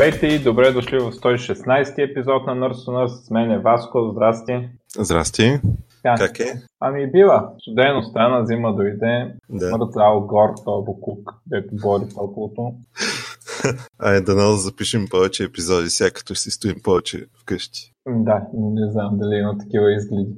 Здравейте 0.00 0.26
и 0.26 0.38
добре 0.38 0.72
дошли 0.72 0.98
в 0.98 1.12
116 1.12 2.10
епизод 2.10 2.46
на 2.46 2.52
Nurse 2.52 2.72
to 2.72 2.88
Nurse. 2.88 3.26
С 3.26 3.30
мен 3.30 3.50
е 3.50 3.58
Васко. 3.58 4.10
Здрасти. 4.10 4.68
Здрасти. 4.98 5.60
Така. 6.02 6.26
Как 6.26 6.40
е? 6.40 6.62
Ами 6.80 7.10
бива. 7.10 7.48
Студено 7.62 8.02
стана, 8.02 8.46
зима 8.46 8.74
дойде. 8.74 9.34
Да. 9.50 9.70
Мъртвял 9.70 10.20
гор, 10.20 10.48
този 10.64 10.84
букук, 10.84 11.34
дето 11.46 11.68
бори 11.72 12.08
топлото. 12.14 12.72
Айде 13.98 14.20
да 14.20 14.34
да 14.34 14.56
запишем 14.56 15.06
повече 15.10 15.44
епизоди, 15.44 15.90
сега 15.90 16.10
като 16.10 16.34
си 16.34 16.50
стоим 16.50 16.76
повече 16.84 17.26
вкъщи. 17.40 17.92
Да, 18.08 18.42
не 18.54 18.90
знам 18.90 19.18
дали 19.18 19.36
има 19.36 19.58
такива 19.58 19.92
изгледи. 19.92 20.34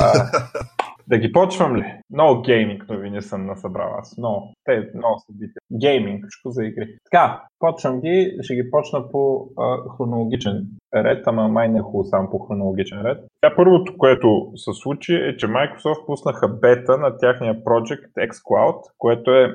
А, 0.00 0.30
да 1.08 1.18
ги 1.18 1.32
почвам 1.32 1.76
ли? 1.76 2.00
Много 2.12 2.42
гейминг 2.42 2.88
новини 2.88 3.22
съм 3.22 3.46
насъбрал 3.46 3.94
аз. 3.98 4.18
Много. 4.18 4.52
Те 4.64 4.90
много 4.94 5.18
събития. 5.26 5.60
Гейминг, 5.80 6.24
за 6.46 6.64
игри. 6.64 6.96
Така, 7.10 7.42
почвам 7.58 8.00
ги, 8.00 8.38
ще 8.40 8.54
ги 8.54 8.70
почна 8.70 9.10
по 9.10 9.48
а, 9.58 9.76
хронологичен 9.96 10.66
ред, 10.94 11.26
ама 11.26 11.48
май 11.48 11.68
не 11.68 11.78
е 11.78 11.82
хубаво 11.82 12.04
само 12.04 12.30
по 12.30 12.38
хронологичен 12.38 13.02
ред. 13.02 13.18
Тя 13.40 13.56
първото, 13.56 13.98
което 13.98 14.52
се 14.56 14.70
случи 14.72 15.14
е, 15.14 15.36
че 15.36 15.46
Microsoft 15.46 16.06
пуснаха 16.06 16.48
бета 16.48 16.98
на 16.98 17.18
тяхния 17.18 17.64
Project 17.64 18.30
xCloud, 18.30 18.80
което 18.98 19.30
е 19.30 19.52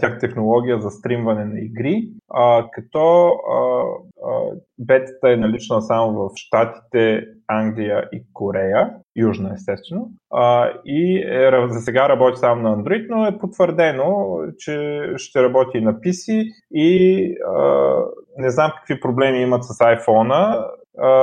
тях 0.00 0.18
технология 0.20 0.80
за 0.80 0.90
стримване 0.90 1.44
на 1.44 1.60
игри, 1.60 2.08
а, 2.30 2.70
като 2.72 3.26
а, 3.26 3.82
а, 4.24 4.50
бетата 4.78 5.32
е 5.32 5.36
налична 5.36 5.82
само 5.82 6.12
в 6.12 6.30
Штатите, 6.36 7.26
Англия 7.48 8.08
и 8.12 8.22
Корея, 8.32 8.94
Южна 9.16 9.52
естествено, 9.54 10.10
а, 10.32 10.72
и 10.84 11.18
е, 11.18 11.68
за 11.68 11.80
сега 11.86 12.08
работи 12.08 12.38
само 12.38 12.62
на 12.62 12.76
Android, 12.76 13.06
но 13.10 13.26
е 13.26 13.38
потвърдено, 13.38 14.38
че 14.58 15.02
ще 15.16 15.42
работи 15.42 15.78
и 15.78 15.80
на 15.80 15.94
PC 15.94 16.52
и 16.70 17.34
а, 17.56 17.96
не 18.38 18.50
знам 18.50 18.72
какви 18.76 19.00
проблеми 19.00 19.42
имат 19.42 19.64
с 19.64 19.68
iPhone, 19.68 20.64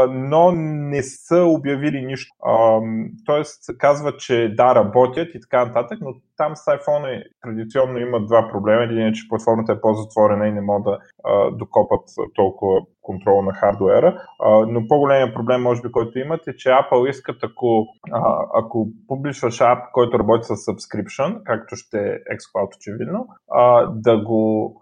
но 0.10 0.52
не 0.56 1.04
са 1.04 1.44
обявили 1.44 2.06
нищо. 2.06 2.36
Тоест, 3.26 3.78
казват, 3.78 4.20
че 4.20 4.54
да, 4.58 4.76
работят 4.76 5.36
и 5.36 5.40
така 5.42 5.66
нататък, 5.66 6.00
но 6.02 6.14
там 6.38 6.56
с 6.56 6.66
iPhone 6.66 7.24
традиционно 7.42 8.00
има 8.00 8.26
два 8.26 8.50
проблема. 8.52 8.84
Един 8.84 9.08
е, 9.08 9.14
че 9.14 9.28
платформата 9.30 9.72
е 9.72 9.82
по-затворена 9.82 10.48
и 10.48 10.52
не 10.52 10.62
могат 10.62 10.84
да 10.84 11.00
докопат 11.52 12.04
толкова 12.36 12.82
контрол 13.02 13.42
на 13.42 13.54
хардуера. 13.54 14.22
Но 14.68 14.88
по-големия 14.88 15.34
проблем, 15.34 15.62
може 15.62 15.82
би, 15.82 15.92
който 15.92 16.20
имат 16.20 16.48
е, 16.48 16.56
че 16.56 16.70
Apple 16.70 17.10
искат, 17.10 17.44
ако, 17.44 17.86
ако 18.54 18.88
публишваш 19.08 19.62
ап, 19.62 19.80
който 19.94 20.20
работи 20.20 20.44
с 20.44 20.56
subscription, 20.56 21.44
както 21.44 21.76
ще 21.76 21.98
е 21.98 22.36
xCloud 22.36 22.76
очевидно, 22.76 23.28
да 23.90 24.24
го 24.24 24.74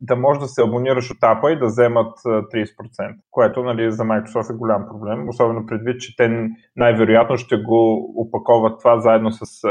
да 0.00 0.16
може 0.16 0.40
да 0.40 0.46
се 0.46 0.62
абонираш 0.62 1.10
от 1.10 1.16
апа 1.22 1.52
и 1.52 1.58
да 1.58 1.66
вземат 1.66 2.18
30%, 2.18 3.14
което 3.30 3.62
нали, 3.62 3.92
за 3.92 4.02
Microsoft 4.02 4.54
е 4.54 4.56
голям 4.56 4.86
проблем, 4.88 5.28
особено 5.28 5.66
предвид, 5.66 6.00
че 6.00 6.16
те 6.16 6.48
най-вероятно 6.76 7.36
ще 7.36 7.56
го 7.56 8.12
опаковат 8.16 8.78
това 8.80 9.00
заедно 9.00 9.32
с 9.32 9.62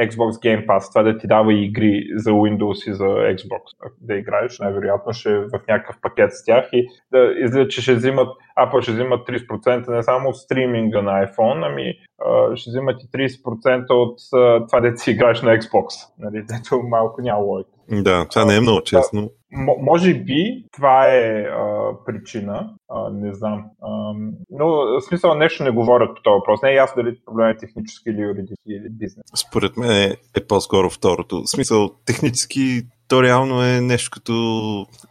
Xbox 0.00 0.30
Game 0.30 0.66
Pass, 0.66 0.92
това 0.92 1.02
да 1.02 1.18
ти 1.18 1.26
дава 1.26 1.54
игри 1.54 2.06
за 2.14 2.30
Windows 2.30 2.90
и 2.90 2.94
за 2.94 3.04
Xbox 3.04 3.60
да 4.00 4.14
играеш, 4.14 4.58
най-вероятно 4.58 5.12
ще 5.12 5.30
е 5.30 5.38
в 5.38 5.60
някакъв 5.68 5.96
пакет 6.02 6.32
с 6.32 6.44
тях 6.44 6.68
и 6.72 6.88
да 7.12 7.32
излиза, 7.38 7.68
че 7.68 7.82
ще 7.82 7.94
взимат, 7.94 8.28
Apple 8.58 8.80
ще 8.80 8.92
взимат 8.92 9.28
30% 9.28 9.88
не 9.88 10.02
само 10.02 10.28
от 10.28 10.36
стриминга 10.36 11.02
на 11.02 11.26
iPhone, 11.26 11.66
ами 11.66 11.94
ще 12.54 12.70
взимат 12.70 12.96
и 13.02 13.06
30% 13.06 13.90
от 13.90 14.18
това 14.68 14.80
да 14.80 14.96
си 14.96 15.10
играеш 15.10 15.42
на 15.42 15.58
Xbox, 15.58 15.86
нали, 16.18 16.44
дето 16.48 16.82
малко 16.82 17.22
няма 17.22 17.40
лойка. 17.40 17.71
Да, 17.92 18.26
това 18.28 18.44
не 18.44 18.56
е 18.56 18.60
много 18.60 18.82
честно. 18.82 19.30
М- 19.52 19.74
може 19.80 20.14
би 20.14 20.64
това 20.72 21.06
е 21.06 21.42
а, 21.42 21.90
причина, 22.06 22.70
а, 22.88 23.10
не 23.10 23.34
знам. 23.34 23.64
А, 23.82 24.12
но 24.50 24.66
в 24.66 25.00
смисъл 25.00 25.34
нещо 25.34 25.64
не 25.64 25.70
говорят 25.70 26.16
по 26.16 26.22
този 26.22 26.34
въпрос. 26.34 26.62
Не 26.62 26.70
е 26.70 26.74
ясно 26.74 27.02
дали 27.02 27.16
проблем 27.24 27.48
е 27.48 27.56
технически 27.56 28.10
или 28.10 28.20
юридически 28.20 28.72
или 28.72 28.88
бизнес. 28.90 29.24
Според 29.34 29.76
мен 29.76 29.90
е, 29.90 30.16
е 30.36 30.46
по-скоро 30.48 30.90
второто. 30.90 31.42
В 31.42 31.50
смисъл, 31.50 31.90
технически 32.06 32.82
то 33.08 33.22
реално 33.22 33.62
е 33.62 33.80
нещо 33.80 34.10
като 34.12 34.32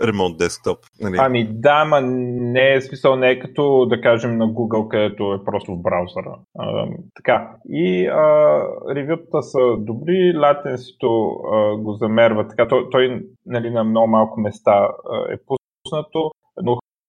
ремонт 0.02 0.38
десктоп. 0.38 0.78
Нали? 1.02 1.18
Ами 1.19 1.47
да, 1.52 1.85
ма 1.85 2.02
не 2.02 2.74
е 2.74 2.81
смисъл, 2.81 3.16
не 3.16 3.29
е 3.29 3.40
като 3.40 3.85
да 3.85 4.02
кажем 4.02 4.38
на 4.38 4.47
Google, 4.47 4.88
където 4.88 5.34
е 5.34 5.44
просто 5.46 5.75
в 5.75 5.81
браузъра. 5.81 6.35
А, 6.59 6.88
така. 7.16 7.52
И 7.69 8.07
а, 8.07 8.62
ревютата 8.96 9.44
са 9.44 9.59
добри, 9.78 10.38
латенсито 10.38 11.09
го 11.78 11.94
замерва 11.94 12.47
така. 12.47 12.68
Той, 12.68 12.90
той 12.91 13.22
нали, 13.46 13.69
на 13.69 13.84
много 13.84 14.08
малко 14.08 14.40
места 14.40 14.90
е 15.31 15.38
пуснато, 15.47 16.31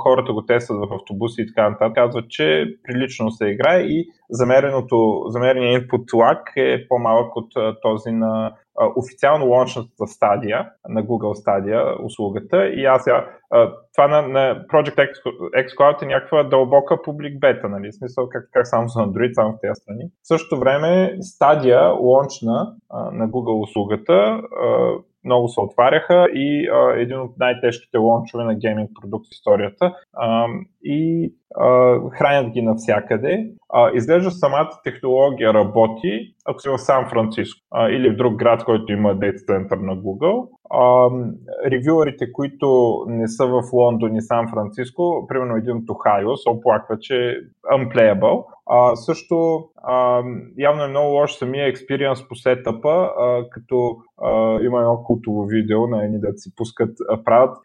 хората 0.03 0.33
го 0.33 0.47
тестват 0.47 0.79
в 0.79 0.95
автобуси 0.95 1.43
и 1.43 1.47
така 1.47 1.71
нататък, 1.71 1.95
казват, 1.95 2.25
че 2.29 2.65
прилично 2.85 3.31
се 3.31 3.47
играе 3.47 3.81
и 3.81 4.07
замереното, 4.31 5.25
замерения 5.29 5.81
input 5.81 6.13
lag 6.13 6.57
е 6.57 6.89
по-малък 6.89 7.37
от 7.37 7.53
този 7.83 8.11
на 8.11 8.53
официално 8.97 9.47
лончната 9.47 10.07
стадия 10.07 10.71
на 10.89 11.05
Google 11.05 11.47
Stadia 11.47 12.05
услугата 12.05 12.69
и 12.69 12.85
аз 12.85 13.07
я, 13.07 13.27
това 13.95 14.09
на, 14.09 14.29
на 14.29 14.67
Project 14.73 15.11
xCloud 15.57 16.03
е 16.03 16.07
някаква 16.07 16.43
дълбока 16.43 17.03
публик 17.03 17.41
бета, 17.41 17.69
нали? 17.69 17.89
В 17.91 17.95
смисъл 17.95 18.29
как, 18.29 18.49
как 18.53 18.67
само 18.67 18.89
за 18.89 19.01
Android, 19.01 19.33
само 19.33 19.53
в 19.53 19.59
тези 19.63 19.75
страни. 19.75 20.05
В 20.23 20.29
същото 20.29 20.61
време 20.61 21.19
Stadia 21.19 22.01
лончна 22.01 22.73
на 23.13 23.29
Google 23.29 23.63
услугата 23.63 24.41
много 25.25 25.49
се 25.49 25.61
отваряха 25.61 26.27
и 26.35 26.69
а, 26.69 27.01
един 27.01 27.21
от 27.21 27.39
най-тежките 27.39 27.99
лончове 27.99 28.45
на 28.45 28.55
гейминг 28.55 28.91
продукт 29.01 29.27
в 29.27 29.33
историята. 29.33 29.95
А, 30.13 30.47
и 30.85 31.33
а, 31.55 31.99
хранят 32.11 32.53
ги 32.53 32.63
навсякъде. 32.63 33.47
А, 33.69 33.91
изглежда 33.95 34.31
самата 34.31 34.71
технология 34.85 35.55
работи, 35.55 36.35
ако 36.45 36.61
си 36.61 36.69
в 36.69 36.79
Сан 36.79 37.09
Франциско 37.11 37.61
или 37.91 38.11
в 38.11 38.17
друг 38.17 38.37
град, 38.37 38.65
който 38.65 38.93
има 38.93 39.15
дейта 39.15 39.39
център 39.47 39.77
на 39.77 39.97
Google. 39.97 40.49
Ревюерите, 41.67 42.33
които 42.33 42.97
не 43.07 43.29
са 43.29 43.47
в 43.47 43.63
Лондон 43.73 44.17
и 44.17 44.23
Сан 44.23 44.49
Франциско, 44.51 45.27
примерно 45.29 45.57
един 45.57 45.77
от 45.77 45.91
Охайо, 45.91 46.37
се 46.37 46.51
оплаква, 46.51 46.99
че 46.99 47.17
е 47.17 47.35
unplayable. 47.73 48.45
А, 48.67 48.97
също 48.97 49.65
а, 49.83 50.23
явно 50.59 50.85
е 50.85 50.89
много 50.89 51.09
лош 51.09 51.33
самия 51.33 51.67
експириенс 51.67 52.29
по 52.29 52.35
сетъпа, 52.35 53.11
а, 53.19 53.45
като 53.51 53.97
а, 54.23 54.59
има 54.63 54.81
едно 54.81 55.03
култово 55.05 55.45
видео 55.45 55.87
на 55.87 56.05
едни 56.05 56.21
да 56.21 56.33
си 56.37 56.55
пускат, 56.57 56.97
а, 57.11 57.25
правят 57.25 57.57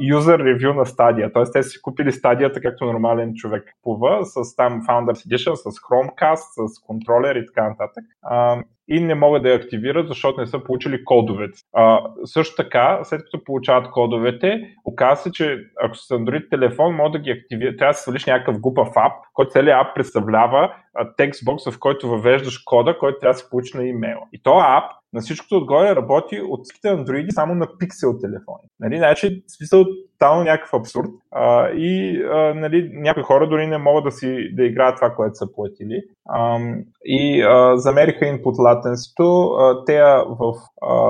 юзер 0.00 0.38
ревю 0.38 0.74
на 0.74 0.86
стадия, 0.86 1.32
т.е. 1.32 1.42
те 1.52 1.62
си 1.62 1.82
купили 1.82 2.12
стадията 2.12 2.60
както 2.60 2.84
нормален 2.84 3.34
човек 3.34 3.64
купува, 3.82 4.24
с 4.24 4.56
там 4.56 4.82
Founders 4.88 5.28
Edition, 5.28 5.54
с 5.54 5.64
Chromecast, 5.64 6.66
с 6.66 6.82
контролер 6.86 7.36
и 7.36 7.46
така 7.46 7.68
нататък. 7.68 8.04
А, 8.22 8.62
и 8.88 9.00
не 9.00 9.14
могат 9.14 9.42
да 9.42 9.48
я 9.48 9.56
активират, 9.56 10.08
защото 10.08 10.40
не 10.40 10.46
са 10.46 10.64
получили 10.64 11.04
кодовете. 11.04 11.58
А, 11.72 12.00
също 12.24 12.56
така, 12.56 13.00
след 13.04 13.20
като 13.24 13.44
получават 13.44 13.90
кодовете, 13.90 14.74
оказва 14.84 15.22
се, 15.22 15.32
че 15.32 15.58
ако 15.82 15.96
с 15.96 16.08
Android 16.08 16.50
телефон, 16.50 16.94
може 16.94 17.12
да 17.12 17.18
ги 17.18 17.30
активират, 17.30 17.78
трябва 17.78 17.92
да 17.92 17.98
свалиш 17.98 18.26
някакъв 18.26 18.60
глупав 18.60 18.88
ап, 18.96 19.12
който 19.32 19.50
целият 19.50 19.86
ап 19.86 19.94
представлява 19.94 20.74
текстбокс, 21.16 21.64
в 21.70 21.78
който 21.78 22.08
въвеждаш 22.08 22.58
кода, 22.58 22.98
който 22.98 23.18
трябва 23.20 23.32
да 23.32 23.38
се 23.38 23.50
получи 23.50 23.76
на 23.76 23.84
имейла. 23.84 24.22
И 24.32 24.42
този 24.42 24.64
ап 24.68 24.84
на 25.14 25.20
всичкото 25.20 25.56
отгоре 25.56 25.96
работи 25.96 26.40
от 26.40 26.60
всичките 26.64 26.88
андроиди 26.88 27.30
само 27.30 27.54
на 27.54 27.68
пиксел 27.78 28.18
телефони. 28.18 28.68
Нали? 28.80 28.96
Значи, 28.96 29.44
смисъл, 29.56 29.84
тотално 30.12 30.44
някакъв 30.44 30.74
абсурд. 30.74 31.08
А, 31.30 31.68
и 31.68 32.22
а, 32.22 32.54
нали, 32.54 32.90
някои 32.92 33.22
хора 33.22 33.48
дори 33.48 33.66
не 33.66 33.78
могат 33.78 34.04
да 34.04 34.10
си 34.10 34.54
да 34.54 34.64
играят 34.64 34.96
това, 34.96 35.10
което 35.10 35.34
са 35.34 35.52
платили. 35.52 36.02
А, 36.28 36.58
и 37.04 37.42
а, 37.42 37.76
замериха 37.76 38.26
latency 38.58 39.84
Те 39.86 40.02
в 40.28 40.54
а, 40.82 41.00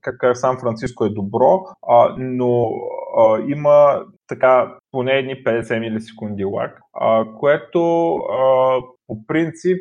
как 0.00 0.36
Сан 0.36 0.58
Франциско 0.60 1.04
е 1.04 1.10
добро, 1.10 1.64
а, 1.88 2.14
но 2.18 2.70
а, 3.18 3.40
има 3.48 4.02
така 4.28 4.74
поне 4.94 5.12
едни 5.12 5.44
50 5.44 5.78
милисекунди 5.78 6.44
лак, 6.44 6.80
а, 7.00 7.24
което 7.38 8.14
а, 8.16 8.80
по 9.06 9.26
принцип 9.26 9.78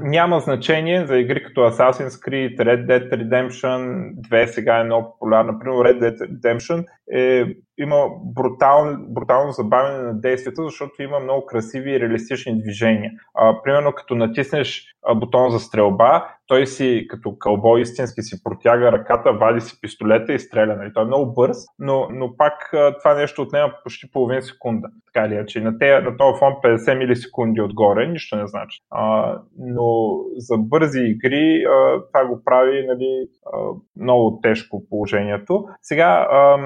няма 0.00 0.40
значение 0.40 1.06
за 1.06 1.18
игри 1.18 1.44
като 1.44 1.60
Assassin's 1.60 2.28
Creed, 2.28 2.58
Red 2.58 2.86
Dead 2.86 3.10
Redemption 3.10 4.12
2 4.30 4.46
сега 4.46 4.76
е 4.76 4.84
много 4.84 5.10
популярна. 5.12 5.52
Например, 5.52 5.76
Red 5.76 6.00
Dead 6.00 6.18
Redemption 6.18 6.84
е, 7.12 7.44
има 7.78 7.96
брутал, 8.24 8.96
брутално 9.08 9.52
забавяне 9.52 9.98
на 9.98 10.20
действията, 10.20 10.62
защото 10.62 11.02
има 11.02 11.20
много 11.20 11.46
красиви 11.46 11.92
и 11.92 12.00
реалистични 12.00 12.62
движения. 12.62 13.12
А, 13.34 13.62
примерно 13.62 13.92
като 13.92 14.14
натиснеш 14.14 14.84
бутон 15.16 15.50
за 15.50 15.60
стрелба, 15.60 16.26
той 16.46 16.66
си 16.66 17.06
като 17.08 17.38
кълбой 17.38 17.80
истински 17.80 18.22
си 18.22 18.42
протяга 18.44 18.92
ръката, 18.92 19.32
вади 19.32 19.60
си 19.60 19.80
пистолета 19.80 20.32
и 20.32 20.38
стреля. 20.38 20.76
Нали? 20.76 20.90
Той 20.94 21.02
е 21.02 21.06
много 21.06 21.32
бърз, 21.32 21.56
но, 21.78 22.08
но 22.10 22.36
пак 22.36 22.70
това 22.98 23.14
нещо 23.14 23.42
отнема 23.42 23.72
почти 23.84 24.10
половин 24.10 24.42
милисекунда. 24.50 24.88
Така 25.12 25.26
или 25.26 25.34
иначе, 25.34 25.60
на, 25.60 25.78
те, 25.78 26.00
на 26.00 26.16
този 26.16 26.38
фон 26.38 26.52
50 26.64 26.98
милисекунди 26.98 27.60
отгоре 27.60 28.08
нищо 28.08 28.36
не 28.36 28.46
значи. 28.46 28.80
А, 28.90 29.36
но 29.58 30.18
за 30.36 30.58
бързи 30.58 31.00
игри 31.00 31.64
а, 31.64 32.02
това 32.12 32.26
го 32.26 32.44
прави 32.44 32.86
нали, 32.86 33.26
а, 33.52 33.58
много 33.96 34.40
тежко 34.42 34.82
положението. 34.90 35.64
Сега, 35.82 36.28
а, 36.30 36.58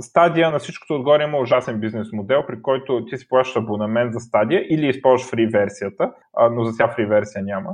стадия 0.00 0.50
на 0.50 0.58
всичкото 0.58 0.94
отгоре 0.94 1.24
има 1.24 1.38
ужасен 1.38 1.80
бизнес 1.80 2.08
модел, 2.12 2.44
при 2.46 2.62
който 2.62 3.04
ти 3.04 3.16
си 3.16 3.28
плащаш 3.28 3.56
абонамент 3.56 4.12
за 4.12 4.20
стадия 4.20 4.66
или 4.70 4.88
използваш 4.88 5.30
фри 5.30 5.46
версията, 5.46 6.12
а, 6.36 6.50
но 6.50 6.64
за 6.64 6.72
сега 6.72 6.88
фри 6.88 7.06
версия 7.06 7.44
няма. 7.44 7.70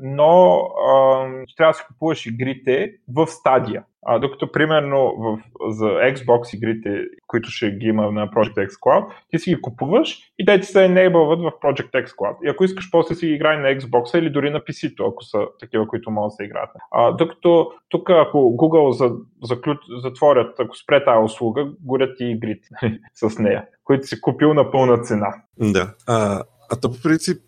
Но 0.00 0.60
а, 0.88 1.26
трябва 1.56 1.72
да 1.72 1.74
си 1.74 1.84
купуваш 1.88 2.26
игрите 2.26 2.92
в 3.14 3.26
стадия. 3.26 3.84
А, 4.06 4.18
докато, 4.18 4.52
примерно, 4.52 5.14
в, 5.18 5.38
за 5.68 5.84
Xbox 5.84 6.56
игрите, 6.56 7.04
които 7.26 7.50
ще 7.50 7.70
ги 7.70 7.86
има 7.86 8.12
на 8.12 8.28
Project 8.28 8.68
X 8.68 8.68
Cloud, 8.68 9.06
ти 9.30 9.38
си 9.38 9.54
ги 9.54 9.62
купуваш 9.62 10.18
и 10.38 10.46
те 10.46 10.60
ти 10.60 10.66
се 10.66 10.84
enableват 10.84 11.40
в 11.40 11.52
Project 11.62 11.90
X 11.90 12.06
Cloud. 12.06 12.36
И 12.44 12.48
ако 12.48 12.64
искаш, 12.64 12.90
после 12.90 13.14
си 13.14 13.26
ги 13.26 13.32
играй 13.32 13.58
на 13.58 13.80
Xbox 13.80 14.18
или 14.18 14.30
дори 14.30 14.50
на 14.50 14.60
PC-то, 14.60 15.06
ако 15.06 15.24
са 15.24 15.38
такива, 15.60 15.88
които 15.88 16.10
могат 16.10 16.28
да 16.28 16.34
се 16.34 16.44
играят. 16.44 16.70
А, 16.90 17.12
докато 17.12 17.72
тук, 17.88 18.10
ако 18.10 18.38
Google 18.38 18.90
за, 18.90 19.10
заклю, 19.42 19.74
затворят, 20.02 20.60
ако 20.60 20.76
спре 20.76 21.04
тази 21.04 21.24
услуга, 21.24 21.66
горят 21.80 22.20
и 22.20 22.24
игрите 22.24 22.68
с 23.14 23.38
нея, 23.38 23.66
които 23.84 24.06
си 24.06 24.20
купил 24.20 24.54
на 24.54 24.70
пълна 24.70 24.98
цена. 24.98 25.34
Да. 25.58 25.94
А, 26.06 26.42
а 26.72 26.80
то 26.80 26.90
по 26.92 27.02
принцип, 27.02 27.42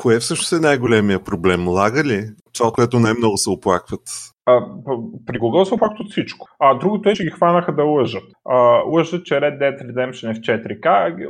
кое 0.00 0.18
всъщност 0.18 0.52
е 0.52 0.66
най-големия 0.66 1.24
проблем? 1.24 1.68
Лага 1.68 2.04
ли? 2.04 2.24
Това, 2.54 2.70
което 2.72 3.00
най-много 3.00 3.36
се 3.36 3.50
оплакват. 3.50 4.02
А, 4.46 4.60
при 5.26 5.38
Google 5.38 5.64
се 5.64 5.74
оплакват 5.74 6.00
от 6.00 6.10
всичко. 6.10 6.48
А 6.58 6.74
другото 6.74 7.08
е, 7.08 7.14
че 7.14 7.24
ги 7.24 7.30
хванаха 7.30 7.74
да 7.74 7.84
лъжат. 7.84 8.22
А, 8.48 8.56
лъжат, 8.86 9.24
че 9.24 9.34
Red 9.34 9.58
Dead 9.60 9.92
Redemption 9.92 10.30
е 10.30 10.34
в 10.34 10.38
4K, 10.38 11.26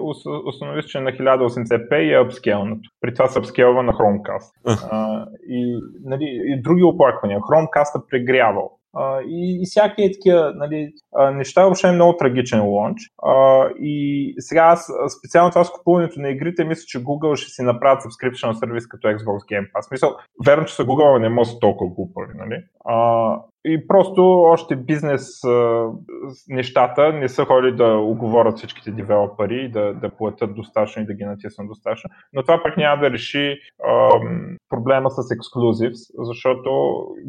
установи 0.49 0.82
че 0.82 0.99
е 0.99 1.00
на 1.00 1.11
1080p 1.11 1.99
и 1.99 2.12
е 2.12 2.20
апскелнато. 2.20 2.90
При 3.00 3.14
това 3.14 3.26
се 3.26 3.38
апскелва 3.38 3.82
на 3.82 3.93
Chromecast. 3.93 4.50
А, 4.90 5.26
и, 5.49 5.81
нали, 6.05 6.25
и 6.25 6.62
други 6.62 6.82
оплаквания. 6.82 7.40
Chromecast 7.40 7.99
е 7.99 8.06
прегрявал. 8.11 8.80
И, 9.29 9.59
и 9.63 9.67
всяки 9.67 10.03
е 10.03 10.13
такива 10.13 10.53
нали, 10.57 10.93
неща, 11.35 11.63
въобще 11.63 11.89
е 11.89 11.93
много 11.93 12.17
трагичен 12.17 12.63
лонч. 12.63 13.01
И 13.81 14.35
сега 14.39 14.63
аз 14.63 14.93
специално 15.19 15.51
това 15.51 15.65
с 15.65 15.71
купуването 15.71 16.21
на 16.21 16.29
игрите, 16.29 16.65
мисля, 16.65 16.85
че 16.87 17.05
Google 17.05 17.37
ще 17.37 17.51
си 17.51 17.63
направят 17.63 18.03
subscription 18.03 18.53
сервис 18.53 18.87
като 18.87 19.09
Xbox 19.09 19.39
Game 19.53 19.73
Pass. 19.73 19.91
Мисъл, 19.91 20.17
верно, 20.47 20.65
че 20.65 20.75
са 20.75 20.85
Google 20.85 21.19
не 21.19 21.29
може 21.29 21.59
толкова 21.61 21.91
глупави, 21.91 22.33
нали? 22.35 22.65
Uh, 22.85 23.43
и 23.65 23.87
просто 23.89 24.23
още 24.43 24.77
бизнес 24.77 25.45
а, 25.45 25.87
нещата 26.49 27.12
не 27.12 27.29
са 27.29 27.45
ходили 27.45 27.77
да 27.77 27.97
оговорят 27.97 28.57
всичките 28.57 28.91
девелопери 28.91 29.65
и 29.65 29.71
да, 29.71 29.95
да 29.95 30.11
платят 30.11 30.55
достатъчно 30.55 31.03
и 31.03 31.07
да 31.07 31.15
ги 31.15 31.25
натиснат 31.25 31.69
достатъчно. 31.69 32.11
Но 32.33 32.43
това 32.43 32.62
пък 32.62 32.77
няма 32.77 33.03
да 33.03 33.11
реши 33.11 33.59
а, 33.85 34.11
проблема 34.69 35.11
с 35.11 35.31
ексклюзив, 35.35 35.93
защото 36.19 36.71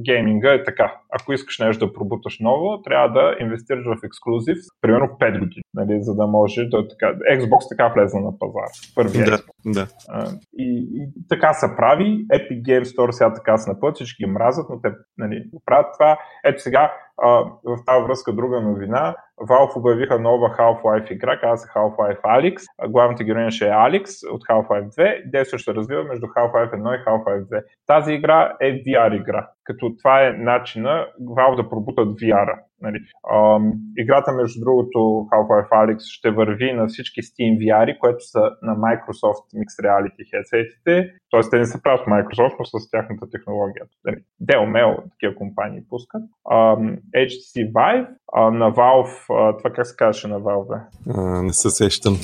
гейминга 0.05 0.53
е 0.53 0.63
така. 0.63 0.93
Ако 1.21 1.33
искаш 1.33 1.59
нещо 1.59 1.87
да 1.87 1.93
пробуташ 1.93 2.39
ново, 2.39 2.81
трябва 2.81 3.09
да 3.09 3.35
инвестираш 3.39 3.85
в 3.85 4.03
ексклюзив, 4.03 4.57
примерно 4.81 5.07
5 5.07 5.39
години, 5.39 5.63
нали, 5.73 6.03
за 6.03 6.15
да 6.15 6.27
може 6.27 6.63
да 6.63 6.87
така. 6.87 7.13
Xbox 7.31 7.69
така 7.69 7.87
влезе 7.87 8.19
на 8.19 8.39
пазар. 8.39 8.69
Първи 8.95 9.17
да, 9.17 9.39
да. 9.65 9.87
А, 10.09 10.25
и, 10.57 10.87
и, 10.93 11.27
така 11.29 11.53
се 11.53 11.75
прави. 11.77 12.25
Epic 12.27 12.61
Game 12.61 12.83
Store 12.83 13.11
сега 13.11 13.33
така 13.33 13.57
се 13.57 13.69
напът, 13.69 13.95
всички 13.95 14.23
ги 14.23 14.31
мразят, 14.31 14.65
но 14.69 14.81
те 14.81 14.89
нали, 15.17 15.43
правят 15.65 15.87
това 15.99 16.17
ето 16.43 16.61
сега, 16.61 16.93
а, 17.17 17.27
в 17.63 17.77
тази 17.85 18.03
връзка 18.03 18.33
друга 18.33 18.61
новина, 18.61 19.15
Valve 19.49 19.77
обявиха 19.77 20.19
нова 20.19 20.49
Half-Life 20.49 21.11
игра, 21.11 21.39
казва 21.39 21.57
се 21.57 21.67
Half-Life 21.67 22.21
Alyx. 22.21 22.61
Главната 22.89 23.23
героиня 23.23 23.51
ще 23.51 23.67
е 23.67 23.71
Alyx 23.71 24.31
от 24.33 24.41
Half-Life 24.41 24.89
2. 24.89 25.31
Действие 25.31 25.59
ще 25.59 25.71
се 25.71 25.75
развива 25.75 26.03
между 26.03 26.25
Half-Life 26.25 26.73
1 26.73 27.01
и 27.01 27.05
Half-Life 27.05 27.43
2. 27.43 27.63
Тази 27.87 28.13
игра 28.13 28.55
е 28.61 28.83
VR 28.83 29.21
игра, 29.21 29.47
като 29.63 29.95
това 29.97 30.27
е 30.27 30.31
начина 30.31 31.07
Valve 31.21 31.55
да 31.55 31.69
пробутат 31.69 32.07
VR. 32.07 32.59
Нали. 32.81 32.99
Ам, 33.33 33.73
играта, 33.97 34.31
между 34.31 34.59
другото, 34.59 34.99
Half-Life 35.31 35.69
Alyx 35.69 35.97
ще 35.99 36.31
върви 36.31 36.73
на 36.73 36.87
всички 36.87 37.21
Steam 37.21 37.57
VR, 37.57 37.97
което 37.97 38.19
са 38.19 38.41
на 38.61 38.75
Microsoft 38.75 39.45
Mixed 39.59 39.79
Reality 39.85 40.23
headsetите. 40.33 41.11
Тоест, 41.29 41.51
те 41.51 41.57
не 41.57 41.65
са 41.65 41.81
правят 41.83 42.05
Microsoft, 42.05 42.55
но 42.59 42.65
с 42.65 42.91
тяхната 42.91 43.29
технология. 43.29 43.85
Нали. 44.05 44.17
Dell, 44.43 44.65
Mel, 44.75 45.11
такива 45.11 45.35
компании 45.35 45.81
пускат. 45.89 46.21
Ам, 46.51 46.97
HTC 47.15 47.71
Vive, 47.71 48.07
а, 48.35 48.51
на 48.51 48.71
Valve, 48.71 49.25
а, 49.29 49.57
това 49.57 49.69
как 49.69 49.87
се 49.87 49.95
казваше 49.95 50.27
на 50.27 50.41
Valve? 50.41 50.81
А, 51.15 51.21
не 51.21 51.53
се 51.53 51.69
сещам. 51.69 52.17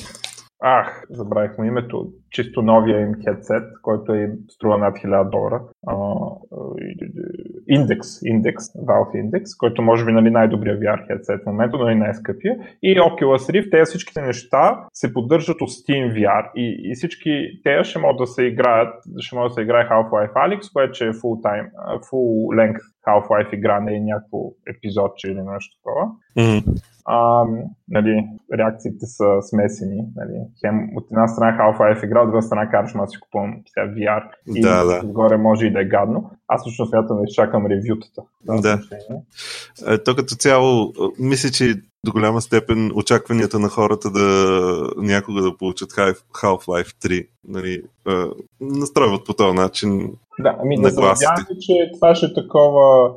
Ах, 0.64 1.04
забравихме 1.10 1.68
името. 1.68 2.08
Чисто 2.32 2.62
новия 2.62 3.02
им 3.02 3.14
хедсет, 3.26 3.64
който 3.82 4.14
е 4.14 4.32
струва 4.50 4.78
над 4.78 4.96
1000 4.96 5.30
долара. 5.30 5.62
Индекс, 7.68 8.08
индекс, 8.26 8.64
Valve 8.74 9.16
Index, 9.16 9.58
който 9.60 9.82
може 9.82 10.06
би 10.06 10.12
нали, 10.12 10.30
най-добрия 10.30 10.80
VR 10.80 11.08
хедсет 11.08 11.44
в 11.44 11.46
момента, 11.46 11.78
но 11.78 11.90
и 11.90 11.96
най-скъпия. 11.96 12.56
И 12.84 13.00
Oculus 13.00 13.54
Rift, 13.54 13.72
тези 13.72 13.90
всичките 13.90 14.22
неща 14.22 14.86
се 14.94 15.14
поддържат 15.14 15.62
от 15.62 15.70
Steam 15.70 16.14
VR 16.14 16.52
и, 16.56 16.92
и 16.92 16.96
всички 16.96 17.62
те 17.64 17.84
ще 17.84 18.00
могат 18.00 18.18
да 18.18 18.28
се 18.28 18.44
играят, 18.44 18.94
ще 19.20 19.36
може 19.36 19.50
да 19.50 19.54
се 19.54 19.62
играе 19.62 19.90
Half-Life 19.90 20.34
Alyx, 20.34 20.74
което 20.74 21.04
е 21.04 21.08
full 21.08 21.42
time, 21.42 21.70
full 22.12 22.56
length 22.60 22.82
Half-Life 23.08 23.56
игра, 23.56 23.80
не 23.80 23.96
е 23.96 24.00
някакво 24.00 24.38
епизодче 24.70 25.28
или 25.32 25.42
нещо 25.42 25.78
такова. 25.78 26.12
Mm-hmm 26.38 26.82
а, 27.10 27.46
нали, 27.90 28.28
реакциите 28.54 29.06
са 29.06 29.42
смесени. 29.42 30.08
Нали. 30.16 30.38
Хем, 30.62 30.90
от 30.96 31.06
една 31.12 31.28
страна 31.28 31.58
Half-Life 31.58 32.06
игра, 32.06 32.17
от 32.22 32.30
друга 32.30 32.42
страна 32.42 32.70
караш, 32.70 32.92
аз 32.96 33.12
си 33.12 33.20
купувам 33.20 33.56
сега 33.68 33.88
VR 33.88 34.24
и 34.56 34.62
да, 34.62 34.84
да. 34.84 35.02
отгоре 35.04 35.38
може 35.38 35.66
и 35.66 35.72
да 35.72 35.82
е 35.82 35.86
гадно. 35.86 36.32
Аз 36.48 36.68
лично 36.68 36.86
смятам 36.86 37.18
да 37.18 37.24
изчакам 37.28 37.66
ревютата. 37.66 38.22
Да. 38.44 38.80
Е, 39.88 39.98
то 40.04 40.16
като 40.16 40.36
цяло, 40.36 40.94
мисля, 41.20 41.50
че 41.50 41.76
до 42.06 42.12
голяма 42.12 42.42
степен 42.42 42.92
очакванията 42.96 43.60
на 43.60 43.70
хората 43.70 44.12
да 44.12 44.24
някога 44.98 45.42
да 45.42 45.58
получат 45.58 45.92
Half-Life 45.92 47.06
3 47.06 47.28
нали, 47.48 47.82
настройват 48.62 49.26
по 49.26 49.34
този 49.34 49.56
начин 49.56 50.12
да, 50.40 50.56
ами 50.62 50.82
да 50.82 50.92
се 50.92 51.02
надяваме, 51.02 51.46
че 51.60 51.92
това 51.94 52.16
ще 52.16 52.26
е 52.26 52.34
такова 52.34 53.14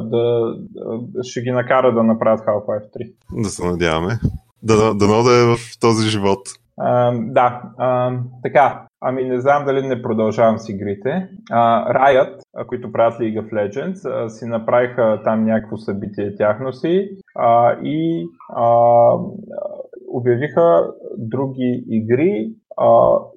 да, 0.00 0.54
да, 1.00 1.24
ще 1.24 1.40
ги 1.40 1.50
накара 1.50 1.94
да 1.94 2.02
направят 2.02 2.46
Half-Life 2.46 2.96
3. 2.96 3.12
Да 3.42 3.48
се 3.48 3.66
надяваме. 3.66 4.20
Да, 4.62 4.94
да, 4.94 5.22
да 5.22 5.32
е 5.32 5.56
в 5.56 5.58
този 5.80 6.08
живот. 6.08 6.48
Да, 7.14 7.62
а, 7.78 8.12
така. 8.42 8.84
Ами 9.00 9.24
не 9.24 9.40
знам 9.40 9.64
дали 9.64 9.86
не 9.86 10.02
продължавам 10.02 10.58
с 10.58 10.68
игрите. 10.68 11.28
А, 11.50 11.92
Riot, 11.94 12.38
които 12.66 12.92
правят 12.92 13.18
League 13.18 13.40
of 13.40 13.52
Legends, 13.52 14.24
а, 14.24 14.28
си 14.28 14.46
направиха 14.46 15.20
там 15.24 15.44
някакво 15.44 15.76
събитие 15.76 16.34
тяхно 16.36 16.72
си 16.72 17.10
а, 17.36 17.76
и 17.82 18.26
а, 18.48 18.64
обявиха 20.08 20.90
други 21.16 21.84
игри, 21.88 22.50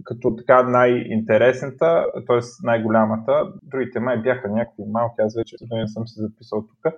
като 0.03 0.35
така 0.35 0.63
най-интересната, 0.63 2.05
т.е. 2.27 2.39
най-голямата. 2.63 3.47
Другите 3.63 3.99
май 3.99 4.17
бяха 4.17 4.49
някакви 4.49 4.83
малки, 4.91 5.15
аз 5.19 5.35
вече 5.35 5.55
не 5.71 5.87
съм 5.87 6.07
се 6.07 6.21
записал 6.21 6.61
тук. 6.61 6.93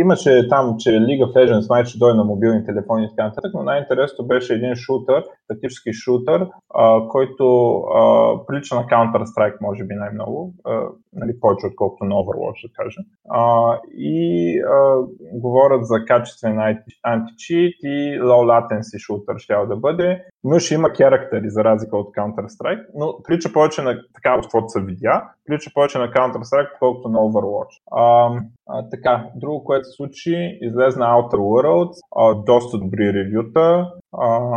Имаше 0.00 0.48
там, 0.48 0.74
че 0.78 0.90
League 0.90 1.24
of 1.24 1.32
Legends 1.36 1.68
май 1.70 1.84
ще 1.84 1.98
дойде 1.98 2.16
на 2.16 2.24
мобилни 2.24 2.64
телефони 2.64 3.04
и 3.04 3.08
така 3.08 3.24
нататък, 3.24 3.50
но 3.54 3.62
най-интересното 3.62 4.26
беше 4.26 4.54
един 4.54 4.74
шутър, 4.74 5.24
тактически 5.48 5.92
шутър, 5.92 6.48
а, 6.74 7.08
който 7.08 7.74
а, 7.78 8.32
прилича 8.46 8.74
на 8.74 8.82
Counter-Strike, 8.82 9.56
може 9.60 9.84
би 9.84 9.94
най-много, 9.94 10.54
а, 10.64 10.82
нали, 11.12 11.40
повече 11.40 11.66
отколкото 11.66 12.04
на 12.04 12.14
Overwatch, 12.14 12.68
да 12.68 12.72
кажем. 12.74 13.04
А, 13.30 13.74
и 13.96 14.60
а, 14.60 14.96
говорят 15.32 15.86
за 15.86 16.04
качествен 16.04 16.58
анти-чит 17.02 17.76
и 17.82 18.20
low 18.20 18.44
latency 18.52 18.98
шутър 18.98 19.38
ще 19.38 19.54
да 19.68 19.76
бъде, 19.76 20.24
но 20.44 20.58
ще 20.58 20.74
има 20.74 20.88
характери, 20.88 21.50
за 21.50 21.64
разлика 21.64 21.96
от 21.96 22.14
Counter-Strike, 22.14 22.86
но 22.94 23.22
прилича 23.22 23.52
повече 23.52 23.82
на 23.82 24.02
така, 24.14 24.34
от 24.34 24.42
каквото 24.42 24.68
се 24.68 24.80
видя, 24.80 25.30
прилича 25.46 25.70
повече 25.74 25.98
на 25.98 26.10
Counter-Strike, 26.10 26.72
отколкото 26.74 27.08
на 27.08 27.18
Overwatch. 27.18 27.80
А, 27.92 28.30
а, 28.68 28.88
така, 28.90 29.24
друго, 29.36 29.64
което 29.64 29.84
се 29.84 29.96
случи, 29.96 30.58
излезна 30.62 31.06
Outer 31.06 31.36
Worlds, 31.36 31.94
а, 32.16 32.34
доста 32.34 32.78
добри 32.78 33.12
ревюта, 33.12 33.92
а, 34.12 34.50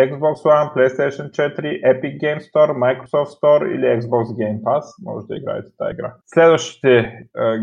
Xbox 0.00 0.44
One, 0.44 0.74
PlayStation 0.74 1.30
4, 1.30 1.80
Epic 1.92 2.20
Game 2.20 2.40
Store, 2.40 2.72
Microsoft 2.84 3.30
Store 3.38 3.64
или 3.74 4.00
Xbox 4.00 4.24
Game 4.40 4.60
Pass. 4.62 4.84
Може 5.04 5.26
да 5.26 5.36
играете 5.36 5.68
тази 5.78 5.92
игра. 5.92 6.14
Следващите 6.26 7.12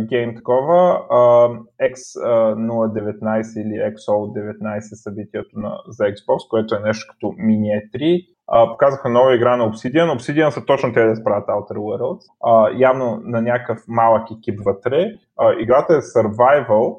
гейм 0.10 0.36
такова, 0.36 1.08
uh, 1.10 1.60
X019 1.82 3.62
или 3.62 3.94
XO19 3.96 4.80
събитието 4.80 5.60
на, 5.60 5.78
за 5.88 6.04
Xbox, 6.04 6.50
което 6.50 6.75
е 6.75 6.80
нещо 6.80 7.08
като 7.13 7.34
мини 7.38 7.70
E3 7.70 8.25
а, 8.48 8.72
показаха 8.72 9.10
нова 9.10 9.36
игра 9.36 9.58
на 9.58 9.72
Obsidian. 9.72 10.18
Obsidian 10.18 10.50
са 10.50 10.66
точно 10.66 10.94
те 10.94 11.06
да 11.06 11.16
справят 11.16 11.48
Outer 11.48 11.78
Worlds. 11.78 12.22
А, 12.44 12.70
явно 12.78 13.22
на 13.24 13.42
някакъв 13.42 13.84
малък 13.88 14.32
екип 14.32 14.60
вътре. 14.66 15.13
А, 15.40 15.54
играта 15.60 15.94
е 15.94 16.02
Survival 16.02 16.98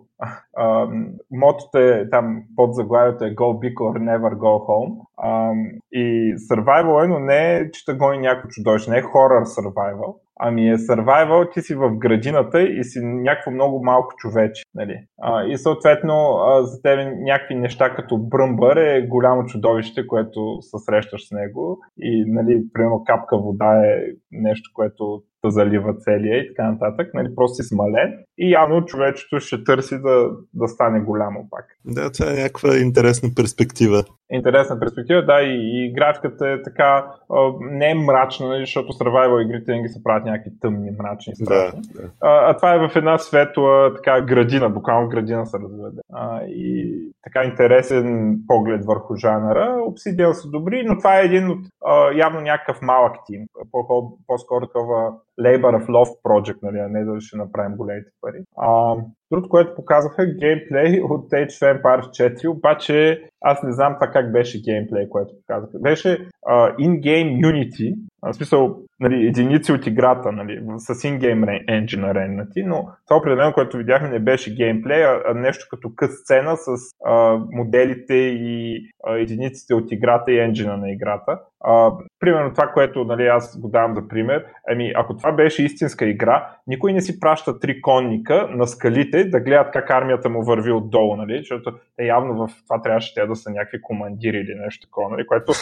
а, 0.57 0.89
мотото 1.31 1.79
е 1.79 2.09
там 2.11 2.43
под 2.57 2.75
заглавието 2.75 3.25
е 3.25 3.35
Go 3.35 3.59
Big 3.59 3.75
or 3.75 3.99
Never 3.99 4.35
Go 4.35 4.67
Home. 4.69 4.97
А, 5.17 5.53
и 5.93 6.35
survival 6.35 7.05
е, 7.05 7.09
но 7.09 7.19
не 7.19 7.57
е, 7.57 7.71
че 7.71 7.85
да 7.89 7.95
гони 7.95 8.19
някакво 8.19 8.49
чудовище, 8.49 8.91
не 8.91 8.99
е 8.99 9.03
horror 9.03 9.45
survival, 9.45 10.15
Ами 10.41 10.71
е 10.71 10.77
survival, 10.77 11.53
ти 11.53 11.61
си 11.61 11.75
в 11.75 11.97
градината 11.97 12.63
и 12.63 12.85
си 12.85 13.01
някакво 13.03 13.51
много 13.51 13.85
малко 13.85 14.15
човече. 14.17 14.63
Нали? 14.75 14.99
А, 15.23 15.45
и 15.45 15.59
съответно 15.59 16.15
а, 16.15 16.63
за 16.63 16.83
тебе 16.83 17.05
някакви 17.05 17.55
неща 17.55 17.95
като 17.95 18.19
бръмбър 18.19 18.77
е 18.77 19.07
голямо 19.07 19.47
чудовище, 19.47 20.07
което 20.07 20.59
се 20.61 20.77
срещаш 20.79 21.29
с 21.29 21.31
него 21.31 21.79
и 21.99 22.25
нали, 22.27 22.65
примерно 22.73 23.05
капка 23.07 23.39
вода 23.39 23.87
е 23.87 24.03
нещо, 24.35 24.71
което 24.75 25.23
да 25.45 25.51
залива 25.51 25.95
целия 25.95 26.39
и 26.39 26.49
така 26.49 26.71
нататък. 26.71 27.15
Нали, 27.15 27.35
просто 27.35 27.55
си 27.55 27.69
смален 27.69 28.19
и 28.39 28.51
явно 28.51 28.85
човечето 28.85 29.41
ще 29.41 29.65
търси 29.65 29.99
да, 29.99 30.31
да 30.55 30.69
стане 30.69 31.01
голямо 31.01 31.47
пак. 31.51 31.65
Да, 31.85 32.13
това 32.13 32.31
е 32.31 32.35
някаква 32.35 32.77
интересна 32.77 33.29
перспектива. 33.37 34.05
Интересна 34.33 34.81
перспектива, 34.81 35.25
да, 35.25 35.43
и, 35.43 35.85
и 35.85 35.93
графиката 35.93 36.49
е 36.49 36.63
така, 36.63 37.07
а, 37.31 37.53
не 37.61 37.91
е 37.91 37.95
мрачна, 37.95 38.49
нали, 38.49 38.63
защото 38.63 38.93
survival 38.93 39.45
игрите 39.45 39.73
винаги 39.73 39.89
се 39.89 40.03
правят 40.03 40.25
някакви 40.25 40.51
тъмни, 40.61 40.91
мрачни, 40.99 41.37
страшни. 41.37 41.81
Да, 41.95 42.03
да. 42.03 42.09
А, 42.21 42.51
а 42.51 42.57
това 42.57 42.75
е 42.75 42.89
в 42.89 42.97
една 42.97 43.19
светла 43.19 43.95
така 43.95 44.21
градина, 44.21 44.69
буквално 44.71 45.09
градина 45.09 45.47
се 45.47 45.59
разведе. 45.59 46.01
А, 46.13 46.41
и 46.47 46.99
така 47.23 47.45
интересен 47.45 48.39
поглед 48.47 48.85
върху 48.85 49.17
жанра. 49.17 49.77
Obsidian 49.79 50.33
са 50.33 50.51
добри, 50.51 50.85
но 50.87 50.99
това 50.99 51.21
е 51.21 51.25
един 51.25 51.51
от 51.51 51.59
а, 51.87 52.13
явно 52.13 52.41
някакъв 52.41 52.83
малък 52.83 53.17
тим. 53.27 53.47
По-скоро 53.73 54.19
такова 54.61 55.21
labor 55.41 55.83
of 55.83 55.87
love 55.87 56.23
project, 56.25 56.59
нали, 56.63 56.79
а 56.79 56.89
не 56.89 57.05
да 57.05 57.21
ще 57.21 57.37
направим 57.37 57.77
големите 57.77 58.11
пари. 58.21 58.45
А, 58.57 58.97
Другото, 59.31 59.49
което 59.49 59.75
показаха 59.75 60.23
е 60.23 60.27
геймплей 60.27 61.01
от 61.01 61.31
Age 61.31 61.47
of 61.47 61.83
Empires 61.83 62.35
4, 62.37 62.49
обаче 62.49 63.23
аз 63.41 63.63
не 63.63 63.73
знам 63.73 63.95
това 63.95 64.07
как 64.13 64.33
беше 64.33 64.63
геймплей, 64.63 65.09
което 65.09 65.35
показаха. 65.41 65.79
Беше 65.79 66.29
uh, 66.49 66.77
in-game 66.77 67.47
Unity, 67.47 67.95
в 68.23 68.35
смисъл 68.35 68.77
нали, 69.01 69.27
единици 69.27 69.73
от 69.73 69.87
играта 69.87 70.33
нали, 70.33 70.63
с 70.77 70.95
in-game 70.95 71.67
engine 71.69 72.15
реннати, 72.15 72.63
но 72.63 72.89
това 73.09 73.17
определено, 73.17 73.53
което 73.53 73.77
видяхме, 73.77 74.09
не 74.09 74.19
беше 74.19 74.55
геймплей, 74.55 75.05
а 75.05 75.35
нещо 75.35 75.67
като 75.71 75.91
къс 75.97 76.11
сцена 76.11 76.57
с 76.57 76.69
а, 77.05 77.39
моделите 77.53 78.15
и 78.15 78.81
а, 79.07 79.17
единиците 79.17 79.75
от 79.75 79.93
играта 79.93 80.33
и 80.33 80.39
енджина 80.39 80.77
на 80.77 80.91
играта. 80.91 81.41
А, 81.65 81.93
примерно 82.21 82.53
това, 82.55 82.67
което 82.67 83.05
нали, 83.05 83.27
аз 83.27 83.61
го 83.61 83.69
давам 83.69 83.95
за 83.95 84.09
пример, 84.09 84.45
ами 84.69 84.93
ако 84.97 85.17
това 85.25 85.37
беше 85.37 85.65
истинска 85.65 86.07
игра, 86.07 86.57
никой 86.67 86.93
не 86.93 87.01
си 87.01 87.21
праща 87.21 87.59
три 87.59 87.81
конника 87.81 88.49
на 88.51 88.67
скалите 88.67 89.25
да 89.25 89.41
гледат 89.41 89.73
как 89.73 89.91
армията 89.91 90.29
му 90.29 90.43
върви 90.43 90.73
отдолу, 90.73 91.17
нали? 91.17 91.39
защото 91.39 91.73
е 91.99 92.05
явно 92.05 92.47
в 92.47 92.51
това 92.69 92.83
трябваше 92.83 93.15
те 93.15 93.27
да 93.27 93.37
са 93.37 93.51
някакви 93.51 93.83
командири 93.83 94.37
или 94.37 94.55
нещо 94.55 94.87
такова, 94.87 95.11
нали? 95.11 95.27
което 95.27 95.53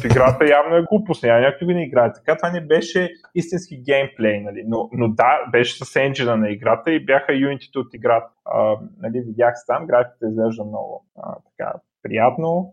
в 0.00 0.04
играта 0.04 0.44
явно 0.50 0.76
е 0.76 0.82
глупост, 0.82 1.22
няма 1.22 1.40
някой 1.40 1.66
да 1.66 1.74
не 1.74 1.84
играе. 1.84 2.12
Така 2.12 2.36
това 2.36 2.50
не 2.50 2.60
беше 2.60 3.10
истински 3.34 3.82
геймплей, 3.82 4.40
нали? 4.40 4.62
но, 4.66 4.88
но 4.92 5.08
да, 5.08 5.38
беше 5.52 5.84
с 5.84 5.96
енджина 5.96 6.36
на 6.36 6.50
играта 6.50 6.92
и 6.92 7.04
бяха 7.04 7.34
юнитите 7.34 7.78
от 7.78 7.94
играта. 7.94 8.30
А, 8.44 8.76
нали, 9.02 9.22
видях 9.26 9.54
се 9.56 9.66
там, 9.66 9.86
графиката 9.86 10.26
изглежда 10.28 10.64
много 10.64 11.04
а, 11.22 11.34
така 11.34 11.72
приятно, 12.02 12.72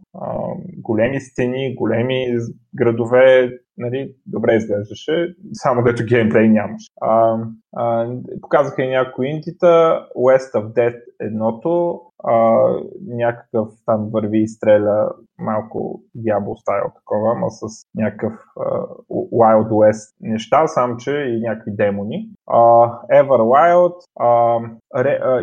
големи 0.78 1.20
стени, 1.20 1.76
големи 1.76 2.38
градове, 2.76 3.52
нали, 3.78 4.14
добре 4.26 4.56
изглеждаше, 4.56 5.36
само 5.54 5.84
дето 5.84 6.06
геймплей 6.06 6.50
нямаше. 6.50 6.88
А, 7.02 7.38
а, 7.76 8.12
показаха 8.42 8.84
и 8.84 8.90
някои 8.90 9.28
интита, 9.28 10.06
West 10.18 10.54
of 10.54 10.74
Death 10.74 11.02
едното, 11.20 12.02
а, 12.24 12.68
някакъв 13.08 13.68
там 13.86 14.10
върви 14.14 14.40
и 14.40 14.48
стреля 14.48 15.10
малко 15.40 16.02
Diablo 16.18 16.56
стайл 16.56 16.92
такова, 16.96 17.32
ама 17.36 17.52
с 17.52 17.86
някакъв 17.96 18.34
а, 18.60 18.64
Wild 19.12 19.70
West 19.70 20.16
неща, 20.22 20.68
само 20.68 20.98
че 20.98 21.12
и 21.12 21.42
някакви 21.42 21.72
демони. 21.72 22.30
Everwild, 22.50 23.96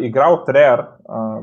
игра 0.00 0.28
от 0.28 0.48
Rare, 0.48 0.86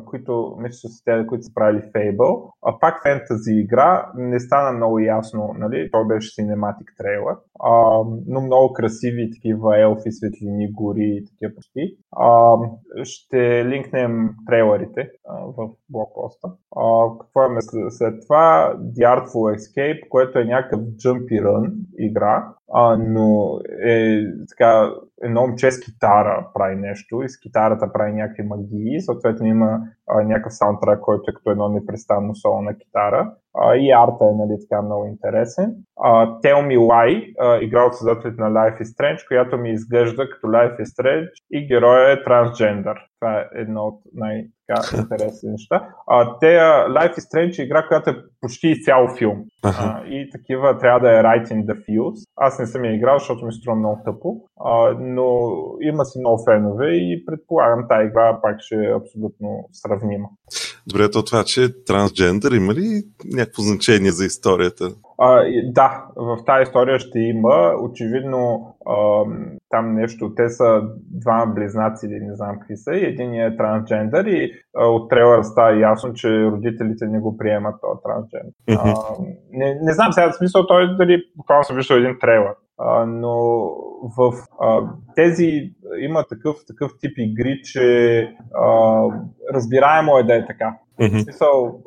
които 0.05 0.55
мисля, 0.59 0.75
че 0.81 0.87
са 0.87 1.03
те, 1.05 1.27
които 1.27 1.43
са 1.43 1.53
правили 1.53 1.81
Fable, 1.95 2.49
а 2.65 2.79
пак 2.79 3.01
фентази 3.03 3.51
игра, 3.53 4.11
не 4.15 4.39
стана 4.39 4.71
много 4.71 4.99
ясно, 4.99 5.55
нали, 5.57 5.89
той 5.91 6.07
беше 6.07 6.41
Cinematic 6.41 6.87
Trailer, 7.01 7.37
а, 7.59 8.03
но 8.27 8.41
много 8.41 8.73
красиви 8.73 9.31
такива 9.31 9.79
елфи, 9.79 10.11
светлини, 10.11 10.71
гори 10.71 11.21
и 11.21 11.25
такива 11.25 11.55
почти. 11.55 11.97
А, 12.17 12.57
ще 13.03 13.65
линкнем 13.65 14.29
трейлерите 14.47 15.09
а, 15.27 15.45
в 15.45 15.69
блокпоста. 15.89 16.47
А, 16.75 17.07
какво 17.21 17.43
е 17.43 17.61
след 17.89 18.13
това? 18.27 18.75
The 18.97 19.03
Artful 19.15 19.55
Escape, 19.55 20.09
което 20.09 20.39
е 20.39 20.45
някакъв 20.45 20.79
jumpy 20.79 21.43
run 21.43 21.73
игра, 21.99 22.53
а, 22.73 22.97
но 22.97 23.59
е 23.85 24.23
така, 24.49 24.91
едно 25.23 25.41
момче 25.41 25.71
с 25.71 25.79
китара 25.79 26.47
прави 26.53 26.75
нещо 26.75 27.23
и 27.23 27.29
с 27.29 27.39
китарата 27.39 27.93
прави 27.93 28.13
някакви 28.13 28.43
магии, 28.43 29.01
съответно 29.01 29.45
има 29.45 29.79
а, 30.07 30.23
някакъв 30.23 30.53
саундтрак, 30.53 30.99
който 30.99 31.31
е 31.31 31.33
като 31.33 31.51
едно 31.51 31.69
непрестанно 31.69 32.35
соло 32.35 32.61
на 32.61 32.77
китара 32.77 33.33
а, 33.57 33.75
и 33.75 33.91
арта 33.91 34.25
е 34.25 34.35
нали, 34.35 34.57
така 34.69 34.81
много 34.81 35.05
интересен. 35.05 35.75
А, 35.99 36.25
Tell 36.27 36.67
Me 36.67 36.77
Why, 36.77 37.33
а, 37.39 37.57
игра 37.61 37.83
от 37.83 37.95
създателите 37.95 38.41
на 38.41 38.49
Life 38.49 38.81
is 38.81 38.83
Strange, 38.83 39.27
която 39.27 39.57
ми 39.57 39.71
изглежда 39.71 40.29
като 40.29 40.47
Life 40.47 40.79
is 40.79 41.01
Strange 41.01 41.29
и 41.51 41.67
героя 41.67 42.11
е 42.11 42.23
трансджендър. 42.23 42.97
Това 43.19 43.39
е 43.39 43.45
едно 43.61 43.81
от 43.81 44.01
най- 44.13 44.45
така 44.67 44.97
интересни 45.01 45.49
неща. 45.51 45.89
А, 46.07 46.39
те, 46.39 46.59
Life 46.89 47.13
is 47.13 47.33
Strange 47.33 47.59
е 47.59 47.63
игра, 47.65 47.87
която 47.87 48.09
е 48.09 48.15
почти 48.41 48.67
изцяло 48.67 49.07
филм. 49.17 49.43
А, 49.63 50.03
и 50.05 50.29
такива 50.31 50.77
трябва 50.77 50.99
да 50.99 51.19
е 51.19 51.23
right 51.23 51.45
in 51.47 51.65
the 51.65 51.85
feels. 51.85 52.27
Аз 52.35 52.59
не 52.59 52.65
съм 52.67 52.85
я 52.85 52.95
играл, 52.95 53.17
защото 53.19 53.45
ми 53.45 53.53
струва 53.53 53.75
много 53.77 54.01
тъпо, 54.05 54.35
а, 54.59 54.95
но 54.99 55.51
има 55.81 56.05
си 56.05 56.19
много 56.19 56.43
фенове 56.45 56.87
и 56.87 57.25
предполагам 57.25 57.85
тази 57.89 58.07
игра 58.07 58.39
пак 58.41 58.55
ще 58.59 58.75
е 58.75 58.95
абсолютно 58.95 59.69
сравнима. 59.71 60.27
Добре, 60.87 61.11
то 61.11 61.25
това, 61.25 61.43
че 61.43 61.83
трансджендър 61.85 62.51
има 62.51 62.73
ли 62.73 63.03
някакво 63.33 63.61
значение 63.61 64.11
за 64.11 64.25
историята? 64.25 64.89
А, 65.17 65.43
да, 65.65 66.05
в 66.15 66.37
тази 66.45 66.63
история 66.63 66.99
ще 66.99 67.19
има. 67.19 67.73
Очевидно 67.81 68.75
а, 68.85 69.23
там 69.69 69.95
нещо. 69.95 70.35
Те 70.35 70.49
са 70.49 70.81
два 71.11 71.45
близнаци 71.45 72.05
или 72.05 72.19
не 72.19 72.35
знам 72.35 72.59
какви 72.59 72.77
са. 72.77 72.93
И 72.93 73.05
един 73.05 73.33
е 73.33 73.57
трансджендър 73.57 74.25
и 74.25 74.51
а, 74.77 74.85
от 74.85 75.09
трейлера 75.09 75.43
става 75.43 75.79
ясно, 75.79 76.13
че 76.13 76.45
родителите 76.45 77.05
не 77.05 77.19
го 77.19 77.37
приемат 77.37 77.75
този 77.81 77.99
трансджендър. 78.03 78.53
А, 78.69 79.15
не, 79.51 79.79
не 79.81 79.93
знам 79.93 80.13
сега 80.13 80.31
смисъл 80.31 80.67
той 80.67 80.97
дали 80.97 81.23
буквално 81.37 81.63
съм 81.63 81.75
виждал 81.75 81.95
един 81.95 82.17
трейлер. 82.21 82.53
А, 82.77 83.05
но 83.05 83.35
в 84.17 84.33
а, 84.61 84.81
тези 85.15 85.73
има 85.99 86.23
такъв, 86.23 86.55
такъв 86.67 86.91
тип 86.99 87.11
игри, 87.17 87.61
че 87.63 88.19
а, 88.55 89.03
разбираемо 89.53 90.17
е 90.17 90.23
да 90.23 90.35
е 90.35 90.45
така. 90.45 90.77
Mm-hmm. 90.99 91.23
Смисъл, 91.23 91.79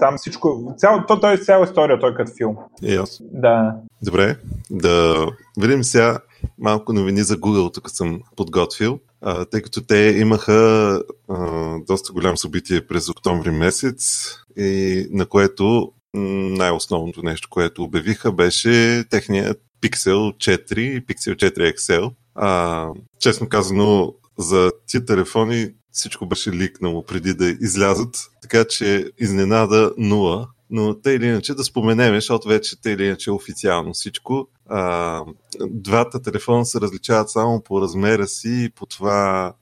там 0.00 0.14
всичко, 0.16 0.74
цяло, 0.76 1.02
то, 1.08 1.20
той 1.20 1.34
е 1.34 1.38
цяла 1.38 1.64
история, 1.64 1.98
той 1.98 2.10
е 2.10 2.14
като 2.14 2.32
филм. 2.36 2.56
Yes. 2.82 3.18
Да. 3.20 3.74
Добре, 4.02 4.36
да 4.70 5.26
видим 5.60 5.84
сега 5.84 6.18
малко 6.58 6.92
новини 6.92 7.22
за 7.22 7.36
Google, 7.36 7.74
тук 7.74 7.90
съм 7.90 8.20
подготвил, 8.36 8.98
а, 9.20 9.44
тъй 9.44 9.62
като 9.62 9.86
те 9.86 10.16
имаха 10.20 11.00
а, 11.28 11.74
доста 11.86 12.12
голям 12.12 12.36
събитие 12.36 12.86
през 12.86 13.08
октомври 13.08 13.50
месец 13.50 14.30
и 14.56 15.06
на 15.10 15.26
което 15.26 15.92
най-основното 16.14 17.22
нещо, 17.22 17.48
което 17.50 17.82
обявиха, 17.82 18.32
беше 18.32 19.04
техният 19.10 19.60
Pixel 19.82 20.36
4 20.36 20.78
и 20.78 21.06
Pixel 21.06 21.34
4 21.34 21.74
XL. 21.74 22.12
А, 22.34 22.88
честно 23.18 23.48
казано, 23.48 24.14
за 24.38 24.70
тия 24.86 25.04
телефони 25.04 25.70
всичко 25.92 26.26
беше 26.26 26.52
ликнало 26.52 27.04
преди 27.04 27.34
да 27.34 27.48
излязат, 27.48 28.30
така 28.42 28.64
че 28.64 29.10
изненада 29.18 29.92
нула. 29.98 30.48
Но 30.70 31.00
те 31.00 31.10
или 31.10 31.26
иначе 31.26 31.54
да 31.54 31.64
споменем, 31.64 32.14
защото 32.14 32.48
вече 32.48 32.80
те 32.80 32.90
или 32.90 33.04
иначе 33.04 33.30
официално 33.30 33.92
всичко. 33.92 34.48
А, 34.66 35.22
двата 35.60 36.22
телефона 36.22 36.66
се 36.66 36.80
различават 36.80 37.30
само 37.30 37.62
по 37.62 37.80
размера 37.80 38.26
си 38.26 38.64
и 38.64 38.70
по 38.70 38.86
това 38.86 39.54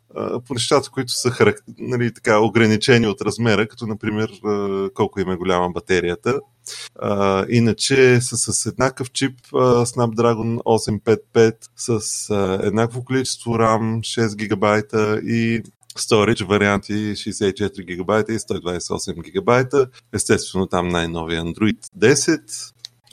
по 0.46 0.54
нещата, 0.54 0.90
които 0.90 1.12
са 1.12 1.30
характер... 1.30 1.74
нали, 1.78 2.14
така, 2.14 2.38
ограничени 2.38 3.06
от 3.06 3.20
размера, 3.20 3.68
като 3.68 3.86
например 3.86 4.32
колко 4.94 5.20
им 5.20 5.30
е 5.30 5.36
голяма 5.36 5.70
батерията. 5.70 6.40
А, 6.98 7.46
иначе 7.48 8.20
са 8.20 8.36
с 8.36 8.66
еднакъв 8.66 9.10
чип 9.10 9.40
Snapdragon 9.52 10.58
855 10.58 11.54
с 11.76 12.30
а, 12.30 12.60
еднакво 12.62 13.04
количество 13.04 13.50
RAM 13.50 13.98
6 13.98 14.36
гигабайта 14.36 15.20
и 15.24 15.62
Storage 15.98 16.44
варианти 16.44 16.92
64 16.92 17.86
гигабайта 17.86 18.32
и 18.32 18.38
128 18.38 19.22
гигабайта. 19.22 19.86
Естествено 20.12 20.66
там 20.66 20.88
най-новия 20.88 21.42
Android 21.44 21.78
10. 21.98 22.40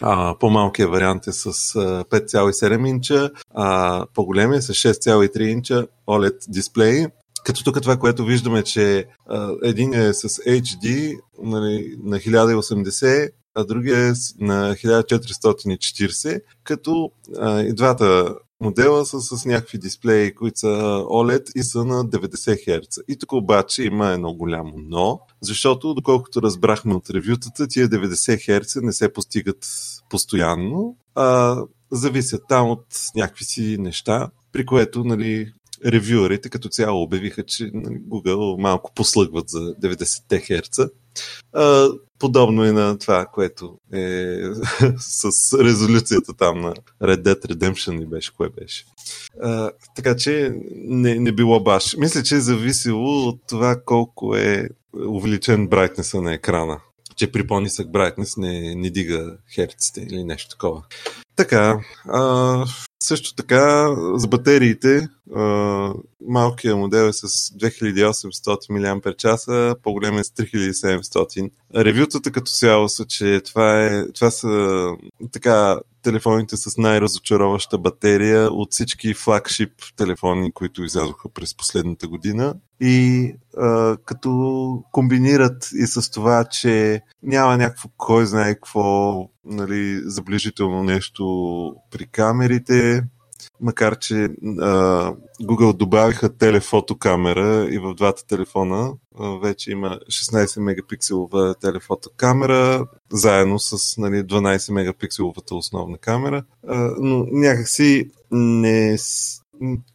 А, 0.01 0.35
по-малкият 0.39 0.91
вариант 0.91 1.27
е 1.27 1.31
с 1.31 1.43
5,7 1.43 2.89
инча, 2.89 3.29
а 3.55 4.05
по-големия 4.13 4.61
с 4.61 4.73
6,3 4.73 5.41
инча 5.41 5.87
OLED 6.07 6.35
дисплей 6.49 7.05
Като 7.45 7.63
тук 7.63 7.81
това, 7.81 7.97
което 7.97 8.25
виждаме, 8.25 8.63
че 8.63 9.05
а, 9.29 9.51
един 9.63 9.93
е 9.93 10.13
с 10.13 10.29
HD 10.29 11.17
нали, 11.43 11.95
на 12.03 12.17
1080, 12.17 13.29
а 13.55 13.63
другия 13.63 14.07
е 14.07 14.13
на 14.39 14.75
1440, 14.75 16.41
като 16.63 17.11
а, 17.39 17.61
и 17.61 17.73
двата 17.73 18.35
модела 18.63 19.05
са 19.05 19.21
с 19.21 19.45
някакви 19.45 19.77
дисплеи, 19.77 20.35
които 20.35 20.59
са 20.59 20.67
OLED 21.09 21.51
и 21.55 21.63
са 21.63 21.85
на 21.85 22.05
90 22.05 22.67
Hz. 22.67 23.03
И 23.07 23.17
тук 23.17 23.31
обаче 23.31 23.83
има 23.83 24.09
едно 24.09 24.33
голямо 24.33 24.73
но, 24.77 25.19
защото 25.41 25.93
доколкото 25.93 26.41
разбрахме 26.41 26.93
от 26.93 27.09
ревютата, 27.09 27.67
тия 27.67 27.89
90 27.89 28.61
Hz 28.61 28.81
не 28.83 28.93
се 28.93 29.13
постигат 29.13 29.67
постоянно, 30.09 30.97
а 31.15 31.57
зависят 31.91 32.41
там 32.49 32.69
от 32.69 32.85
някакви 33.15 33.45
си 33.45 33.77
неща, 33.79 34.29
при 34.51 34.65
което 34.65 35.03
нали, 35.03 35.53
ревюерите 35.85 36.49
като 36.49 36.69
цяло 36.69 37.03
обявиха, 37.03 37.43
че 37.43 37.63
Google 38.11 38.61
малко 38.61 38.91
послъгват 38.95 39.49
за 39.49 39.59
90 39.59 40.61
Hz. 40.61 40.89
Подобно 42.19 42.65
и 42.65 42.71
на 42.71 42.97
това, 42.97 43.25
което 43.25 43.77
е 43.93 44.37
с 44.97 45.23
резолюцията 45.59 46.33
там 46.33 46.61
на 46.61 46.73
Red 47.01 47.23
Dead 47.23 47.45
Redemption 47.45 47.99
ли 47.99 48.05
беше, 48.05 48.33
кое 48.33 48.49
беше. 48.49 48.85
А, 49.41 49.71
така 49.95 50.15
че 50.15 50.55
не, 50.75 51.15
не 51.15 51.31
било 51.31 51.63
баш. 51.63 51.95
Мисля, 51.97 52.23
че 52.23 52.35
е 52.35 52.39
зависело 52.39 53.27
от 53.27 53.39
това 53.47 53.81
колко 53.85 54.35
е 54.35 54.69
увеличен 55.07 55.67
брайтнеса 55.67 56.21
на 56.21 56.33
екрана. 56.33 56.79
Че 57.15 57.31
при 57.31 57.47
по-нисък 57.47 57.91
брайтнес 57.91 58.37
не, 58.37 58.75
не 58.75 58.89
дига 58.89 59.37
херците 59.55 60.01
или 60.01 60.23
нещо 60.23 60.49
такова. 60.49 60.83
Така, 61.35 61.79
а, 62.05 62.65
също 63.03 63.35
така, 63.35 63.95
за 64.15 64.27
батериите, 64.27 65.07
малкият 66.27 66.77
модел 66.77 67.03
е 67.03 67.13
с 67.13 67.27
2800 67.27 68.69
мАч, 69.05 69.77
по-голем 69.83 70.17
е 70.17 70.23
с 70.23 70.29
3700. 70.29 71.49
Ревютата 71.75 72.31
като 72.31 72.51
цяло 72.51 72.89
са, 72.89 73.05
че 73.05 73.41
това, 73.45 73.85
е, 73.85 74.11
това 74.11 74.31
са 74.31 74.87
така 75.31 75.79
телефоните 76.03 76.57
с 76.57 76.77
най-разочароваща 76.77 77.77
батерия 77.77 78.51
от 78.51 78.71
всички 78.71 79.13
флагшип 79.13 79.71
телефони, 79.95 80.51
които 80.51 80.83
излязоха 80.83 81.29
през 81.29 81.57
последната 81.57 82.07
година. 82.07 82.55
И 82.81 83.31
а, 83.57 83.97
като 84.05 84.83
комбинират 84.91 85.69
и 85.73 85.87
с 85.87 86.11
това, 86.11 86.43
че 86.43 87.01
няма 87.23 87.57
някакво 87.57 87.89
кой 87.97 88.25
знае 88.25 88.55
какво 88.55 89.13
нали, 89.45 90.01
заближително 90.05 90.83
нещо 90.83 91.75
при 91.91 92.07
камерите, 92.07 93.03
макар 93.61 93.99
че 93.99 94.15
а, 94.15 94.29
Google 95.41 95.73
добавиха 95.73 96.37
телефотокамера 96.37 97.67
и 97.71 97.79
в 97.79 97.93
двата 97.93 98.25
телефона 98.27 98.93
а, 99.19 99.39
вече 99.39 99.71
има 99.71 99.99
16 100.07 100.59
мегапикселова 100.59 101.55
телефотокамера, 101.55 102.87
заедно 103.11 103.59
с 103.59 103.97
нали, 103.97 104.15
12 104.15 104.73
мегапикселовата 104.73 105.55
основна 105.55 105.97
камера, 105.97 106.43
а, 106.67 106.91
но 106.99 107.25
някакси 107.31 108.09
не, 108.31 108.97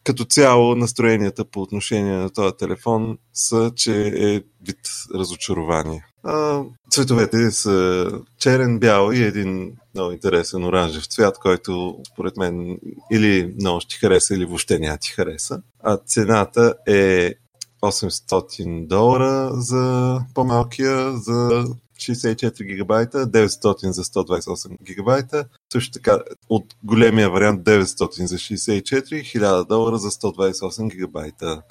като 0.03 0.25
цяло 0.25 0.75
настроенията 0.75 1.45
по 1.45 1.61
отношение 1.61 2.13
на 2.13 2.29
този 2.29 2.55
телефон 2.59 3.17
са, 3.33 3.71
че 3.75 4.07
е 4.07 4.41
вид 4.65 4.79
разочарование. 5.15 6.05
А, 6.23 6.63
цветовете 6.91 7.51
са 7.51 8.11
черен, 8.37 8.79
бял 8.79 9.11
и 9.11 9.23
един 9.23 9.71
много 9.93 10.11
интересен 10.11 10.65
оранжев 10.65 11.05
цвят, 11.05 11.37
който 11.37 11.97
според 12.13 12.37
мен 12.37 12.79
или 13.11 13.53
много 13.61 13.79
ще 13.79 13.89
ти 13.89 13.95
хареса, 13.95 14.35
или 14.35 14.45
въобще 14.45 14.79
няма 14.79 14.97
ти 14.97 15.11
хареса. 15.11 15.61
А 15.83 15.97
цената 15.97 16.73
е 16.87 17.33
800 17.81 18.87
долара 18.87 19.51
за 19.53 20.19
по-малкия, 20.33 21.17
за 21.17 21.65
64 21.99 22.63
гигабайта, 22.63 23.27
900 23.27 23.89
за 23.89 24.03
128 24.03 24.83
гигабайта. 24.83 25.45
Също 25.73 25.91
така 25.91 26.19
от 26.49 26.75
големия 26.83 27.29
вариант 27.29 27.63
900 27.63 28.25
за 28.25 28.35
64, 28.35 29.03
1000 29.37 29.67
долара 29.67 29.97
за 29.97 30.11
128 30.11 30.91
гигабайта. 30.91 31.61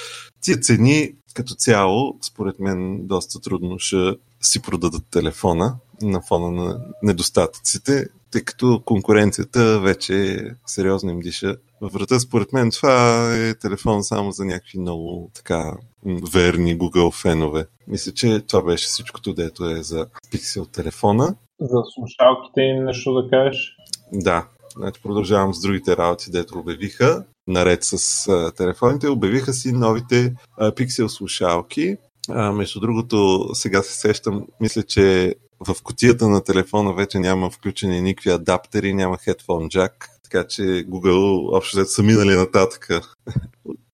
Тия 0.41 0.61
цени 0.61 1.13
като 1.35 1.55
цяло, 1.55 2.19
според 2.23 2.59
мен, 2.59 3.07
доста 3.07 3.41
трудно 3.41 3.79
ще 3.79 4.17
си 4.43 4.63
продадат 4.63 5.03
телефона 5.11 5.77
на 6.03 6.21
фона 6.29 6.51
на 6.51 6.81
недостатъците, 7.03 8.07
тъй 8.31 8.45
като 8.45 8.83
конкуренцията 8.85 9.81
вече 9.81 10.39
сериозно 10.67 11.11
им 11.11 11.21
диша 11.21 11.57
във 11.81 11.93
врата. 11.93 12.21
Според 12.21 12.53
мен 12.53 12.71
това 12.71 13.35
е 13.37 13.55
телефон 13.55 14.05
само 14.05 14.33
за 14.33 14.45
някакви 14.45 14.79
много 14.79 15.31
така 15.35 15.77
верни 16.33 16.79
Google 16.79 17.23
фенове. 17.23 17.67
Мисля, 17.89 18.13
че 18.13 18.41
това 18.41 18.63
беше 18.63 18.87
всичкото, 18.87 19.35
дето 19.35 19.65
е 19.65 19.83
за 19.83 20.07
Pixel 20.33 20.73
телефона. 20.73 21.35
За 21.61 21.83
слушалките 21.95 22.61
им 22.61 22.85
нещо 22.85 23.13
да 23.13 23.31
кажеш? 23.31 23.77
Да, 24.13 24.47
значи 24.77 25.03
продължавам 25.03 25.55
с 25.55 25.61
другите 25.61 25.97
работи, 25.97 26.31
дето 26.31 26.59
обявиха. 26.59 27.25
Наред 27.47 27.85
с 27.85 28.29
а, 28.29 28.53
телефоните, 28.53 29.09
обявиха 29.09 29.53
си 29.53 29.73
новите 29.73 30.35
а, 30.57 30.71
Pixel 30.71 31.07
слушалки. 31.07 31.97
А, 32.29 32.53
между 32.53 32.81
другото, 32.81 33.49
сега 33.55 33.83
се 33.83 34.01
сещам, 34.01 34.47
мисля, 34.61 34.83
че 34.83 35.35
в 35.61 35.83
котията 35.83 36.29
на 36.29 36.45
телефона 36.45 36.95
вече 36.95 37.19
няма 37.19 37.51
включени 37.51 38.01
никакви 38.01 38.31
адаптери, 38.31 38.95
няма 38.95 39.17
headphone 39.17 39.69
jack, 39.69 39.93
така 40.23 40.47
че 40.49 40.63
Google 40.63 41.57
общо 41.57 41.85
са 41.85 42.03
минали 42.03 42.35
нататък. 42.35 42.89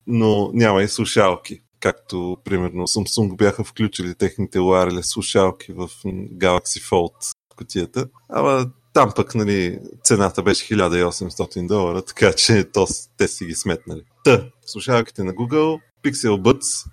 Но 0.07 0.51
няма 0.53 0.83
и 0.83 0.87
слушалки 0.87 1.61
както 1.79 2.37
примерно 2.43 2.87
Samsung 2.87 3.35
бяха 3.35 3.63
включили 3.63 4.15
техните 4.15 4.59
wireless 4.59 5.01
слушалки 5.01 5.71
в 5.71 5.89
Galaxy 6.37 6.89
Fold 6.89 7.35
котията. 7.55 8.07
Ама 8.29 8.71
там 8.93 9.11
пък 9.15 9.35
нали, 9.35 9.79
цената 10.03 10.43
беше 10.43 10.75
1800 10.75 11.67
долара, 11.67 12.01
така 12.01 12.33
че 12.33 12.63
то, 12.63 12.87
те 13.17 13.27
си 13.27 13.45
ги 13.45 13.55
сметнали. 13.55 14.01
Та, 14.23 14.45
слушалките 14.65 15.23
на 15.23 15.33
Google, 15.33 15.79
Pixel 16.03 16.41
Buds, 16.41 16.87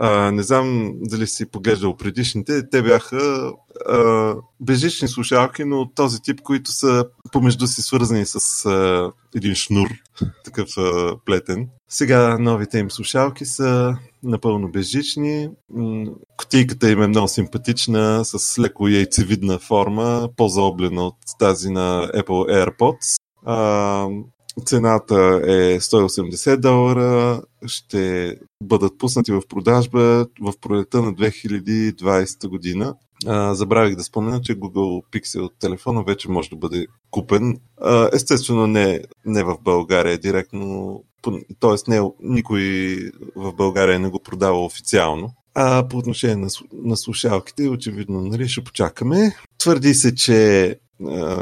а, 0.00 0.30
не 0.30 0.42
знам 0.42 0.92
дали 1.00 1.26
си 1.26 1.50
поглеждал 1.50 1.96
предишните, 1.96 2.68
те 2.70 2.82
бяха 2.82 3.52
а, 3.88 4.34
бежични 4.60 5.08
слушалки, 5.08 5.64
но 5.64 5.90
този 5.94 6.22
тип, 6.22 6.40
които 6.40 6.72
са 6.72 7.06
помежду 7.32 7.66
си 7.66 7.82
свързани 7.82 8.26
с 8.26 8.66
а, 8.66 9.12
един 9.36 9.54
шнур, 9.54 9.88
такъв 10.44 10.68
а, 10.78 11.16
плетен. 11.24 11.68
Сега 11.88 12.38
новите 12.38 12.78
им 12.78 12.90
слушалки 12.90 13.44
са 13.44 13.96
напълно 14.22 14.70
безжични. 14.70 15.48
Котийката 16.36 16.90
им 16.90 17.02
е 17.02 17.06
много 17.06 17.28
симпатична, 17.28 18.24
с 18.24 18.58
леко 18.58 18.88
яйцевидна 18.88 19.58
форма, 19.58 20.28
по-заоблена 20.36 21.06
от 21.06 21.16
тази 21.38 21.70
на 21.70 22.08
Apple 22.14 22.66
AirPods. 22.66 23.20
А, 23.44 24.06
цената 24.64 25.40
е 25.44 25.80
180 25.80 26.56
долара, 26.56 27.42
ще 27.66 28.34
бъдат 28.62 28.98
пуснати 28.98 29.32
в 29.32 29.42
продажба 29.48 30.26
в 30.40 30.52
пролета 30.60 31.02
на 31.02 31.14
2020 31.14 32.48
година. 32.48 32.94
Забравих 33.52 33.96
да 33.96 34.04
спомена, 34.04 34.40
че 34.42 34.58
Google 34.58 35.04
Pixel 35.12 35.50
телефона 35.58 36.02
вече 36.02 36.30
може 36.30 36.50
да 36.50 36.56
бъде 36.56 36.86
купен. 37.10 37.56
Естествено 38.12 38.66
не, 38.66 39.02
не 39.24 39.44
в 39.44 39.56
България 39.62 40.18
директно, 40.18 41.02
т.е. 41.60 41.90
Не, 41.90 42.10
никой 42.22 42.96
в 43.36 43.52
България 43.52 43.98
не 43.98 44.08
го 44.08 44.22
продава 44.22 44.64
официално. 44.64 45.30
А 45.54 45.88
по 45.88 45.98
отношение 45.98 46.36
на, 46.36 46.48
на 46.72 46.96
слушалките, 46.96 47.68
очевидно, 47.68 48.20
нали, 48.20 48.48
ще 48.48 48.64
почакаме. 48.64 49.36
Твърди 49.58 49.94
се, 49.94 50.14
че 50.14 50.78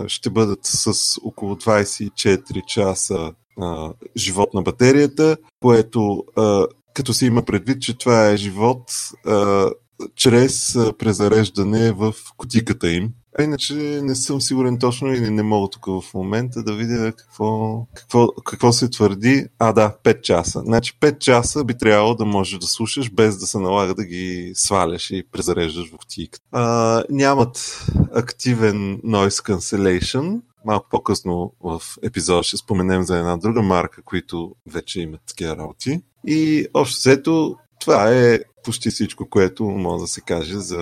ще 0.06 0.30
бъдат 0.30 0.60
с 0.62 1.18
около 1.22 1.54
24 1.54 2.64
часа 2.66 3.32
а, 3.60 3.92
живот 4.16 4.54
на 4.54 4.62
батерията, 4.62 5.36
което 5.60 6.24
а, 6.36 6.66
като 6.94 7.12
се 7.12 7.26
има 7.26 7.42
предвид, 7.42 7.82
че 7.82 7.98
това 7.98 8.28
е 8.28 8.36
живот 8.36 8.82
а, 9.26 9.70
чрез 10.14 10.78
презареждане 10.98 11.92
в 11.92 12.14
котиката 12.36 12.90
им. 12.90 13.10
А 13.38 13.42
иначе 13.42 13.74
не 14.02 14.14
съм 14.14 14.40
сигурен 14.40 14.78
точно 14.78 15.12
или 15.12 15.30
не 15.30 15.42
мога 15.42 15.68
тук 15.70 15.86
в 15.86 16.14
момента 16.14 16.62
да 16.62 16.74
видя 16.74 17.12
какво, 17.12 17.80
какво, 17.94 18.28
какво 18.28 18.72
се 18.72 18.90
твърди. 18.90 19.46
А, 19.58 19.72
да, 19.72 19.96
5 20.04 20.20
часа. 20.20 20.60
Значи 20.60 20.98
5 21.00 21.18
часа 21.18 21.64
би 21.64 21.78
трябвало 21.78 22.14
да 22.14 22.24
можеш 22.24 22.58
да 22.58 22.66
слушаш 22.66 23.10
без 23.10 23.38
да 23.38 23.46
се 23.46 23.58
налага 23.58 23.94
да 23.94 24.04
ги 24.04 24.52
сваляш 24.54 25.10
и 25.10 25.24
презареждаш 25.32 25.90
в 25.90 25.96
кутийката. 25.96 26.44
А, 26.52 27.04
нямат 27.10 27.86
активен 28.14 29.00
noise 29.04 29.52
cancellation. 29.52 30.40
Малко 30.64 30.86
по-късно 30.90 31.52
в 31.60 31.82
епизода 32.02 32.42
ще 32.42 32.56
споменем 32.56 33.02
за 33.02 33.18
една 33.18 33.36
друга 33.36 33.62
марка, 33.62 34.02
които 34.02 34.54
вече 34.66 35.00
имат 35.00 35.20
такива 35.26 35.56
работи. 35.56 36.02
И 36.26 36.66
общо 36.74 36.98
взето 36.98 37.56
това 37.80 38.10
е 38.10 38.38
почти 38.64 38.90
всичко, 38.90 39.28
което 39.30 39.64
може 39.64 40.02
да 40.02 40.08
се 40.08 40.20
каже 40.20 40.58
за 40.58 40.78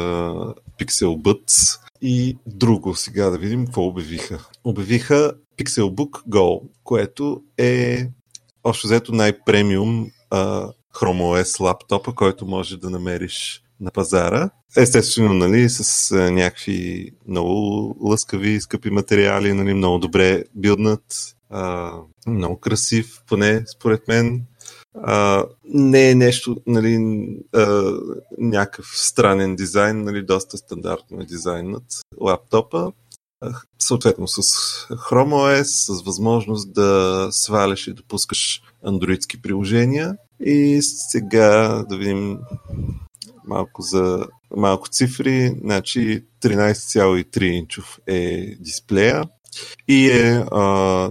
Pixel 0.80 1.16
Buds. 1.22 1.78
И 2.02 2.38
друго 2.46 2.94
сега 2.94 3.30
да 3.30 3.38
видим 3.38 3.64
какво 3.64 3.86
обявиха. 3.86 4.48
Обявиха 4.64 5.32
Pixelbook 5.58 6.28
Go, 6.28 6.60
което 6.84 7.42
е 7.58 8.06
общо 8.64 8.86
взето 8.86 9.12
най-премиум 9.12 10.10
а, 10.30 10.68
Chrome 10.94 11.20
OS 11.20 11.60
лаптопа, 11.60 12.14
който 12.14 12.46
може 12.46 12.76
да 12.76 12.90
намериш 12.90 13.62
на 13.80 13.90
пазара. 13.90 14.50
Естествено, 14.76 15.34
нали, 15.34 15.68
с 15.68 16.12
а, 16.12 16.30
някакви 16.30 17.10
много 17.28 17.96
лъскави, 18.00 18.60
скъпи 18.60 18.90
материали, 18.90 19.52
нали, 19.52 19.74
много 19.74 19.98
добре 19.98 20.44
билднат, 20.54 21.36
а, 21.50 21.92
много 22.26 22.56
красив, 22.56 23.22
поне 23.28 23.64
според 23.76 24.08
мен. 24.08 24.46
А, 24.94 25.44
не 25.64 26.10
е 26.10 26.14
нещо, 26.14 26.56
нали, 26.66 26.98
а, 27.54 27.92
някакъв 28.38 28.86
странен 28.94 29.56
дизайн, 29.56 30.02
нали, 30.02 30.22
доста 30.22 30.58
стандартно 30.58 31.20
е 31.20 31.24
дизайнът 31.24 31.84
лаптопа. 32.20 32.92
Съответно 33.78 34.28
с 34.28 34.42
Chrome 34.90 35.32
OS, 35.32 35.62
с 35.62 36.02
възможност 36.02 36.72
да 36.72 37.28
сваляш 37.30 37.86
и 37.86 37.92
допускаш 37.92 38.62
андроидски 38.84 39.42
приложения. 39.42 40.16
И 40.40 40.78
сега 40.82 41.84
да 41.88 41.96
видим 41.96 42.38
малко 43.46 43.82
за 43.82 44.26
малко 44.56 44.88
цифри. 44.88 45.54
Значи 45.60 46.24
13,3 46.42 47.42
инчов 47.42 47.98
е 48.06 48.54
дисплея 48.60 49.24
и 49.88 50.10
е 50.10 50.44
а, 50.50 50.58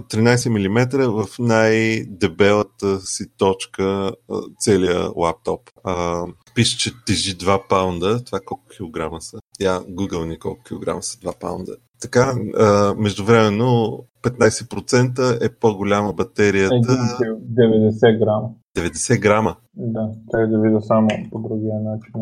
13 0.00 0.48
мм 0.48 1.08
в 1.08 1.28
най-дебелата 1.38 3.00
си 3.00 3.24
точка 3.38 4.12
целият 4.60 5.12
лаптоп. 5.16 5.60
А, 5.84 6.24
пише, 6.54 6.78
че 6.78 6.90
тежи 7.06 7.38
2 7.38 7.68
паунда. 7.68 8.24
Това 8.24 8.40
колко 8.44 8.64
килограма 8.76 9.20
са? 9.20 9.38
Я 9.60 9.80
Google 9.80 10.28
ни 10.28 10.38
колко 10.38 10.62
килограма 10.62 11.02
са 11.02 11.18
2 11.18 11.38
паунда. 11.40 11.76
Така, 12.00 12.34
а, 12.58 12.94
междувременно 12.94 13.98
15% 14.22 15.44
е 15.44 15.48
по-голяма 15.60 16.12
батерията. 16.12 16.76
90 16.76 18.18
грама. 18.18 18.48
90 18.76 19.20
грама. 19.20 19.56
Да, 19.76 20.10
трябва 20.30 20.48
да 20.48 20.60
видя 20.60 20.80
само 20.80 21.08
по 21.30 21.38
другия 21.38 21.74
начин. 21.80 22.12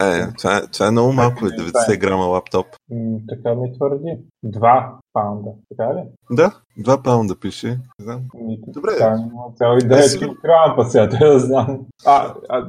Е, 0.00 0.32
това, 0.38 0.56
е, 0.56 0.60
това 0.72 0.86
е 0.86 0.90
много 0.90 1.12
малко, 1.12 1.44
90 1.44 1.98
грама 1.98 2.24
лаптоп. 2.24 2.66
М, 2.90 3.18
така 3.28 3.54
ми 3.54 3.72
твърди. 3.72 4.18
Два 4.42 4.98
паунда, 5.12 5.50
така 5.70 5.94
ли? 5.94 6.02
Да, 6.30 6.52
2 6.80 7.02
паунда 7.02 7.36
пише. 7.36 7.78
Да. 8.00 8.20
Добре. 8.66 8.90
Така, 8.90 9.16
цяло 9.56 9.76
и 9.76 9.80
9 9.80 10.18
кг 10.18 10.76
па 10.76 10.84
сега, 10.84 11.06
да 11.20 11.38
знам. 11.38 11.80
А, 12.06 12.34
а, 12.48 12.66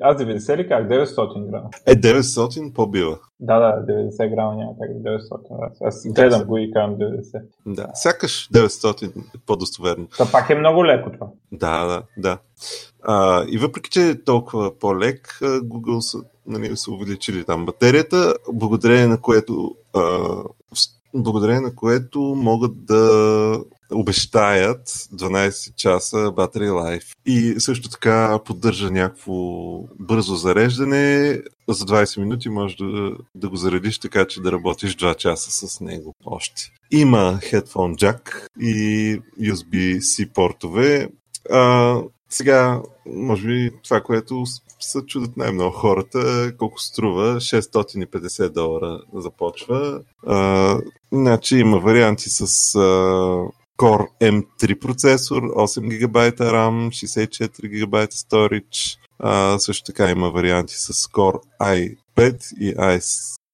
аз 0.00 0.16
90 0.16 0.56
ли 0.56 0.68
как? 0.68 0.88
900 0.88 1.50
грама. 1.50 1.70
Е, 1.86 1.96
900 1.96 2.72
по-била. 2.72 3.18
Да, 3.40 3.58
да, 3.58 3.92
90 3.92 4.34
грама 4.34 4.54
няма 4.54 4.72
как 4.80 4.90
900. 4.90 5.70
Аз 5.80 6.06
гледам 6.06 6.44
го 6.44 6.58
и 6.58 6.70
казвам 6.70 6.96
90. 6.96 7.42
Да, 7.66 7.86
сякаш 7.94 8.48
900 8.54 9.16
е 9.16 9.38
по-достоверно. 9.46 10.06
Та 10.18 10.26
пак 10.32 10.50
е 10.50 10.54
много 10.54 10.86
леко 10.86 11.10
това. 11.12 11.26
Да, 11.52 11.86
да, 11.86 12.02
да. 12.16 12.38
А, 13.02 13.44
и 13.48 13.58
въпреки, 13.58 13.90
че 13.90 14.08
е 14.08 14.24
толкова 14.24 14.78
по-лек, 14.78 15.38
Google 15.42 16.00
са, 16.00 16.18
нали, 16.46 16.76
са 16.76 16.90
увеличили 16.90 17.44
там 17.44 17.66
батерията, 17.66 18.34
благодарение 18.52 19.06
на 19.06 19.20
което 19.20 19.74
а, 19.96 20.00
благодарение 21.14 21.60
на 21.60 21.74
което 21.74 22.20
могат 22.20 22.84
да 22.84 23.60
обещаят 23.92 24.88
12 24.88 25.74
часа 25.74 26.16
Battery 26.16 26.70
Life. 26.70 27.16
И 27.26 27.54
също 27.58 27.88
така 27.88 28.38
поддържа 28.44 28.90
някакво 28.90 29.34
бързо 30.00 30.34
зареждане. 30.34 31.40
За 31.68 31.84
20 31.84 32.20
минути 32.20 32.48
можеш 32.48 32.76
да, 32.76 33.16
да 33.34 33.48
го 33.48 33.56
заредиш 33.56 33.98
така, 33.98 34.26
че 34.26 34.40
да 34.40 34.52
работиш 34.52 34.96
2 34.96 35.16
часа 35.16 35.68
с 35.68 35.80
него 35.80 36.14
още. 36.24 36.62
Има 36.90 37.38
headphone 37.42 37.94
jack 37.94 38.46
и 38.60 39.20
USB-C 39.40 40.32
портове. 40.32 41.08
А, 41.50 41.96
сега, 42.30 42.82
може 43.06 43.46
би 43.46 43.70
това, 43.84 44.00
което 44.00 44.44
се 44.80 45.00
чудят 45.06 45.36
най-много 45.36 45.70
хората, 45.70 46.52
колко 46.58 46.80
струва, 46.80 47.36
650 47.36 48.48
долара 48.48 49.00
започва. 49.14 50.00
А, 50.26 50.76
значи 51.12 51.56
има 51.56 51.78
варианти 51.78 52.30
с 52.30 52.40
а, 52.74 52.78
Core 53.78 54.06
M3 54.20 54.78
процесор, 54.78 55.42
8 55.42 55.98
ГБ 55.98 56.16
RAM, 56.40 56.88
64 56.88 57.68
ГБ 57.68 57.94
storage. 58.12 58.98
А, 59.18 59.58
също 59.58 59.84
така 59.84 60.10
има 60.10 60.30
варианти 60.30 60.74
с 60.74 60.92
Core 60.92 61.40
i5 61.60 62.54
и 62.60 62.74
i, 62.74 63.00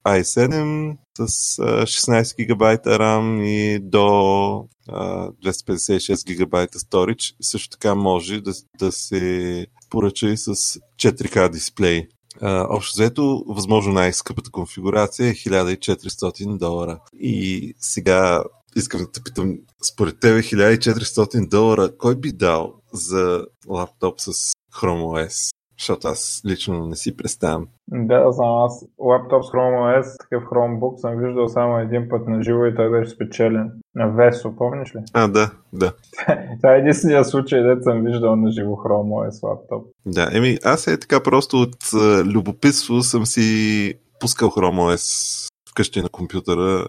i7 0.06 0.96
с 1.18 1.58
а, 1.58 1.86
16 1.86 2.46
ГБ 2.46 2.62
RAM 2.86 3.42
и 3.42 3.78
до 3.78 4.68
256 4.88 6.36
ГБ 6.36 6.54
storage. 6.72 7.34
Също 7.40 7.68
така 7.68 7.94
може 7.94 8.40
да, 8.40 8.52
да 8.78 8.92
се 8.92 9.66
поръча 9.90 10.28
и 10.28 10.36
с 10.36 10.54
4K 10.54 11.48
дисплей. 11.48 12.08
Uh, 12.42 12.66
общо 12.70 12.92
взето, 12.94 13.44
възможно 13.48 13.92
най-скъпата 13.92 14.50
конфигурация 14.50 15.28
е 15.28 15.34
1400 15.34 16.58
долара. 16.58 17.00
И 17.12 17.74
сега 17.80 18.44
искам 18.76 19.00
да 19.00 19.12
те 19.12 19.22
питам, 19.22 19.58
според 19.82 20.20
тебе 20.20 20.42
1400 20.42 21.48
долара, 21.48 21.96
кой 21.98 22.16
би 22.16 22.32
дал 22.32 22.74
за 22.92 23.46
лаптоп 23.68 24.20
с 24.20 24.32
Chrome 24.74 25.02
OS? 25.02 25.54
Защото 25.78 26.08
аз 26.08 26.42
лично 26.46 26.86
не 26.86 26.96
си 26.96 27.16
представям. 27.16 27.66
Да, 27.88 28.32
знам, 28.32 28.64
аз 28.64 28.86
лаптоп 28.98 29.44
с 29.44 29.48
Chrome 29.48 30.00
OS, 30.00 30.20
такъв 30.20 30.44
Chromebook 30.44 30.96
съм 30.96 31.16
виждал 31.16 31.48
само 31.48 31.78
един 31.78 32.08
път 32.08 32.28
на 32.28 32.42
живо 32.42 32.64
и 32.64 32.74
той 32.74 32.90
беше 32.90 33.10
спечелен. 33.10 33.72
На 33.94 34.06
Весо, 34.06 34.56
помниш 34.56 34.94
ли? 34.94 35.00
А, 35.12 35.28
да, 35.28 35.50
да. 35.72 35.92
Това 36.60 36.74
е 36.74 36.78
единствения 36.78 37.24
случай, 37.24 37.62
дето 37.62 37.82
съм 37.82 38.04
виждал 38.04 38.36
на 38.36 38.50
живо 38.50 38.70
Chrome 38.70 39.28
OS 39.28 39.48
лаптоп. 39.48 39.86
Да, 40.06 40.30
еми 40.32 40.58
аз 40.64 40.86
е 40.86 41.00
така 41.00 41.22
просто 41.22 41.56
от 41.56 41.76
любопитство 42.24 43.02
съм 43.02 43.26
си 43.26 43.94
пускал 44.20 44.48
Chrome 44.48 44.94
OS 44.94 45.48
вкъщи 45.74 46.02
на 46.02 46.08
компютъра. 46.08 46.86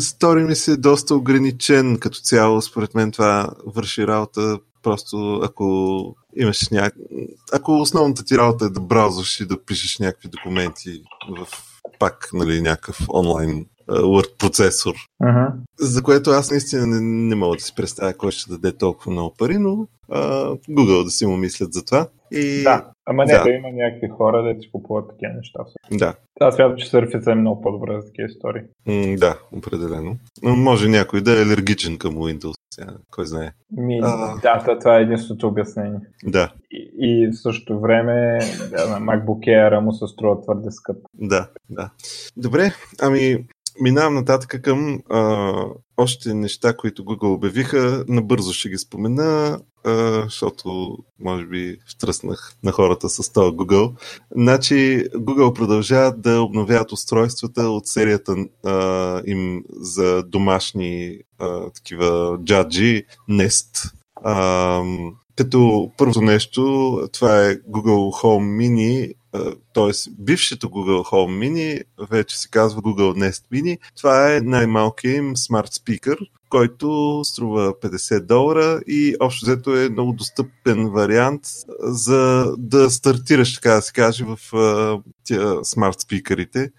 Стори 0.00 0.44
ми 0.44 0.54
се 0.54 0.76
доста 0.76 1.14
ограничен 1.14 1.98
като 1.98 2.18
цяло. 2.18 2.62
Според 2.62 2.94
мен 2.94 3.12
това 3.12 3.48
върши 3.66 4.06
работа 4.06 4.58
просто 4.82 5.40
ако 5.44 6.16
имаш 6.36 6.68
няк... 6.68 6.94
Ако 7.52 7.80
основната 7.80 8.24
ти 8.24 8.38
работа 8.38 8.64
е 8.64 8.68
да 8.68 8.80
браузваш 8.80 9.40
и 9.40 9.46
да 9.46 9.64
пишеш 9.64 9.98
някакви 9.98 10.28
документи 10.28 11.02
в 11.38 11.46
пак 11.98 12.28
нали, 12.32 12.60
някакъв 12.60 12.98
онлайн 13.14 13.66
Word 14.00 14.38
процесор, 14.38 14.94
uh-huh. 15.22 15.52
за 15.80 16.02
което 16.02 16.30
аз 16.30 16.50
наистина 16.50 16.86
не, 16.86 17.00
не 17.00 17.34
мога 17.34 17.56
да 17.56 17.62
си 17.62 17.72
представя 17.76 18.14
кой 18.14 18.30
ще 18.30 18.50
даде 18.50 18.72
толкова 18.72 19.12
много 19.12 19.34
пари, 19.38 19.58
но 19.58 19.86
а, 20.10 20.46
Google 20.70 21.04
да 21.04 21.10
си 21.10 21.26
му 21.26 21.36
мислят 21.36 21.72
за 21.72 21.84
това. 21.84 22.08
И... 22.30 22.62
Да, 22.62 22.86
ама 23.06 23.24
не, 23.24 23.32
да. 23.32 23.50
има 23.50 23.68
някакви 23.72 24.08
хора, 24.08 24.54
да 24.54 24.60
си 24.60 24.70
купуват 24.72 25.08
такива 25.08 25.32
неща. 25.32 25.60
Да. 25.92 26.14
Аз 26.40 26.54
смятам, 26.54 26.76
че 26.76 26.90
Surface 26.90 27.32
е 27.32 27.34
много 27.34 27.60
по-добре 27.60 28.00
за 28.00 28.06
такива 28.06 28.28
истории. 28.28 28.62
М, 28.86 29.16
да, 29.16 29.38
определено. 29.52 30.16
Но 30.42 30.56
може 30.56 30.88
някой 30.88 31.20
да 31.20 31.38
е 31.38 31.42
алергичен 31.42 31.98
към 31.98 32.14
Windows. 32.14 32.54
Сега, 32.74 32.92
кой 33.10 33.26
знае. 33.26 33.52
Ми, 33.76 34.00
а... 34.02 34.36
Да, 34.42 34.78
това 34.78 34.98
е 34.98 35.02
единственото 35.02 35.48
обяснение. 35.48 36.00
Да. 36.24 36.52
И, 36.70 36.90
и 36.98 37.28
в 37.28 37.42
същото 37.42 37.80
време 37.80 38.38
да, 38.70 38.88
на 38.88 39.00
MacBook 39.00 39.46
Air 39.46 39.80
му 39.80 39.92
се 39.92 40.06
струва 40.06 40.40
твърде 40.40 40.70
скъп. 40.70 40.96
Да, 41.14 41.48
да. 41.70 41.90
Добре, 42.36 42.72
ами 43.00 43.44
Минавам 43.80 44.14
нататък 44.14 44.62
към 44.62 45.00
а, 45.10 45.52
още 45.96 46.34
неща, 46.34 46.76
които 46.76 47.04
Google 47.04 47.34
обявиха. 47.34 48.04
Набързо 48.08 48.52
ще 48.52 48.68
ги 48.68 48.78
спомена, 48.78 49.60
а, 49.84 50.22
защото 50.24 50.98
може 51.20 51.46
би 51.46 51.76
втръснах 51.92 52.54
на 52.62 52.72
хората 52.72 53.08
с 53.08 53.32
това 53.32 53.46
Google. 53.46 53.92
Значи 54.36 55.04
Google 55.14 55.52
продължават 55.52 56.20
да 56.20 56.42
обновяват 56.42 56.92
устройствата 56.92 57.62
от 57.62 57.86
серията 57.86 58.36
а, 58.64 59.22
им 59.26 59.64
за 59.80 60.22
домашни 60.22 61.18
а, 61.38 61.70
такива 61.70 62.38
джаджи 62.44 63.04
Nest. 63.30 63.92
А, 64.14 64.82
като 65.36 65.90
първо 65.98 66.20
нещо, 66.20 66.62
това 67.12 67.46
е 67.46 67.56
Google 67.56 68.22
Home 68.22 68.56
Mini, 68.58 69.12
т.е. 69.74 70.10
бившето 70.18 70.68
Google 70.68 71.10
Home 71.10 71.38
Mini 71.38 71.82
вече 72.10 72.40
се 72.40 72.48
казва 72.48 72.82
Google 72.82 73.30
Nest 73.30 73.44
Mini. 73.52 73.78
Това 73.96 74.36
е 74.36 74.40
най-малкият 74.40 75.16
им 75.16 75.36
смарт 75.36 75.72
спикър, 75.72 76.18
който 76.48 77.20
струва 77.24 77.74
50 77.82 78.20
долара 78.20 78.80
и 78.86 79.16
общо 79.20 79.46
взето 79.46 79.76
е 79.76 79.88
много 79.88 80.12
достъпен 80.12 80.88
вариант 80.88 81.42
за 81.80 82.52
да 82.58 82.90
стартираш, 82.90 83.54
така 83.54 83.74
да 83.74 83.82
се 83.82 83.92
каже, 83.92 84.24
в 84.24 84.38
тия 85.24 85.64
смарт 85.64 86.00
спикърите. 86.00 86.70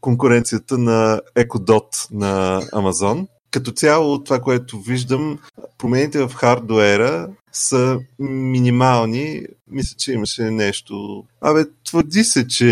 Конкуренцията 0.00 0.78
на 0.78 1.20
Echo 1.36 1.58
Dot 1.58 2.08
на 2.10 2.62
Amazon 2.62 3.26
като 3.56 3.72
цяло 3.72 4.24
това, 4.24 4.40
което 4.40 4.80
виждам, 4.80 5.38
промените 5.78 6.26
в 6.26 6.34
хардуера 6.34 7.28
са 7.56 8.00
минимални. 8.18 9.42
Мисля, 9.70 9.96
че 9.96 10.12
имаше 10.12 10.50
нещо. 10.50 11.24
Абе, 11.40 11.64
твърди 11.84 12.24
се, 12.24 12.48
че 12.48 12.66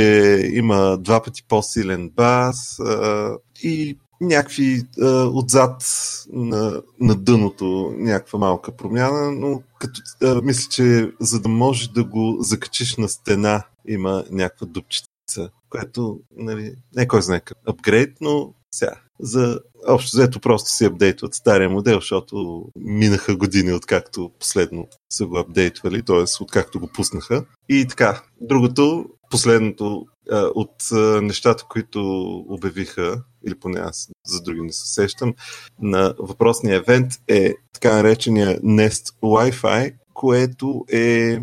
има 0.53 0.99
два 0.99 1.23
пъти 1.23 1.42
по-силен 1.49 2.11
бас 2.11 2.79
а, 2.81 3.33
и 3.62 3.99
някакви 4.20 4.83
а, 5.03 5.07
отзад 5.25 5.85
на, 6.33 6.83
на 7.01 7.14
дъното 7.14 7.94
някаква 7.97 8.38
малка 8.38 8.77
промяна, 8.77 9.33
но 9.33 9.62
като, 9.79 10.01
а, 10.23 10.42
мисля, 10.42 10.68
че 10.70 11.12
за 11.20 11.40
да 11.40 11.49
можеш 11.49 11.88
да 11.88 12.05
го 12.05 12.37
закачиш 12.40 12.97
на 12.97 13.09
стена 13.09 13.62
има 13.88 14.25
някаква 14.31 14.66
дупчица, 14.66 15.51
което 15.70 16.20
нали, 16.37 16.75
не 16.97 17.09
кой 17.09 17.23
знае 17.23 17.40
как 17.40 17.59
апгрейд, 17.66 18.16
но 18.20 18.55
сега 18.70 18.92
за 19.20 19.61
общо 19.88 20.16
взето 20.16 20.40
просто 20.40 20.70
си 20.70 20.85
апдейтват 20.85 21.35
стария 21.35 21.70
модел, 21.70 21.94
защото 21.94 22.64
минаха 22.77 23.37
години 23.37 23.72
откакто 23.72 24.31
последно 24.40 24.88
са 25.11 25.27
го 25.27 25.38
апдейтвали, 25.38 26.03
т.е. 26.03 26.24
откакто 26.40 26.81
го 26.81 26.87
пуснаха. 26.87 27.44
И 27.68 27.87
така, 27.88 28.22
другото, 28.40 29.07
последното 29.31 30.07
от 30.33 30.74
нещата, 31.22 31.64
които 31.68 32.00
обявиха, 32.48 33.22
или 33.46 33.55
поне 33.55 33.81
аз 33.81 34.09
за 34.27 34.42
други 34.42 34.61
не 34.61 34.72
се 34.72 34.94
сещам, 34.94 35.35
на 35.83 36.14
въпросния 36.18 36.77
евент 36.77 37.12
е 37.29 37.55
така 37.72 37.96
наречения 37.96 38.61
Nest 38.61 39.14
Wi-Fi, 39.22 39.94
което 40.14 40.85
е 40.92 41.38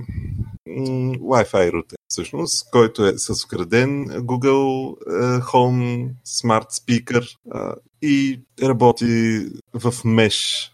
Wi-Fi 0.67 1.71
рутер, 1.71 1.97
всъщност, 2.07 2.71
който 2.71 3.05
е 3.05 3.13
с 3.17 3.45
вграден 3.45 4.05
Google 4.07 4.95
Home 5.41 6.09
Smart 6.27 6.69
Speaker 6.69 7.35
и 8.01 8.41
работи 8.63 9.05
в 9.73 9.91
Mesh. 9.91 10.71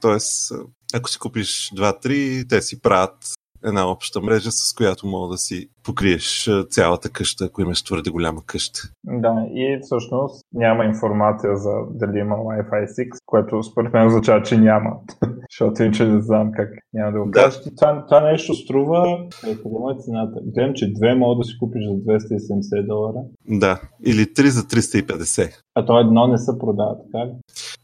Тоест, 0.00 0.52
ако 0.94 1.10
си 1.10 1.18
купиш 1.18 1.70
2-3, 1.76 2.48
те 2.48 2.62
си 2.62 2.80
правят 2.80 3.16
една 3.64 3.90
обща 3.90 4.20
мрежа, 4.20 4.50
с 4.50 4.74
която 4.74 5.06
мога 5.06 5.28
да 5.28 5.38
си 5.38 5.68
покриеш 5.84 6.50
цялата 6.70 7.10
къща, 7.10 7.44
ако 7.44 7.62
имаш 7.62 7.82
твърде 7.82 8.10
голяма 8.10 8.42
къща. 8.46 8.80
Да, 9.04 9.46
и 9.50 9.78
всъщност 9.82 10.44
няма 10.52 10.84
информация 10.84 11.56
за 11.56 11.70
дали 11.90 12.18
има 12.18 12.34
Wi-Fi 12.34 12.84
6, 12.84 13.08
което 13.26 13.62
според 13.62 13.92
мен 13.92 14.06
означава, 14.06 14.42
че 14.42 14.58
няма. 14.58 14.90
Защото 15.50 15.82
иначе 15.82 16.06
не 16.06 16.20
знам 16.20 16.52
как 16.52 16.68
няма 16.92 17.12
да 17.12 17.18
го. 17.18 17.30
Да. 17.30 17.50
Това, 17.76 18.06
това 18.06 18.20
нещо 18.20 18.54
струва, 18.54 19.26
къде 19.40 19.52
е 19.52 20.02
цената? 20.04 20.40
Гледам, 20.54 20.74
че 20.74 20.92
две 20.92 21.14
мога 21.14 21.38
да 21.38 21.44
си 21.44 21.58
купиш 21.58 21.84
за 21.84 21.90
270 21.90 22.86
долара. 22.86 23.18
Да, 23.48 23.80
или 24.06 24.22
3 24.22 24.46
за 24.46 24.62
350. 24.62 25.50
А 25.74 25.86
то 25.86 26.00
едно 26.00 26.26
не 26.26 26.38
се 26.38 26.58
продава, 26.58 26.96
така 27.04 27.26
ли? 27.26 27.32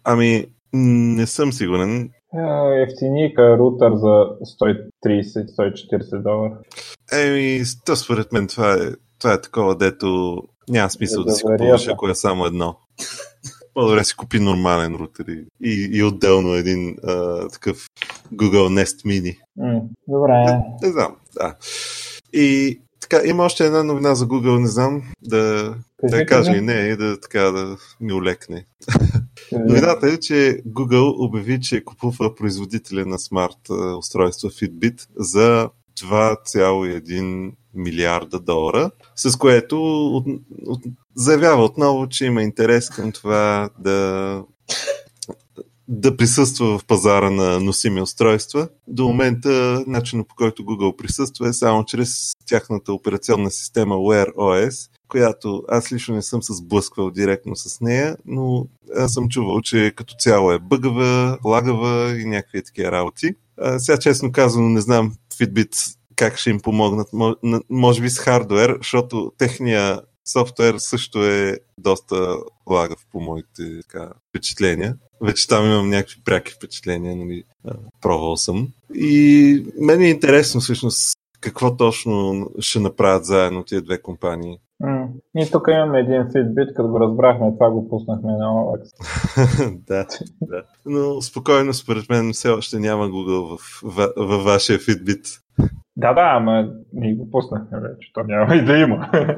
Ами, 0.05 0.47
не 0.73 1.27
съм 1.27 1.53
сигурен. 1.53 2.11
Ефтиника 2.89 3.59
рутер 3.59 3.91
за 3.95 4.29
130-140 5.05 6.23
долара. 6.23 6.59
Еми, 7.13 7.63
то 7.87 7.97
според 7.97 8.33
мен 8.33 8.47
това 8.47 8.73
е, 8.73 8.79
това 9.19 9.33
е 9.33 9.41
такова, 9.41 9.77
дето 9.77 10.39
няма 10.69 10.91
смисъл 10.91 11.25
да, 11.25 11.31
да 11.31 11.37
си 11.37 11.43
купуваш, 11.43 11.89
ако 11.89 12.09
е 12.09 12.15
само 12.15 12.47
едно. 12.47 12.77
По-добре 13.75 14.05
си 14.05 14.17
купи 14.17 14.41
нормален 14.41 14.95
рутер 14.95 15.25
и, 15.25 15.47
и, 15.65 15.89
и 15.93 16.03
отделно 16.03 16.55
един 16.55 16.97
а, 17.05 17.49
такъв 17.49 17.87
Google 18.35 18.83
Nest 18.83 19.07
Mini. 19.07 19.39
Добре. 20.09 20.33
Не, 20.33 20.63
не 20.83 20.93
знам, 20.93 21.17
да. 21.35 21.55
И 22.33 22.81
така, 23.01 23.21
има 23.29 23.45
още 23.45 23.67
една 23.67 23.83
новина 23.85 24.15
за 24.15 24.27
Google, 24.27 24.61
не 24.61 24.67
знам 24.67 25.03
да, 25.23 25.75
да 26.03 26.27
кажа 26.27 26.57
и 26.57 26.61
не, 26.61 26.73
и 26.73 26.97
да, 26.97 27.21
така, 27.21 27.41
да 27.41 27.77
ми 28.01 28.13
олекне. 28.13 28.65
Новината 29.53 30.09
е, 30.09 30.21
че 30.21 30.63
Google 30.69 31.15
обяви, 31.19 31.61
че 31.61 31.85
купува 31.85 32.35
производителя 32.35 33.07
на 33.07 33.19
смарт 33.19 33.59
устройства 33.99 34.51
Fitbit 34.51 35.07
за 35.17 35.71
2,1 36.01 37.53
милиарда 37.75 38.41
долара, 38.41 38.91
с 39.17 39.37
което 39.37 40.07
от, 40.07 40.27
от, 40.67 40.81
заявява 41.15 41.65
отново, 41.65 42.09
че 42.09 42.25
има 42.25 42.43
интерес 42.43 42.91
към 42.91 43.13
това 43.13 43.71
да 43.79 44.43
да 45.89 46.17
присъства 46.17 46.79
в 46.79 46.85
пазара 46.85 47.31
на 47.31 47.61
носими 47.61 48.01
устройства. 48.01 48.69
До 48.89 49.09
момента 49.09 49.85
начинът 49.87 50.29
по 50.29 50.35
който 50.35 50.63
Google 50.65 50.97
присъства 50.97 51.49
е 51.49 51.53
само 51.53 51.85
чрез 51.85 52.33
тяхната 52.47 52.93
операционна 52.93 53.51
система 53.51 53.95
Wear 53.95 54.35
OS, 54.35 54.91
която 55.09 55.63
аз 55.69 55.93
лично 55.93 56.15
не 56.15 56.23
съм 56.23 56.43
се 56.43 56.55
сблъсквал 56.55 57.11
директно 57.11 57.57
с 57.57 57.81
нея, 57.81 58.17
но 58.27 58.67
аз 58.97 59.13
съм 59.13 59.29
чувал, 59.29 59.61
че 59.61 59.93
като 59.97 60.15
цяло 60.19 60.53
е 60.53 60.59
бъгава, 60.59 61.39
лагава 61.45 62.21
и 62.21 62.25
някакви 62.25 62.63
такива 62.63 62.93
работи. 62.93 63.35
А, 63.59 63.79
сега 63.79 63.99
честно 63.99 64.33
казано 64.33 64.69
не 64.69 64.81
знам 64.81 65.15
Fitbit 65.35 65.97
как 66.17 66.39
ще 66.39 66.51
им 66.51 66.61
помогнат, 66.61 67.09
може 67.71 68.03
би 68.03 68.11
с 68.11 68.19
хардвер, 68.19 68.77
защото 68.79 69.33
техния 69.39 70.01
софтуер 70.33 70.75
също 70.79 71.25
е 71.25 71.59
доста 71.79 72.37
лагав 72.71 72.99
по 73.13 73.21
моите 73.21 73.81
така, 73.81 74.11
впечатления. 74.29 74.97
Вече 75.23 75.49
там 75.49 75.67
имам 75.67 75.91
някакви 75.91 76.17
пряки 76.25 76.53
впечатления, 76.53 77.17
нали, 77.17 77.45
пробвал 78.01 78.37
съм. 78.37 78.69
И 78.95 79.65
мен 79.81 80.01
е 80.01 80.11
интересно 80.11 80.61
всъщност 80.61 81.17
какво 81.41 81.77
точно 81.77 82.51
ще 82.59 82.81
направят 82.81 83.25
заедно 83.25 83.65
тия 83.65 83.83
две 83.83 84.03
компании. 84.03 84.59
Mm. 84.85 85.07
Ние 85.35 85.51
тук 85.51 85.69
имаме 85.69 85.99
един 85.99 86.23
Fitbit, 86.23 86.75
като 86.75 86.89
го 86.89 87.01
разбрахме, 87.01 87.53
това 87.53 87.71
го 87.71 87.89
пуснахме 87.89 88.33
на 88.33 88.45
OLX. 88.45 88.83
да, 89.87 90.07
да. 90.43 90.63
Но 90.87 91.21
спокойно, 91.23 91.75
според 91.75 92.09
мен, 92.09 92.33
все 92.33 92.49
още 92.49 92.79
няма 92.79 93.05
Google 93.05 93.57
в, 93.57 93.81
в, 93.83 94.13
в 94.17 94.45
вашия 94.45 94.79
Fitbit. 94.79 95.41
Да, 95.97 96.13
да, 96.13 96.33
ама 96.37 96.69
ние 96.93 97.15
го 97.15 97.31
пуснахме 97.31 97.81
вече. 97.81 98.11
То 98.15 98.21
няма 98.25 98.57
и 98.57 98.65
да 98.65 98.77
има. 98.79 99.11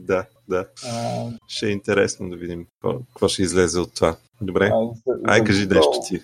да, 0.00 0.24
да. 0.48 0.66
А... 0.86 1.28
Ще 1.48 1.66
е 1.66 1.70
интересно 1.70 2.30
да 2.30 2.36
видим 2.36 2.66
какво 2.82 3.28
ще 3.28 3.42
излезе 3.42 3.80
от 3.80 3.94
това. 3.94 4.16
Добре. 4.40 4.70
А, 4.74 4.84
за, 5.06 5.18
Ай, 5.26 5.38
за 5.38 5.44
кажи 5.44 5.68
Google, 5.68 5.74
нещо 5.74 5.98
ти. 6.08 6.20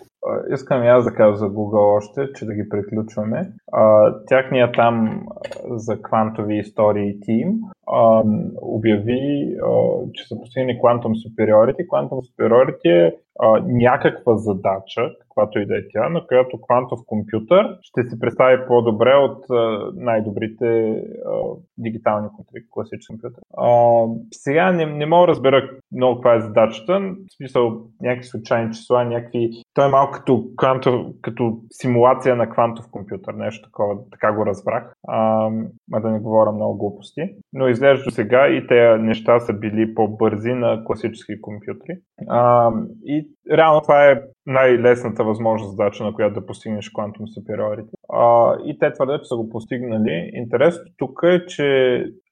Искам 0.53 0.83
и 0.83 0.89
аз 0.89 1.05
да 1.05 1.15
кажа 1.15 1.37
за 1.37 1.47
Google 1.47 1.97
още, 1.97 2.33
че 2.33 2.47
да 2.47 2.55
ги 2.55 2.69
приключваме. 2.69 3.53
А, 3.73 4.15
тяхния 4.27 4.73
там 4.73 5.27
за 5.71 6.03
квантови 6.03 6.59
истории 6.59 7.21
тим 7.21 7.61
обяви, 8.63 9.57
че 10.15 10.29
са 10.29 10.41
постигнали 10.41 10.79
Quantum 10.79 11.13
Superiority. 11.29 11.87
Quantum 11.87 12.21
Superiority 12.21 13.07
е 13.07 13.17
някаква 13.67 14.37
задача, 14.37 15.11
каквато 15.21 15.59
и 15.59 15.67
да 15.67 15.77
е 15.77 15.89
тя, 15.93 16.09
на 16.09 16.27
която 16.27 16.61
квантов 16.61 17.01
компютър 17.07 17.79
ще 17.83 18.03
се 18.03 18.21
представи 18.21 18.67
по-добре 18.67 19.15
от 19.15 19.45
най-добрите 19.95 21.03
дигитални 21.79 22.29
компютри, 22.37 22.61
класически 22.71 23.07
компютри. 23.13 23.43
Сега 24.33 24.73
не, 24.73 24.87
не 24.87 25.07
мога 25.07 25.27
да 25.27 25.31
разбера 25.31 25.71
много 25.93 26.17
каква 26.17 26.35
е 26.35 26.41
задачата. 26.41 27.01
В 27.31 27.37
смисъл 27.37 27.81
някакви 28.03 28.29
случайни 28.29 28.73
числа, 28.73 29.05
някакви... 29.05 29.51
Той 29.75 29.87
е 29.87 29.91
малко 29.91 30.10
като, 30.12 30.44
квантов, 30.57 30.94
като 31.23 31.59
симулация 31.70 32.37
на 32.37 32.51
квантов 32.51 32.87
компютър, 32.90 33.35
нещо 33.35 33.68
такова, 33.68 33.96
така 34.11 34.33
го 34.33 34.46
разбрах. 34.46 34.94
А 35.09 35.51
да 35.88 36.11
не 36.11 36.18
говоря 36.18 36.53
много 36.53 36.79
глупости. 36.79 37.23
Но 37.53 37.69
изглежда 37.69 38.05
до 38.05 38.11
сега 38.11 38.49
и 38.49 38.67
тези 38.67 39.03
неща 39.03 39.41
са 39.41 39.53
били 39.53 39.95
по-бързи 39.95 40.53
на 40.53 40.85
класически 40.85 41.41
компютри. 41.41 41.97
А, 42.29 42.71
и 43.05 43.29
реално 43.53 43.81
това 43.81 44.11
е 44.11 44.23
най-лесната 44.47 45.25
възможна 45.25 45.69
задача, 45.69 46.05
на 46.05 46.15
която 46.15 46.41
да 46.41 46.47
постигнеш 46.47 46.91
Quantum 46.91 47.25
Superiority. 47.39 47.91
А, 48.13 48.57
и 48.65 48.79
те 48.79 48.93
твърдят, 48.93 49.23
че 49.23 49.29
са 49.29 49.37
го 49.37 49.49
постигнали. 49.49 50.31
Интересното 50.33 50.93
тук 50.97 51.21
е, 51.25 51.47
че 51.47 51.63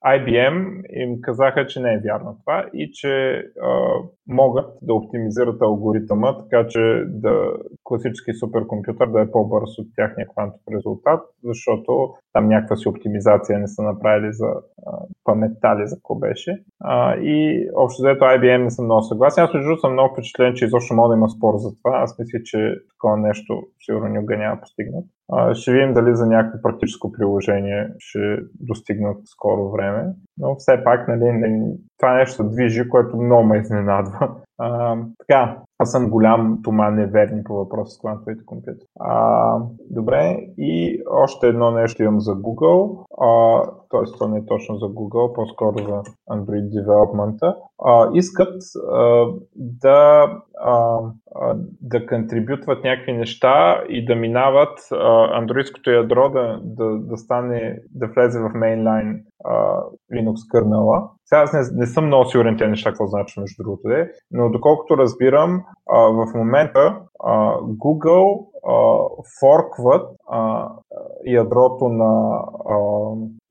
IBM 0.05 0.81
им 0.89 1.21
казаха, 1.21 1.67
че 1.67 1.79
не 1.79 1.93
е 1.93 2.01
вярно 2.05 2.37
това 2.39 2.65
и 2.73 2.91
че 2.93 3.43
а, 3.61 3.91
могат 4.27 4.69
да 4.81 4.93
оптимизират 4.93 5.61
алгоритъма, 5.61 6.37
така 6.37 6.67
че 6.67 7.03
да 7.07 7.53
класически 7.89 8.33
суперкомпютър 8.33 9.07
да 9.07 9.21
е 9.21 9.31
по-бърз 9.31 9.71
от 9.79 9.87
тяхния 9.95 10.27
квантов 10.27 10.61
резултат, 10.75 11.21
защото 11.43 11.91
там 12.33 12.47
някаква 12.47 12.75
си 12.75 12.89
оптимизация 12.89 13.59
не 13.59 13.67
са 13.67 13.81
направили 13.83 14.33
за 14.33 14.47
а, 14.87 14.91
паметта 15.23 15.75
ли 15.77 15.87
за 15.87 15.95
какво 15.95 16.15
беше. 16.15 16.63
А, 16.79 17.15
и 17.15 17.67
общо 17.75 18.01
взето 18.01 18.23
IBM 18.25 18.63
не 18.63 18.69
съм 18.69 18.85
много 18.85 19.01
съгласен. 19.01 19.43
Аз 19.43 19.53
между 19.53 19.77
съм 19.77 19.93
много 19.93 20.13
впечатлен, 20.13 20.53
че 20.53 20.65
изобщо 20.65 20.93
мога 20.93 21.09
да 21.09 21.15
има 21.15 21.29
спор 21.29 21.53
за 21.57 21.69
това. 21.77 21.97
Аз 22.03 22.19
мисля, 22.19 22.39
че 22.43 22.75
такова 22.89 23.17
нещо 23.17 23.63
сигурно 23.85 24.07
никога 24.07 24.37
няма 24.37 24.61
постигнат. 24.61 25.05
А, 25.31 25.53
ще 25.55 25.71
видим 25.71 25.93
дали 25.93 26.15
за 26.15 26.25
някакво 26.25 26.61
практическо 26.61 27.11
приложение 27.11 27.89
ще 27.99 28.19
достигнат 28.59 29.17
скоро 29.25 29.71
време. 29.71 30.13
Но 30.37 30.55
все 30.55 30.83
пак, 30.83 31.07
нали, 31.07 31.53
това 31.97 32.13
нещо 32.13 32.49
движи, 32.49 32.89
което 32.89 33.17
много 33.17 33.43
ме 33.43 33.57
изненадва. 33.57 34.35
А, 34.59 34.97
така, 35.19 35.57
аз 35.79 35.91
съм 35.91 36.09
голям 36.09 36.59
тома 36.63 36.89
неверни 36.89 37.43
по 37.43 37.53
въпроса 37.53 37.95
с 37.95 37.99
квантовите 37.99 38.45
компютри. 38.45 38.85
А, 38.99 39.57
добре, 39.89 40.37
и 40.57 41.01
още 41.11 41.47
едно 41.47 41.71
нещо 41.71 42.03
имам 42.03 42.19
за 42.19 42.31
Google, 42.35 43.05
т.е. 43.91 44.11
това 44.13 44.27
не 44.27 44.37
е 44.37 44.45
точно 44.45 44.75
за 44.75 44.85
Google, 44.85 45.33
по-скоро 45.33 45.77
за 45.77 46.01
Android 46.29 46.69
Development. 46.69 47.55
А, 47.85 48.09
искат 48.13 48.61
а, 48.91 49.25
да, 49.55 50.31
а, 50.61 50.99
да 51.81 52.05
контрибютват 52.05 52.83
някакви 52.83 53.13
неща 53.13 53.83
и 53.89 54.05
да 54.05 54.15
минават 54.15 54.79
андроидското 55.33 55.91
ядро 55.91 56.29
да, 56.29 56.59
да, 56.63 56.97
да 56.99 57.17
стане, 57.17 57.79
да 57.95 58.07
влезе 58.07 58.39
в 58.39 58.49
mainline 58.49 59.21
Linux 60.13 60.35
kernel 60.53 61.09
сега 61.29 61.41
аз 61.41 61.53
не, 61.53 61.79
не 61.79 61.87
съм 61.87 62.05
много 62.05 62.25
сигурен 62.25 62.57
тези 62.57 62.69
неща, 62.69 62.89
какво 62.89 63.07
значи 63.07 63.39
между 63.39 63.63
другото, 63.63 63.89
е, 63.89 64.11
но 64.31 64.49
доколкото 64.49 64.97
разбирам, 64.97 65.63
а, 65.89 65.99
в 65.99 66.25
момента 66.35 67.01
а, 67.23 67.33
Google 67.59 68.45
форкват 69.39 70.15
ядрото 71.25 71.89
на, 71.89 72.43
а, 72.69 72.75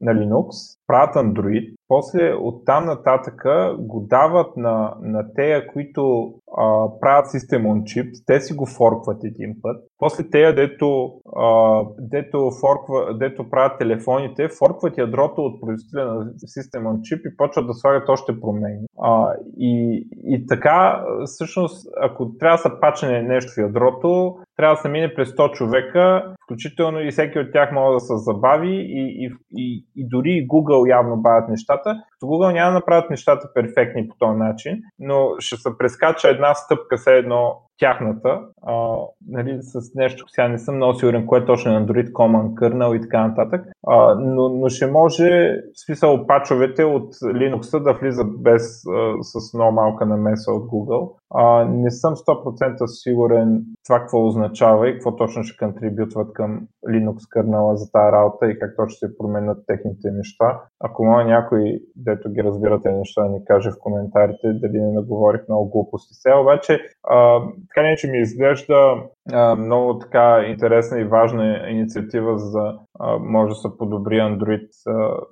на 0.00 0.14
Linux, 0.14 0.78
правят 0.86 1.14
Android, 1.14 1.74
после 1.88 2.34
оттам 2.40 2.86
нататък 2.86 3.42
го 3.78 4.00
дават 4.00 4.56
на, 4.56 4.94
на 5.02 5.34
тея, 5.34 5.66
които 5.72 6.32
а, 6.56 6.86
правят 7.00 7.26
System 7.26 7.62
on 7.62 7.82
Chip, 7.82 8.22
те 8.26 8.40
си 8.40 8.54
го 8.54 8.66
форкват 8.66 9.24
един 9.24 9.54
път, 9.62 9.76
после 9.98 10.30
тея, 10.30 10.54
дето, 10.54 11.12
а, 11.36 11.82
дето, 11.98 12.50
форква, 12.60 13.18
дето 13.18 13.50
правят 13.50 13.78
телефоните, 13.78 14.48
форкват 14.58 14.98
ядрото 14.98 15.42
от 15.42 15.60
производителя 15.60 16.04
на 16.04 16.24
System 16.24 16.82
on 16.82 17.00
Chip 17.00 17.32
и 17.32 17.36
почват 17.36 17.66
да 17.66 17.74
слагат 17.74 18.08
още 18.08 18.40
промени. 18.40 18.86
А, 19.02 19.32
и, 19.58 20.06
и 20.24 20.46
така, 20.46 21.04
всъщност, 21.24 21.88
ако 22.02 22.32
трябва 22.38 22.56
да 22.56 22.62
се 22.62 22.80
пачне 22.80 23.22
нещо 23.22 23.52
в 23.54 23.62
ядрото, 23.62 24.36
трябва 24.58 24.74
да 24.74 24.80
се 24.80 24.88
мине 24.88 25.14
през 25.14 25.28
100 25.28 25.52
човека, 25.52 26.34
включително 26.44 27.00
и 27.00 27.10
всеки 27.10 27.38
от 27.38 27.52
тях 27.52 27.72
може 27.72 27.94
да 27.94 28.00
се 28.00 28.16
забави 28.16 28.74
и, 28.76 29.26
и, 29.26 29.30
и, 29.56 29.84
и 29.96 30.08
дори 30.08 30.30
и 30.30 30.48
Google 30.48 30.90
явно 30.90 31.16
бавят 31.16 31.48
нещата. 31.48 32.02
Като 32.12 32.26
Google 32.26 32.52
няма 32.52 32.70
да 32.70 32.74
направят 32.74 33.10
нещата 33.10 33.50
перфектни 33.54 34.08
по 34.08 34.14
този 34.18 34.38
начин, 34.38 34.80
но 34.98 35.34
ще 35.38 35.56
се 35.56 35.78
прескача 35.78 36.28
една 36.28 36.54
стъпка, 36.54 36.96
все 36.96 37.16
едно 37.16 37.67
тяхната, 37.78 38.40
а, 38.66 38.96
нали, 39.28 39.58
с 39.60 39.94
нещо, 39.94 40.24
сега 40.28 40.48
не 40.48 40.58
съм 40.58 40.76
много 40.76 40.94
сигурен, 40.94 41.26
кое 41.26 41.44
точно 41.44 41.72
е 41.72 41.80
Android 41.80 42.12
Common 42.12 42.54
Kernel 42.54 42.96
и 42.96 43.00
така 43.00 43.28
нататък, 43.28 43.64
а, 43.86 44.14
но, 44.14 44.48
но 44.48 44.68
ще 44.68 44.86
може, 44.86 45.52
в 45.74 45.84
смисъл, 45.84 46.26
пачовете 46.26 46.84
от 46.84 47.14
Linux 47.14 47.82
да 47.82 47.92
влизат 47.92 48.42
без, 48.42 48.86
а, 48.86 49.22
с 49.22 49.54
много 49.54 49.72
малка 49.72 50.06
намеса 50.06 50.52
от 50.52 50.70
Google. 50.70 51.12
А, 51.34 51.64
не 51.64 51.90
съм 51.90 52.14
100% 52.14 52.86
сигурен 52.86 53.64
това 53.84 54.00
какво 54.00 54.26
означава 54.26 54.88
и 54.88 54.92
какво 54.92 55.16
точно 55.16 55.44
ще 55.44 55.56
контрибютват 55.56 56.32
към 56.32 56.60
Linux 56.88 57.16
kernel 57.34 57.74
за 57.74 57.90
тази 57.92 58.12
работа 58.12 58.50
и 58.50 58.58
как 58.58 58.76
точно 58.76 58.96
се 58.96 59.18
променят 59.18 59.58
техните 59.66 60.10
неща. 60.10 60.60
Ако 60.80 61.04
може 61.04 61.26
някой, 61.26 61.80
дето 61.96 62.30
ги 62.30 62.42
разбира 62.42 62.80
тези 62.80 62.96
неща, 62.96 63.22
да 63.22 63.28
ни 63.28 63.44
каже 63.44 63.70
в 63.70 63.78
коментарите 63.80 64.52
дали 64.52 64.80
не 64.80 64.92
наговорих 64.92 65.40
много 65.48 65.70
глупости. 65.70 66.14
Сега 66.14 66.38
обаче 66.38 66.80
а, 67.02 67.40
така 67.68 67.82
не, 67.82 67.96
че 67.96 68.10
ми 68.10 68.18
изглежда 68.18 68.94
а, 69.32 69.56
много 69.56 69.98
така 69.98 70.44
интересна 70.46 71.00
и 71.00 71.04
важна 71.04 71.70
инициатива 71.70 72.38
за 72.38 72.74
може 73.20 73.48
да 73.48 73.54
се 73.54 73.68
подобри 73.78 74.14
Android, 74.14 74.68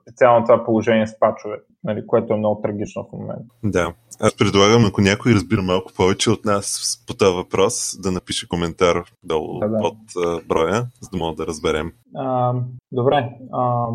специално 0.02 0.46
това 0.46 0.64
положение 0.64 1.06
с 1.06 1.18
пачове, 1.18 1.56
нали, 1.84 2.06
което 2.06 2.32
е 2.32 2.36
много 2.36 2.60
трагично 2.62 3.04
в 3.04 3.12
момента. 3.12 3.54
Да. 3.64 3.92
Аз 4.20 4.36
предлагам, 4.36 4.84
ако 4.86 5.00
някой 5.00 5.32
разбира 5.32 5.62
малко 5.62 5.92
повече 5.96 6.30
от 6.30 6.44
нас 6.44 6.96
по 7.06 7.14
този 7.14 7.36
въпрос, 7.36 8.00
да 8.02 8.12
напише 8.12 8.48
коментар 8.48 9.02
долу 9.24 9.58
да, 9.58 9.68
да. 9.68 9.78
под 9.78 9.96
а, 10.26 10.40
броя, 10.48 10.86
за 11.00 11.10
да 11.12 11.18
мога 11.18 11.36
да 11.36 11.46
разберем. 11.46 11.92
А, 12.16 12.54
добре. 12.92 13.30
А, 13.52 13.86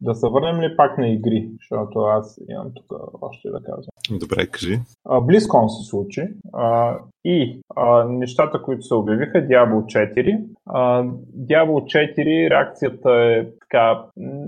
да 0.00 0.14
се 0.14 0.28
върнем 0.28 0.60
ли 0.60 0.76
пак 0.76 0.98
на 0.98 1.08
игри, 1.08 1.50
защото 1.60 1.98
аз 1.98 2.40
имам 2.48 2.70
тук 2.74 2.98
още 3.20 3.48
да 3.48 3.62
казвам. 3.62 4.18
Добре, 4.18 4.46
кажи. 4.46 4.80
Близкон 5.22 5.68
се 5.68 5.88
случи 5.88 6.28
а, 6.52 6.98
и 7.24 7.60
а, 7.76 8.04
нещата, 8.04 8.62
които 8.62 8.82
се 8.82 8.94
обявиха, 8.94 9.38
Diablo 9.38 9.84
4. 9.84 10.44
А, 10.66 11.04
Diablo 11.36 11.84
4 11.84 12.50
реакцията 12.50 13.10
е 13.12 13.46
така 13.60 14.04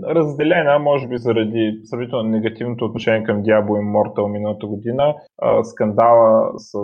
разделена, 0.08 0.78
може 0.78 1.08
би 1.08 1.18
заради 1.18 1.80
сравнително 1.84 2.28
негативното 2.28 2.84
отношение 2.84 3.24
към 3.24 3.42
Diablo 3.42 3.68
Immortal 3.68 4.26
миналата 4.26 4.66
година. 4.66 5.14
А, 5.42 5.64
скандала 5.64 6.52
с 6.56 6.74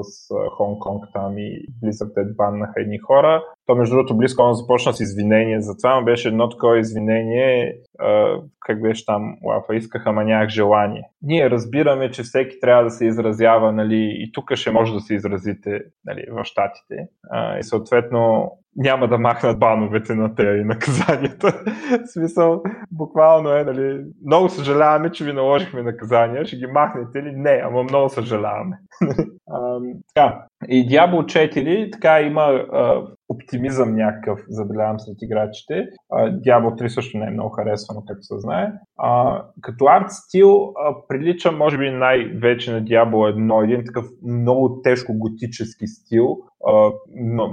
Хонг 0.56 0.78
Конг 0.78 1.04
там 1.12 1.38
и 1.38 1.66
Blizzard 1.82 2.14
те 2.14 2.24
баннаха 2.24 2.80
едни 2.80 2.98
хора. 2.98 3.42
То, 3.66 3.74
между 3.74 3.94
другото, 3.94 4.16
близко 4.16 4.52
започна 4.52 4.92
с 4.92 5.00
извинение 5.00 5.60
за 5.60 5.76
това, 5.76 5.96
но 5.96 6.04
беше 6.04 6.28
едно 6.28 6.48
такова 6.48 6.78
извинение, 6.78 7.76
а, 7.98 8.36
как 8.60 8.82
беше 8.82 9.06
там, 9.06 9.36
лафа, 9.44 9.76
искаха, 9.76 10.10
ама 10.10 10.24
нямах 10.24 10.48
желание. 10.48 11.02
Ние 11.22 11.50
разбираме, 11.50 12.10
че 12.10 12.22
всеки 12.22 12.60
трябва 12.60 12.84
да 12.84 12.90
се 12.90 13.06
изразява, 13.06 13.72
нали, 13.72 14.16
и 14.18 14.32
тук 14.32 14.54
ще 14.54 14.70
може 14.70 14.92
да 14.92 15.00
се 15.00 15.14
изразите 15.14 15.80
нали, 16.04 16.24
в 16.30 16.44
щатите. 16.44 17.08
А, 17.30 17.58
и 17.58 17.62
съответно 17.62 18.52
няма 18.76 19.08
да 19.08 19.18
махнат 19.18 19.58
бановете 19.58 20.14
на 20.14 20.34
те 20.34 20.42
и 20.42 20.64
наказанията. 20.64 21.62
в 22.04 22.12
смисъл, 22.12 22.62
буквално 22.92 23.50
е, 23.50 23.64
нали, 23.64 24.04
много 24.26 24.48
съжаляваме, 24.48 25.12
че 25.12 25.24
ви 25.24 25.32
наложихме 25.32 25.82
наказания, 25.82 26.44
ще 26.44 26.56
ги 26.56 26.66
махнете 26.66 27.22
ли? 27.22 27.32
Не, 27.36 27.62
ама 27.64 27.82
много 27.82 28.08
съжаляваме. 28.08 28.78
а, 29.50 29.78
така, 30.14 30.44
и 30.68 30.88
Diablo 30.88 31.24
4 31.24 31.92
така 31.92 32.20
има 32.20 32.42
а, 32.42 33.02
оптимизъм 33.28 33.94
някакъв, 33.94 34.40
забелявам 34.48 35.00
сред 35.00 35.16
играчите. 35.22 35.86
А, 36.10 36.30
Diablo 36.30 36.82
3 36.82 36.88
също 36.88 37.18
не 37.18 37.26
е 37.26 37.30
много 37.30 37.50
харесвано, 37.50 38.02
както 38.08 38.22
се 38.22 38.38
знае. 38.38 38.72
А, 38.98 39.42
като 39.60 39.84
арт 39.84 40.10
стил 40.10 40.72
а, 40.76 40.94
прилича, 41.08 41.52
може 41.52 41.78
би, 41.78 41.90
най-вече 41.90 42.72
на 42.72 42.82
Diablo 42.82 43.34
1, 43.36 43.64
един 43.64 43.84
такъв 43.86 44.04
много 44.22 44.82
тежко 44.82 45.18
готически 45.18 45.86
стил, 45.86 46.38
а, 46.66 46.90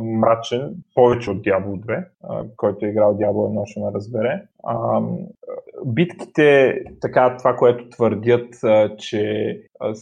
мрачен, 0.03 0.75
повече 1.09 1.31
от 1.31 1.37
Diablo 1.37 1.85
2, 1.85 2.05
а, 2.23 2.43
който 2.57 2.85
е 2.85 2.89
играл 2.89 3.17
Diablo 3.17 3.63
1, 3.63 3.65
ще 3.65 3.79
ме 3.79 3.91
разбере. 3.93 4.41
А, 4.63 5.01
битките, 5.85 6.79
така 7.01 7.37
това, 7.37 7.55
което 7.55 7.89
твърдят, 7.89 8.63
а, 8.63 8.95
че 8.95 9.55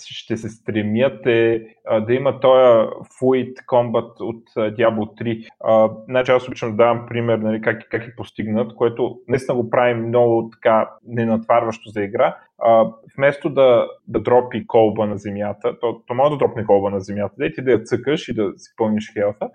ще 0.06 0.38
се 0.38 0.50
стремят 0.50 1.26
е 1.26 1.68
да 2.08 2.14
има 2.14 2.40
този 2.40 2.90
Fluid 3.22 3.54
Combat 3.66 4.22
от 4.22 4.44
Diablo 4.56 5.22
3. 5.22 5.48
А, 5.64 5.90
значи 6.10 6.32
аз 6.32 6.48
обичам 6.48 6.72
да 6.72 6.76
давам 6.76 7.06
пример 7.08 7.38
нали, 7.38 7.62
как, 7.62 7.82
как 7.90 8.04
е 8.04 8.16
постигнат, 8.16 8.76
което 8.76 9.20
наистина 9.28 9.56
го 9.56 9.70
прави 9.70 9.94
много 9.94 10.50
така 10.50 10.90
ненатварващо 11.08 11.90
за 11.90 12.04
игра. 12.04 12.38
А, 12.60 12.92
вместо 13.18 13.50
да, 13.50 13.88
да 14.08 14.20
дропи 14.20 14.68
колба 14.68 15.06
на 15.06 15.18
земята, 15.18 15.80
то, 15.80 16.02
то 16.08 16.14
може 16.14 16.32
да 16.32 16.38
дропне 16.38 16.66
колба 16.66 16.90
на 16.90 17.00
земята, 17.00 17.36
да 17.38 17.52
ти 17.54 17.62
да 17.62 17.72
я 17.72 17.84
цъкаш 17.84 18.28
и 18.28 18.34
да 18.34 18.54
си 18.58 18.74
пълниш 18.78 19.14
хелфа, 19.14 19.50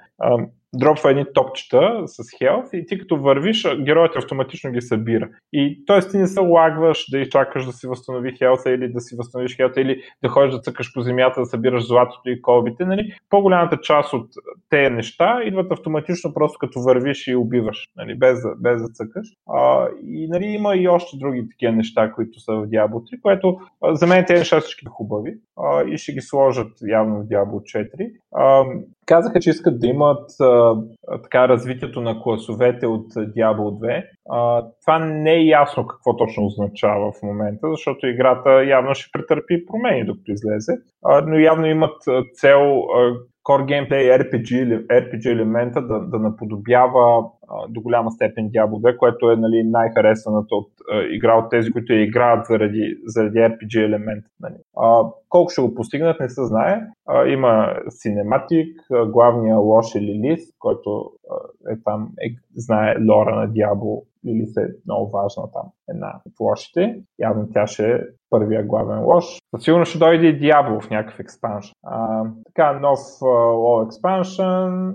дропва 0.74 1.11
едни 1.11 1.24
топчета 1.35 2.02
с 2.06 2.22
хелф 2.38 2.66
и 2.72 2.87
ти 2.87 2.98
като 2.98 3.16
вървиш, 3.16 3.76
героят 3.76 4.16
автоматично 4.16 4.72
ги 4.72 4.80
събира. 4.80 5.28
И 5.52 5.85
т.е. 5.87 6.00
ти 6.00 6.18
не 6.18 6.26
се 6.26 6.40
лагваш 6.40 7.04
да 7.11 7.18
изчакаш 7.18 7.64
да 7.64 7.72
си 7.72 7.87
възстанови 7.87 8.37
хелфа 8.38 8.70
или 8.70 8.92
да 8.92 9.00
си 9.00 9.16
възстановиш 9.16 9.56
хелфа 9.56 9.80
или 9.80 10.02
да 10.22 10.28
ходиш 10.28 10.54
да 10.54 10.61
цъкаш 10.61 10.94
по 10.94 11.02
земята, 11.02 11.40
да 11.40 11.46
събираш 11.46 11.87
златото 11.87 12.30
и 12.30 12.42
колбите. 12.42 12.85
Нали? 12.85 13.12
По-голямата 13.30 13.80
част 13.80 14.12
от 14.12 14.28
тези 14.70 14.94
неща 14.94 15.40
идват 15.44 15.72
автоматично 15.72 16.35
просто 16.35 16.58
като 16.58 16.80
вървиш 16.80 17.26
и 17.26 17.37
убиваш, 17.37 17.88
нали? 17.96 18.14
без, 18.14 18.38
без 18.58 18.82
да 18.82 18.88
цъкаш. 18.88 19.28
А, 19.48 19.88
и 20.06 20.28
нали, 20.28 20.44
има 20.44 20.76
и 20.76 20.88
още 20.88 21.16
други 21.16 21.48
такива 21.48 21.72
неща, 21.72 22.12
които 22.12 22.40
са 22.40 22.52
в 22.52 22.66
Diablo 22.66 23.16
3, 23.16 23.20
което 23.22 23.58
за 23.92 24.06
мен 24.06 24.24
тези 24.26 24.38
неща 24.38 24.61
всички 24.61 24.87
хубави 24.87 25.35
а, 25.56 25.85
и 25.85 25.98
ще 25.98 26.12
ги 26.12 26.20
сложат 26.20 26.72
явно 26.88 27.22
в 27.22 27.26
Diablo 27.26 27.88
4. 27.88 28.12
А, 28.35 28.64
казаха, 29.06 29.40
че 29.40 29.50
искат 29.50 29.80
да 29.80 29.87
имат 29.87 30.30
а, 30.40 30.62
така 31.22 31.48
развитието 31.48 32.01
на 32.01 32.22
класовете 32.22 32.87
от 32.87 33.12
Diablo 33.12 33.81
2. 33.81 34.05
А, 34.31 34.66
това 34.81 34.98
не 34.98 35.33
е 35.33 35.44
ясно 35.44 35.87
какво 35.87 36.16
точно 36.16 36.46
означава 36.46 37.12
в 37.12 37.22
момента, 37.22 37.70
защото 37.70 38.07
играта 38.07 38.64
явно 38.64 38.94
ще 38.94 39.11
претърпи 39.12 39.66
промени 39.66 40.05
докато 40.05 40.33
излезе, 40.33 40.72
а, 41.05 41.22
но 41.27 41.38
явно 41.38 41.66
имат 41.66 41.96
цел 42.35 42.61
а, 42.79 43.14
core 43.44 43.64
gameplay 43.64 44.22
RPG, 44.22 44.87
RPG 44.87 45.33
елемента 45.33 45.83
да, 45.83 46.01
да 46.01 46.18
наподобява 46.18 47.25
до 47.68 47.80
голяма 47.80 48.10
степен 48.10 48.50
Diablo 48.50 48.92
2, 48.92 48.96
което 48.96 49.30
е 49.30 49.36
нали, 49.36 49.62
най-харесваната 49.64 50.54
от 50.54 50.70
а, 50.92 51.02
игра 51.10 51.38
от 51.38 51.50
тези, 51.50 51.70
които 51.70 51.92
я 51.92 52.02
играят 52.02 52.46
заради, 52.46 52.96
заради 53.06 53.38
RPG 53.38 53.84
елемент. 53.84 54.24
Нали. 54.40 54.54
А, 54.76 55.02
колко 55.28 55.50
ще 55.50 55.62
го 55.62 55.74
постигнат, 55.74 56.20
не 56.20 56.28
се 56.28 56.44
знае. 56.44 56.80
А, 57.08 57.26
има 57.26 57.74
Cinematic, 57.86 58.74
главния 59.10 59.56
лош 59.56 59.94
е 59.94 60.00
Лилис, 60.00 60.40
който 60.58 61.10
а, 61.30 61.72
е 61.72 61.76
там, 61.84 62.08
е, 62.20 62.34
знае 62.56 62.96
лора 63.10 63.36
на 63.36 63.48
Diablo 63.48 64.02
Лилис 64.26 64.56
е 64.56 64.68
много 64.87 65.10
важна 65.10 65.52
там, 65.52 65.66
една 65.88 66.20
от 66.27 66.33
лошите. 66.40 67.02
Явно 67.18 67.48
тя 67.52 67.66
ще 67.66 67.92
е 67.92 68.00
първия 68.31 68.64
главен 68.64 69.04
лош. 69.04 69.24
Сигурно 69.58 69.85
ще 69.85 69.98
дойде 69.98 70.27
и 70.27 70.40
Diablo 70.40 70.81
в 70.81 70.90
някакъв 70.90 71.20
експаншн. 71.20 71.72
така, 72.46 72.72
нов 72.72 72.98
експаншн, 73.87 74.42
uh, 74.42 74.94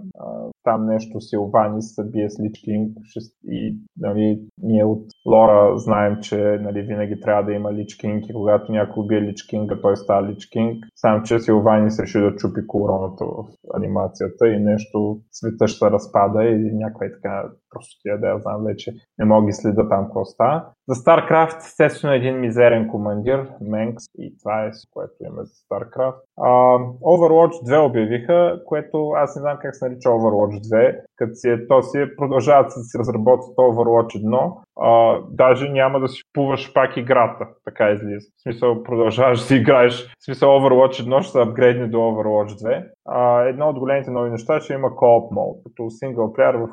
там 0.67 0.85
нещо 0.85 1.21
Силвани 1.21 1.81
се 1.81 2.03
бие 2.03 2.29
с 2.29 2.39
Лич 2.39 2.59
Кинг 2.59 2.97
и 3.43 3.77
нали, 3.99 4.39
ние 4.61 4.83
от 4.83 5.05
лора 5.27 5.77
знаем, 5.77 6.17
че 6.21 6.37
нали, 6.61 6.81
винаги 6.81 7.19
трябва 7.19 7.43
да 7.43 7.53
има 7.53 7.73
Лич 7.73 7.95
Кинг 7.95 8.23
и 8.29 8.33
когато 8.33 8.71
някой 8.71 9.03
убие 9.03 9.21
Лич 9.21 9.43
Кинга, 9.43 9.81
той 9.81 9.97
става 9.97 10.27
Лич 10.27 10.45
Кинг. 10.45 10.85
Само, 10.95 11.23
че 11.23 11.39
Силвани 11.39 11.91
се 11.91 12.03
реши 12.03 12.19
да 12.19 12.35
чупи 12.35 12.67
короната 12.67 13.25
в 13.25 13.45
анимацията 13.75 14.47
и 14.47 14.59
нещо 14.59 15.19
света 15.31 15.67
ще 15.67 15.91
разпада 15.91 16.43
и 16.43 16.71
някаква 16.73 17.05
и 17.05 17.11
така 17.11 17.43
просто 17.69 18.19
да 18.19 18.27
я 18.27 18.39
знам 18.39 18.63
вече 18.63 18.93
не 19.19 19.25
мога 19.25 19.45
ги 19.45 19.53
следа 19.53 19.89
там 19.89 20.05
какво 20.05 20.25
става. 20.25 20.65
За 20.89 20.95
StarCraft, 20.95 21.57
естествено, 21.57 22.13
един 22.13 22.39
мизерен 22.39 22.87
командир, 22.87 23.49
Менкс, 23.61 24.03
и 24.17 24.37
това 24.39 24.65
е 24.65 24.71
което 24.93 25.13
имаме 25.21 25.43
за 25.43 25.53
StarCraft. 25.53 26.15
Uh, 26.39 26.99
Overwatch 26.99 27.55
2 27.65 27.89
обявиха, 27.89 28.61
което 28.65 29.09
аз 29.09 29.35
не 29.35 29.39
знам 29.39 29.57
как 29.61 29.75
се 29.75 29.85
нарича 29.85 30.09
Overwatch 30.09 30.59
2, 30.59 30.99
като 31.15 31.35
си 31.35 31.49
е, 31.49 31.67
то 31.67 31.81
си 31.81 31.97
е, 31.97 32.15
продължават 32.15 32.65
да 32.65 32.83
си 32.83 32.97
разработват 32.99 33.55
Overwatch 33.55 33.86
1, 33.87 34.53
а, 34.81 35.19
даже 35.29 35.69
няма 35.69 35.99
да 35.99 36.07
си 36.07 36.21
купуваш 36.23 36.73
пак 36.73 36.97
играта, 36.97 37.47
така 37.65 37.89
излиза. 37.89 38.27
В 38.37 38.41
смисъл, 38.41 38.83
продължаваш 38.83 39.47
да 39.47 39.55
играеш, 39.55 40.07
в 40.19 40.25
смисъл 40.25 40.49
Overwatch 40.49 41.03
1 41.03 41.21
ще 41.21 41.31
се 41.31 41.41
апгрейдне 41.41 41.87
до 41.87 41.97
Overwatch 41.97 42.47
2. 42.47 42.83
А, 43.05 43.41
едно 43.41 43.69
от 43.69 43.79
големите 43.79 44.11
нови 44.11 44.29
неща 44.29 44.55
е, 44.55 44.59
че 44.59 44.73
има 44.73 44.87
co-op 44.87 45.31
мод, 45.31 45.57
като 45.63 45.89
синглплеер 45.89 46.55
в. 46.55 46.67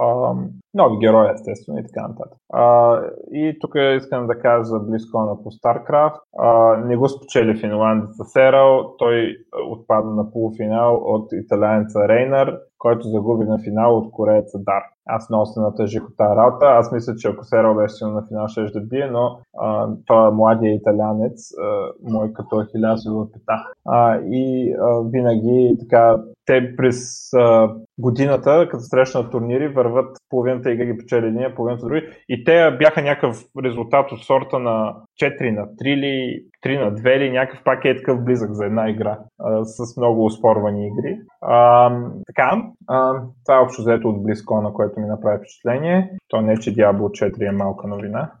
А, 0.00 0.34
нови 0.74 0.98
герои, 0.98 1.30
естествено, 1.34 1.78
и 1.78 1.82
така 1.82 2.08
нататък. 2.08 2.38
А, 2.52 2.96
и 3.32 3.56
тук 3.60 3.74
искам 3.96 4.26
да 4.26 4.38
кажа 4.38 4.64
за 4.64 4.78
на 5.14 5.42
по 5.42 5.50
StarCraft. 5.50 6.20
А, 6.38 6.76
не 6.76 6.96
го 6.96 7.08
спечели 7.08 7.60
финландеца 7.60 8.24
Серал, 8.24 8.94
той 8.98 9.36
отпадна 9.70 10.14
на 10.14 10.30
полуфинал 10.32 11.00
от 11.04 11.28
италианеца 11.32 12.08
Рейнар, 12.08 12.56
който 12.80 13.08
загуби 13.08 13.44
на 13.44 13.58
финал 13.58 13.96
от 13.96 14.10
корееца 14.10 14.58
Дар. 14.58 14.82
Аз 15.06 15.30
много 15.30 15.46
се 15.46 15.60
натъжих 15.60 16.04
от 16.04 16.16
тази 16.16 16.36
работа. 16.36 16.66
Аз 16.66 16.92
мисля, 16.92 17.16
че 17.16 17.28
ако 17.28 17.44
Серал 17.44 17.74
беше 17.74 18.04
на 18.04 18.26
финал, 18.28 18.48
ще 18.48 18.64
да 18.64 18.80
бие, 18.80 19.06
но 19.06 19.38
а, 19.58 19.88
той 20.06 20.28
е 20.28 20.30
младия 20.30 20.74
италянец, 20.74 21.52
а, 21.58 21.92
мой 22.10 22.32
като 22.32 22.62
ахилясова 22.62 23.32
пета. 23.32 23.64
А, 23.84 24.16
и 24.16 24.72
а, 24.72 25.00
винаги 25.00 25.76
така 25.80 26.16
те 26.50 26.76
през 26.76 27.32
а, 27.32 27.70
годината, 27.98 28.68
като 28.70 28.82
срещнат 28.82 29.30
турнири, 29.30 29.68
върват 29.68 30.16
половината 30.30 30.70
игра 30.70 30.84
ги 30.84 30.98
печели 30.98 31.26
един, 31.26 31.54
половината 31.56 31.86
други. 31.86 32.02
И 32.28 32.44
те 32.44 32.76
бяха 32.78 33.02
някакъв 33.02 33.44
резултат 33.64 34.12
от 34.12 34.24
сорта 34.24 34.58
на 34.58 34.94
4 35.22 35.50
на 35.50 35.66
3 35.66 35.86
или 35.86 36.44
3 36.66 36.84
на 36.84 36.92
2 36.92 37.16
или 37.16 37.30
някакъв 37.30 37.64
пак 37.64 37.84
е 37.84 37.96
такъв 37.96 38.24
близък 38.24 38.52
за 38.52 38.64
една 38.64 38.90
игра 38.90 39.18
а, 39.38 39.64
с 39.64 39.96
много 39.96 40.24
успорвани 40.24 40.86
игри. 40.86 41.18
А, 41.40 41.90
така, 42.26 42.62
а, 42.88 43.12
това 43.46 43.56
е 43.56 43.60
общо 43.60 43.82
взето 43.82 44.08
от 44.08 44.22
близко, 44.22 44.60
на 44.60 44.72
което 44.72 45.00
ми 45.00 45.06
направи 45.06 45.38
впечатление. 45.38 46.10
То 46.28 46.40
не, 46.40 46.56
че 46.56 46.74
Diablo 46.74 47.32
4 47.32 47.48
е 47.48 47.52
малка 47.52 47.88
новина. 47.88 48.32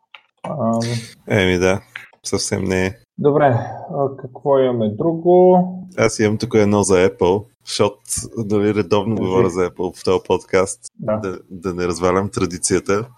А, 0.48 0.80
Еми 1.28 1.58
да, 1.58 1.80
съвсем 2.24 2.64
не 2.64 2.86
е. 2.86 2.90
Добре, 3.18 3.56
а 3.94 4.16
какво 4.18 4.58
имаме 4.58 4.88
друго? 4.88 5.66
Аз 5.98 6.18
имам 6.18 6.38
тук 6.38 6.54
едно 6.54 6.82
за 6.82 7.08
Apple, 7.08 7.49
защото 7.66 8.00
дали 8.36 8.74
редовно 8.74 9.16
Кажи. 9.16 9.26
говоря 9.28 9.50
за 9.50 9.70
Apple 9.70 10.00
в 10.00 10.04
този 10.04 10.22
подкаст, 10.24 10.80
да, 10.98 11.20
да, 11.20 11.38
да 11.50 11.74
не 11.74 11.86
развалям 11.86 12.30
традицията. 12.30 13.08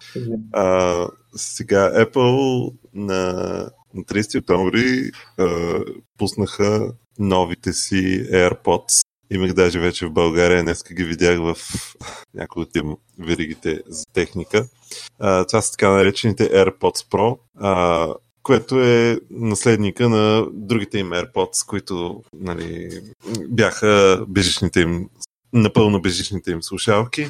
А, 0.51 1.07
сега 1.35 1.91
Apple 2.05 2.73
на, 2.93 3.33
на 3.93 4.03
30 4.03 4.39
октомври 4.39 5.11
а, 5.37 5.79
пуснаха 6.17 6.93
новите 7.19 7.73
си 7.73 8.27
AirPods. 8.31 9.05
Имах 9.31 9.53
даже 9.53 9.79
вече 9.79 10.05
в 10.05 10.11
България, 10.11 10.63
днеска 10.63 10.93
ги 10.93 11.03
видях 11.03 11.39
в 11.39 11.57
някои 12.33 12.63
от 12.63 12.73
тим 12.73 12.95
веригите 13.19 13.81
за 13.87 14.05
техника. 14.13 14.67
А, 15.19 15.45
това 15.45 15.61
са 15.61 15.71
така 15.71 15.89
наречените 15.89 16.49
AirPods 16.49 17.09
Pro. 17.11 17.37
А, 17.59 18.07
което 18.43 18.83
е 18.83 19.19
наследника 19.31 20.09
на 20.09 20.45
другите 20.53 20.97
им 20.97 21.09
AirPods, 21.09 21.67
които 21.67 22.23
нали, 22.33 23.01
бяха 23.47 24.23
бежичните 24.27 24.81
им, 24.81 25.09
напълно 25.53 26.01
бежичните 26.01 26.51
им 26.51 26.63
слушалки. 26.63 27.29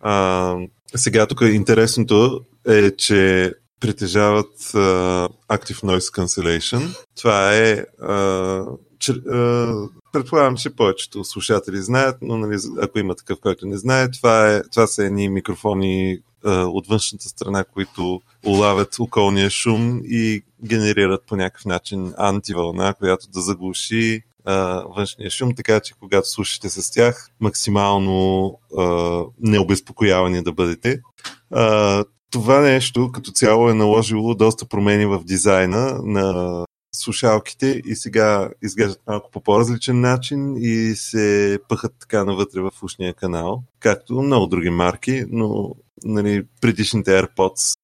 А, 0.00 0.56
сега 0.96 1.26
тук 1.26 1.40
интересното 1.40 2.40
е, 2.68 2.90
че 2.90 3.52
притежават 3.80 4.58
uh, 4.58 5.28
Active 5.48 5.82
Noise 5.82 6.16
Cancellation. 6.16 6.96
Това 7.16 7.56
е 7.56 7.84
uh, 8.02 8.78
че, 8.98 9.12
uh, 9.12 9.88
предполагам, 10.12 10.56
че 10.56 10.76
повечето 10.76 11.24
слушатели 11.24 11.82
знаят, 11.82 12.16
но 12.22 12.38
нали, 12.38 12.58
ако 12.82 12.98
има 12.98 13.14
такъв, 13.14 13.40
който 13.40 13.66
не 13.66 13.76
знае, 13.76 14.10
това, 14.10 14.54
е, 14.54 14.62
това 14.62 14.86
са 14.86 15.04
едни 15.04 15.28
микрофони, 15.28 16.18
от 16.48 16.86
външната 16.86 17.28
страна, 17.28 17.64
които 17.64 18.20
улавят 18.46 18.96
околния 18.98 19.50
шум 19.50 20.00
и 20.04 20.42
генерират 20.64 21.22
по 21.26 21.36
някакъв 21.36 21.64
начин 21.64 22.14
антивълна, 22.18 22.94
която 22.94 23.28
да 23.28 23.40
заглуши 23.40 24.22
а, 24.44 24.84
външния 24.96 25.30
шум, 25.30 25.54
така 25.54 25.80
че 25.80 25.94
когато 25.94 26.30
слушате 26.30 26.70
с 26.70 26.90
тях, 26.90 27.28
максимално 27.40 28.58
а, 28.78 29.22
необезпокоявани 29.40 30.42
да 30.42 30.52
бъдете. 30.52 31.00
Това 32.30 32.60
нещо 32.60 33.12
като 33.12 33.30
цяло 33.30 33.70
е 33.70 33.74
наложило 33.74 34.34
доста 34.34 34.66
промени 34.66 35.06
в 35.06 35.24
дизайна 35.24 36.00
на 36.04 36.64
слушалките 36.94 37.82
и 37.86 37.96
сега 37.96 38.50
изглеждат 38.62 39.00
малко 39.06 39.30
по 39.30 39.40
по-различен 39.40 40.00
начин 40.00 40.56
и 40.56 40.94
се 40.96 41.58
пъхат 41.68 41.92
така 42.00 42.24
навътре 42.24 42.60
в 42.60 42.70
ушния 42.82 43.14
канал, 43.14 43.62
както 43.80 44.22
много 44.22 44.46
други 44.46 44.70
марки, 44.70 45.24
но 45.30 45.74
нали, 46.04 46.42
предишните 46.60 47.10
AirPods 47.10 47.78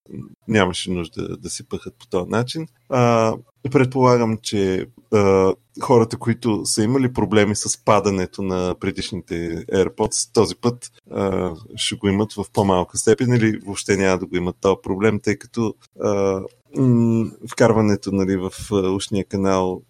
нямаше 0.49 0.91
нужда 0.91 1.37
да 1.37 1.51
се 1.51 1.69
пъхат 1.69 1.95
по 1.99 2.07
този 2.07 2.31
начин. 2.31 2.67
А, 2.89 3.35
предполагам, 3.71 4.39
че 4.43 4.87
а, 5.13 5.55
хората, 5.83 6.17
които 6.17 6.61
са 6.65 6.83
имали 6.83 7.13
проблеми 7.13 7.57
с 7.57 7.85
падането 7.85 8.43
на 8.43 8.75
предишните 8.81 9.65
AirPods, 9.67 10.35
този 10.35 10.57
път 10.57 10.91
а, 11.11 11.55
ще 11.77 11.97
го 11.97 12.09
имат 12.09 12.33
в 12.33 12.45
по-малка 12.53 12.99
степен 12.99 13.35
или 13.35 13.59
въобще 13.67 13.97
няма 13.97 14.19
да 14.19 14.27
го 14.27 14.37
имат 14.37 14.57
този 14.61 14.77
проблем, 14.83 15.21
тъй 15.21 15.37
като 15.37 15.75
а, 16.03 16.41
вкарването 17.51 18.13
нали, 18.13 18.37
в 18.37 18.51
ушния 18.73 19.25
канал 19.25 19.83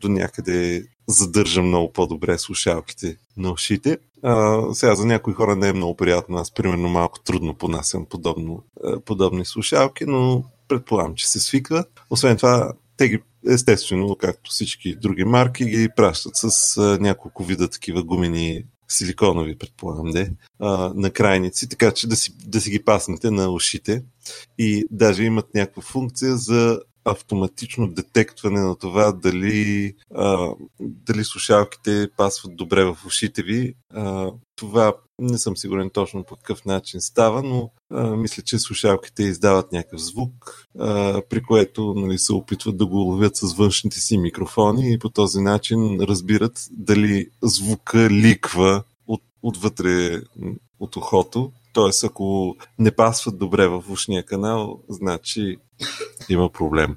до 0.00 0.08
някъде 0.08 0.84
задържа 1.08 1.62
много 1.62 1.92
по-добре 1.92 2.38
слушалките 2.38 3.16
на 3.40 3.52
ушите. 3.52 3.98
А, 4.22 4.62
сега 4.74 4.94
за 4.94 5.06
някои 5.06 5.34
хора 5.34 5.56
не 5.56 5.68
е 5.68 5.72
много 5.72 5.96
приятно. 5.96 6.36
Аз, 6.36 6.54
примерно, 6.54 6.88
малко 6.88 7.20
трудно 7.20 7.54
понасям 7.54 8.06
подобно, 8.06 8.64
подобни 9.04 9.44
слушалки, 9.44 10.04
но 10.06 10.44
предполагам, 10.68 11.14
че 11.14 11.28
се 11.28 11.40
свиква. 11.40 11.84
Освен 12.10 12.36
това, 12.36 12.72
те 12.96 13.08
ги, 13.08 13.18
естествено, 13.48 14.16
както 14.16 14.50
всички 14.50 14.96
други 14.96 15.24
марки, 15.24 15.64
ги 15.64 15.88
пращат 15.96 16.32
с 16.34 16.76
а, 16.76 16.98
няколко 17.00 17.44
вида 17.44 17.68
такива 17.68 18.02
гумени 18.02 18.64
силиконови, 18.88 19.58
предполагам, 19.58 20.10
де, 20.10 20.32
а, 20.58 20.92
на 20.94 21.10
крайници, 21.10 21.68
така 21.68 21.92
че 21.92 22.08
да 22.08 22.16
си, 22.16 22.32
да 22.46 22.60
си 22.60 22.70
ги 22.70 22.84
паснете 22.84 23.30
на 23.30 23.48
ушите. 23.48 24.02
И 24.58 24.84
даже 24.90 25.24
имат 25.24 25.54
някаква 25.54 25.82
функция 25.82 26.36
за 26.36 26.80
автоматично 27.04 27.88
детектване 27.88 28.60
на 28.60 28.76
това 28.76 29.12
дали, 29.12 29.94
а, 30.14 30.48
дали 30.80 31.24
слушалките 31.24 32.08
пасват 32.16 32.56
добре 32.56 32.84
в 32.84 32.96
ушите 33.06 33.42
ви. 33.42 33.74
А, 33.94 34.30
това 34.56 34.94
не 35.18 35.38
съм 35.38 35.56
сигурен 35.56 35.90
точно 35.90 36.24
по 36.24 36.36
какъв 36.36 36.64
начин 36.64 37.00
става, 37.00 37.42
но 37.42 37.70
а, 37.90 38.16
мисля, 38.16 38.42
че 38.42 38.58
слушалките 38.58 39.22
издават 39.22 39.72
някакъв 39.72 40.00
звук, 40.00 40.66
а, 40.78 41.22
при 41.28 41.42
което 41.42 41.94
нали, 41.96 42.18
се 42.18 42.32
опитват 42.32 42.76
да 42.76 42.86
го 42.86 42.96
ловят 42.96 43.36
с 43.36 43.54
външните 43.54 44.00
си 44.00 44.18
микрофони 44.18 44.92
и 44.92 44.98
по 44.98 45.08
този 45.08 45.40
начин 45.40 46.00
разбират 46.00 46.66
дали 46.70 47.26
звука 47.42 48.10
ликва 48.10 48.82
от, 49.06 49.22
отвътре 49.42 50.20
от 50.80 50.96
ухото. 50.96 51.52
Тоест, 51.72 52.04
ако 52.04 52.56
не 52.78 52.90
пасват 52.90 53.38
добре 53.38 53.66
в 53.68 53.84
ушния 53.90 54.24
канал, 54.24 54.80
значи 54.88 55.56
има 56.28 56.50
проблем. 56.52 56.96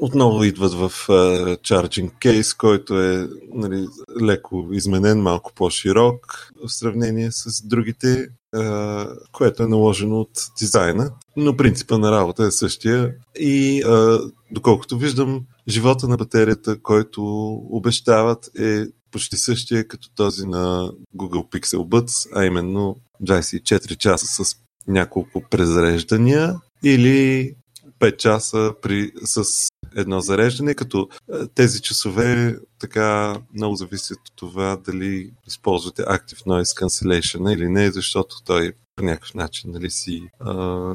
Отново 0.00 0.44
идват 0.44 0.72
в 0.72 0.90
uh, 0.90 1.56
charging 1.56 2.10
case, 2.20 2.56
който 2.56 3.00
е 3.00 3.28
нали, 3.54 3.86
леко 4.22 4.68
изменен, 4.72 5.22
малко 5.22 5.52
по-широк 5.54 6.50
в 6.64 6.72
сравнение 6.72 7.32
с 7.32 7.66
другите, 7.66 8.28
uh, 8.54 9.18
което 9.32 9.62
е 9.62 9.66
наложено 9.66 10.20
от 10.20 10.30
дизайна. 10.58 11.10
Но 11.36 11.56
принципа 11.56 11.98
на 11.98 12.12
работа 12.12 12.44
е 12.44 12.50
същия. 12.50 13.14
И 13.38 13.82
uh, 13.84 14.32
доколкото 14.50 14.98
виждам, 14.98 15.44
живота 15.68 16.08
на 16.08 16.16
батерията, 16.16 16.82
който 16.82 17.22
обещават 17.70 18.50
е 18.58 18.84
почти 19.10 19.36
същия 19.36 19.88
като 19.88 20.08
този 20.14 20.46
на 20.46 20.92
Google 21.16 21.48
Pixel 21.50 21.78
Buds, 21.78 22.28
а 22.34 22.44
именно 22.44 22.96
24 23.24 23.96
часа 23.96 24.44
с 24.44 24.56
няколко 24.86 25.42
презареждания 25.50 26.54
или 26.84 27.52
5 28.00 28.16
часа 28.16 28.74
при, 28.82 29.12
с 29.24 29.68
едно 29.96 30.20
зареждане, 30.20 30.74
като 30.74 31.08
тези 31.54 31.80
часове 31.80 32.56
така 32.78 33.36
много 33.54 33.76
зависят 33.76 34.18
от 34.18 34.36
това 34.36 34.76
дали 34.76 35.30
използвате 35.46 36.02
Active 36.02 36.46
Noise 36.46 36.82
Cancellation 36.82 37.54
или 37.54 37.68
не, 37.68 37.90
защото 37.90 38.36
той 38.44 38.72
по 38.96 39.04
някакъв 39.04 39.34
начин 39.34 39.70
нали, 39.70 39.90
си, 39.90 40.22
а, 40.40 40.94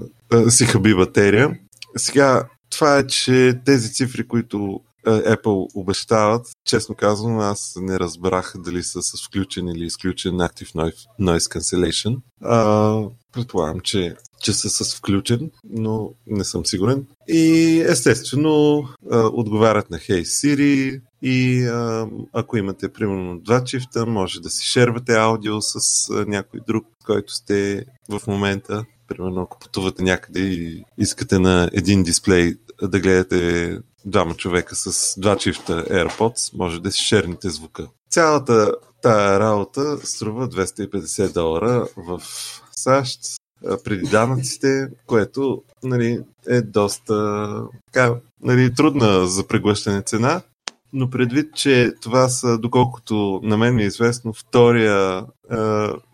си 0.50 0.66
хаби 0.66 0.96
батерия. 0.96 1.60
Сега, 1.98 2.48
това 2.70 2.98
е, 2.98 3.08
че 3.08 3.60
тези 3.66 3.94
цифри, 3.94 4.28
които 4.28 4.82
Apple 5.08 5.68
обещават, 5.76 6.48
честно 6.66 6.96
казвам, 6.96 7.40
аз 7.40 7.74
не 7.82 8.00
разбрах 8.00 8.54
дали 8.58 8.84
са 8.84 9.02
с 9.02 9.28
включен 9.28 9.68
или 9.68 9.86
изключен 9.86 10.34
Active 10.34 10.94
Noise 11.22 11.58
Cancellation. 11.58 12.18
А, 12.44 13.02
предполагам, 13.32 13.80
че, 13.80 14.16
че 14.42 14.54
са 14.54 14.70
с 14.70 14.96
включен, 14.96 15.52
но 15.70 16.10
не 16.28 16.44
съм 16.44 16.66
сигурен. 16.66 17.06
И 17.28 17.80
естествено 17.88 18.84
а, 19.12 19.20
отговарят 19.34 19.90
на 19.90 19.98
Hey 19.98 20.22
Siri 20.22 21.02
и 21.22 21.66
а, 21.66 22.08
ако 22.34 22.58
имате 22.58 22.90
примерно 22.90 23.40
два 23.40 23.64
чифта, 23.64 24.06
може 24.06 24.42
да 24.42 24.50
си 24.50 24.66
шервате 24.66 25.14
аудио 25.14 25.62
с 25.62 25.76
а, 26.10 26.26
някой 26.26 26.60
друг, 26.68 26.86
който 27.06 27.34
сте 27.34 27.86
в 28.10 28.28
момента. 28.28 28.86
Примерно 29.08 29.42
ако 29.42 29.60
пътувате 29.60 30.04
някъде 30.04 30.40
и 30.40 30.84
искате 30.98 31.40
на 31.40 31.70
един 31.74 32.04
дисплей 32.04 32.56
да 32.82 33.00
гледате 33.00 33.80
двама 34.06 34.36
човека 34.36 34.76
с 34.76 35.20
два 35.20 35.38
чифта 35.38 35.86
AirPods, 35.86 36.58
може 36.58 36.82
да 36.82 36.92
си 36.92 37.04
шерните 37.04 37.50
звука. 37.50 37.88
Цялата 38.10 38.74
тая 39.02 39.40
работа 39.40 39.98
струва 40.04 40.50
250 40.50 41.34
долара 41.34 41.88
в 41.98 42.22
САЩ 42.72 43.20
преди 43.84 44.10
данъците, 44.10 44.88
което 45.06 45.64
нали, 45.84 46.20
е 46.48 46.62
доста 46.62 47.46
така, 47.86 48.16
нали, 48.42 48.74
трудна 48.74 49.28
за 49.28 49.48
преглъщане 49.48 50.02
цена, 50.02 50.42
но 50.94 51.10
предвид, 51.10 51.56
че 51.56 51.94
това 52.02 52.30
са, 52.30 52.58
доколкото 52.58 53.40
на 53.44 53.58
мен 53.58 53.80
е 53.80 53.84
известно, 53.84 54.34
втория 54.34 55.26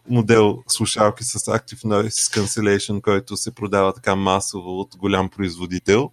модел 0.09 0.63
слушалки 0.67 1.23
с 1.23 1.39
Active 1.39 1.83
Noise 1.83 2.39
Cancellation, 2.39 3.01
който 3.01 3.37
се 3.37 3.55
продава 3.55 3.93
така 3.93 4.15
масово 4.15 4.79
от 4.79 4.95
голям 4.97 5.29
производител. 5.29 6.11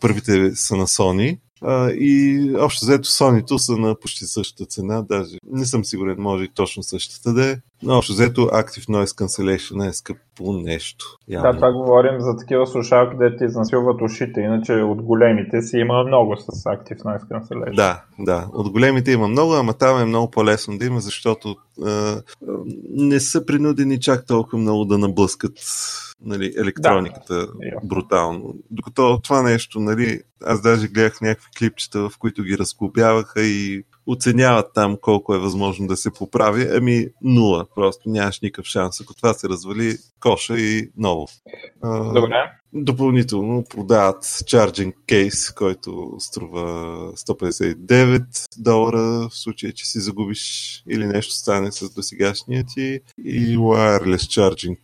Първите 0.00 0.56
са 0.56 0.76
на 0.76 0.86
Sony. 0.86 1.38
А, 1.62 1.90
и 1.90 2.40
общо 2.58 2.84
взето 2.84 3.08
Sony 3.08 3.56
са 3.56 3.76
на 3.76 3.94
почти 3.94 4.24
същата 4.24 4.64
цена, 4.64 5.02
даже 5.02 5.36
не 5.50 5.64
съм 5.64 5.84
сигурен, 5.84 6.16
може 6.18 6.44
и 6.44 6.48
точно 6.54 6.82
същата 6.82 7.32
да 7.32 7.50
е. 7.50 7.56
Но 7.82 7.98
общо 7.98 8.12
взето 8.12 8.40
Active 8.40 8.88
Noise 8.88 9.04
Cancellation 9.04 9.88
е 9.88 9.92
скъпо 9.92 10.52
нещо. 10.52 11.18
Явно. 11.28 11.52
Да, 11.52 11.56
това 11.56 11.72
говорим 11.72 12.20
за 12.20 12.36
такива 12.36 12.66
слушалки, 12.66 13.16
де 13.16 13.36
ти 13.36 13.44
изнасилват 13.44 14.02
ушите, 14.02 14.40
иначе 14.40 14.72
от 14.72 15.02
големите 15.02 15.62
си 15.62 15.76
има 15.76 16.04
много 16.04 16.36
с 16.36 16.46
Active 16.46 17.02
Noise 17.02 17.28
Cancellation. 17.28 17.74
Да, 17.74 18.02
да, 18.18 18.48
от 18.52 18.70
големите 18.70 19.12
има 19.12 19.28
много, 19.28 19.54
ама 19.54 19.74
там 19.74 20.00
е 20.00 20.04
много 20.04 20.30
по-лесно 20.30 20.78
да 20.78 20.84
има, 20.84 21.00
защото 21.00 21.56
а, 21.84 22.22
не 22.90 23.20
са 23.20 23.46
принудени 23.46 24.00
чак 24.00 24.26
толкова 24.26 24.58
много 24.58 24.84
да 24.84 24.98
наблъскат 24.98 25.52
нали, 26.22 26.54
електрониката 26.58 27.34
да. 27.34 27.52
брутално. 27.84 28.54
Докато 28.70 29.20
това 29.22 29.42
нещо, 29.42 29.80
нали, 29.80 30.20
аз 30.44 30.62
даже 30.62 30.88
гледах 30.88 31.20
някакви 31.20 31.50
клипчета, 31.58 32.10
в 32.10 32.18
които 32.18 32.42
ги 32.42 32.58
разклопяваха 32.58 33.42
и 33.42 33.84
оценяват 34.06 34.66
там 34.74 34.96
колко 35.00 35.34
е 35.34 35.38
възможно 35.38 35.86
да 35.86 35.96
се 35.96 36.10
поправи. 36.10 36.68
Ами 36.76 37.06
нула, 37.22 37.66
просто 37.74 38.08
нямаш 38.08 38.40
никакъв 38.40 38.66
шанс. 38.66 39.00
Ако 39.00 39.14
това 39.14 39.34
се 39.34 39.48
развали, 39.48 39.96
коша 40.20 40.58
и 40.58 40.90
ново. 40.96 41.28
Добре. 42.14 42.50
Допълнително 42.72 43.64
продават 43.70 44.24
charging 44.24 44.92
case, 45.08 45.54
който 45.54 46.16
струва 46.18 46.62
159 47.12 48.22
долара 48.58 49.28
в 49.28 49.30
случай, 49.30 49.72
че 49.72 49.86
си 49.86 50.00
загубиш 50.00 50.82
или 50.90 51.06
нещо 51.06 51.32
стане 51.32 51.72
с 51.72 51.94
досегашния 51.94 52.64
ти 52.74 53.00
и 53.24 53.56
wireless 53.56 54.16
charging 54.16 54.76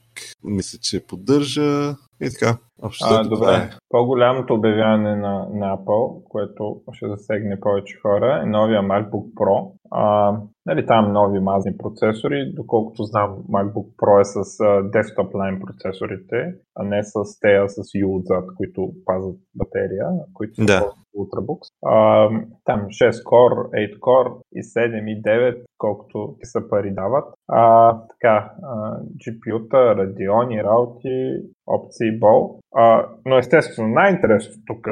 мисля, 0.45 0.79
че 0.79 1.07
поддържа 1.07 1.97
и 2.21 2.31
така. 2.31 2.59
Общо, 2.83 3.07
а, 3.11 3.29
добре. 3.29 3.47
Е. 3.47 3.71
По-голямото 3.89 4.55
обявяване 4.55 5.17
на, 5.17 5.49
на 5.53 5.77
Apple, 5.77 6.29
което 6.29 6.81
ще 6.93 7.09
засегне 7.09 7.61
повече 7.61 7.99
хора, 8.03 8.41
е 8.43 8.47
новия 8.47 8.83
MacBook 8.83 9.35
Pro. 9.35 9.73
А, 9.91 10.37
нали, 10.67 10.87
там 10.87 11.13
нови 11.13 11.41
мазни 11.41 11.77
процесори, 11.77 12.53
доколкото 12.55 13.03
знам 13.03 13.37
MacBook 13.51 13.87
Pro 13.97 14.21
е 14.21 14.25
с 14.25 14.59
desktop 14.95 15.33
line 15.33 15.67
процесорите, 15.67 16.55
а 16.75 16.85
не 16.85 17.05
с 17.05 17.41
тея 17.41 17.69
с 17.69 17.77
U 17.77 18.17
отзад, 18.17 18.45
които 18.57 18.93
пазят 19.05 19.37
батерия, 19.55 20.07
които 20.35 20.55
са 20.55 20.65
да. 20.65 20.93
Ultrabooks. 21.17 21.69
А, 21.87 22.29
там 22.65 22.81
6 22.81 23.11
core, 23.11 23.71
8 23.71 23.99
core 23.99 24.41
и 24.53 24.63
7 24.63 25.11
и 25.11 25.23
9, 25.23 25.65
колкото 25.79 26.37
ти 26.41 26.47
са 26.47 26.69
пари 26.71 26.91
дават. 26.91 27.35
А, 27.49 27.93
така, 28.09 28.53
а, 28.63 29.01
GPU-та, 29.01 29.77
Radeon, 29.77 30.65
раути, 30.65 31.43
опции 31.67 32.19
бол. 32.19 32.61
А, 32.79 33.07
но 33.27 33.39
естествено, 33.39 33.89
най-интересното 33.89 34.59
тук 34.67 34.87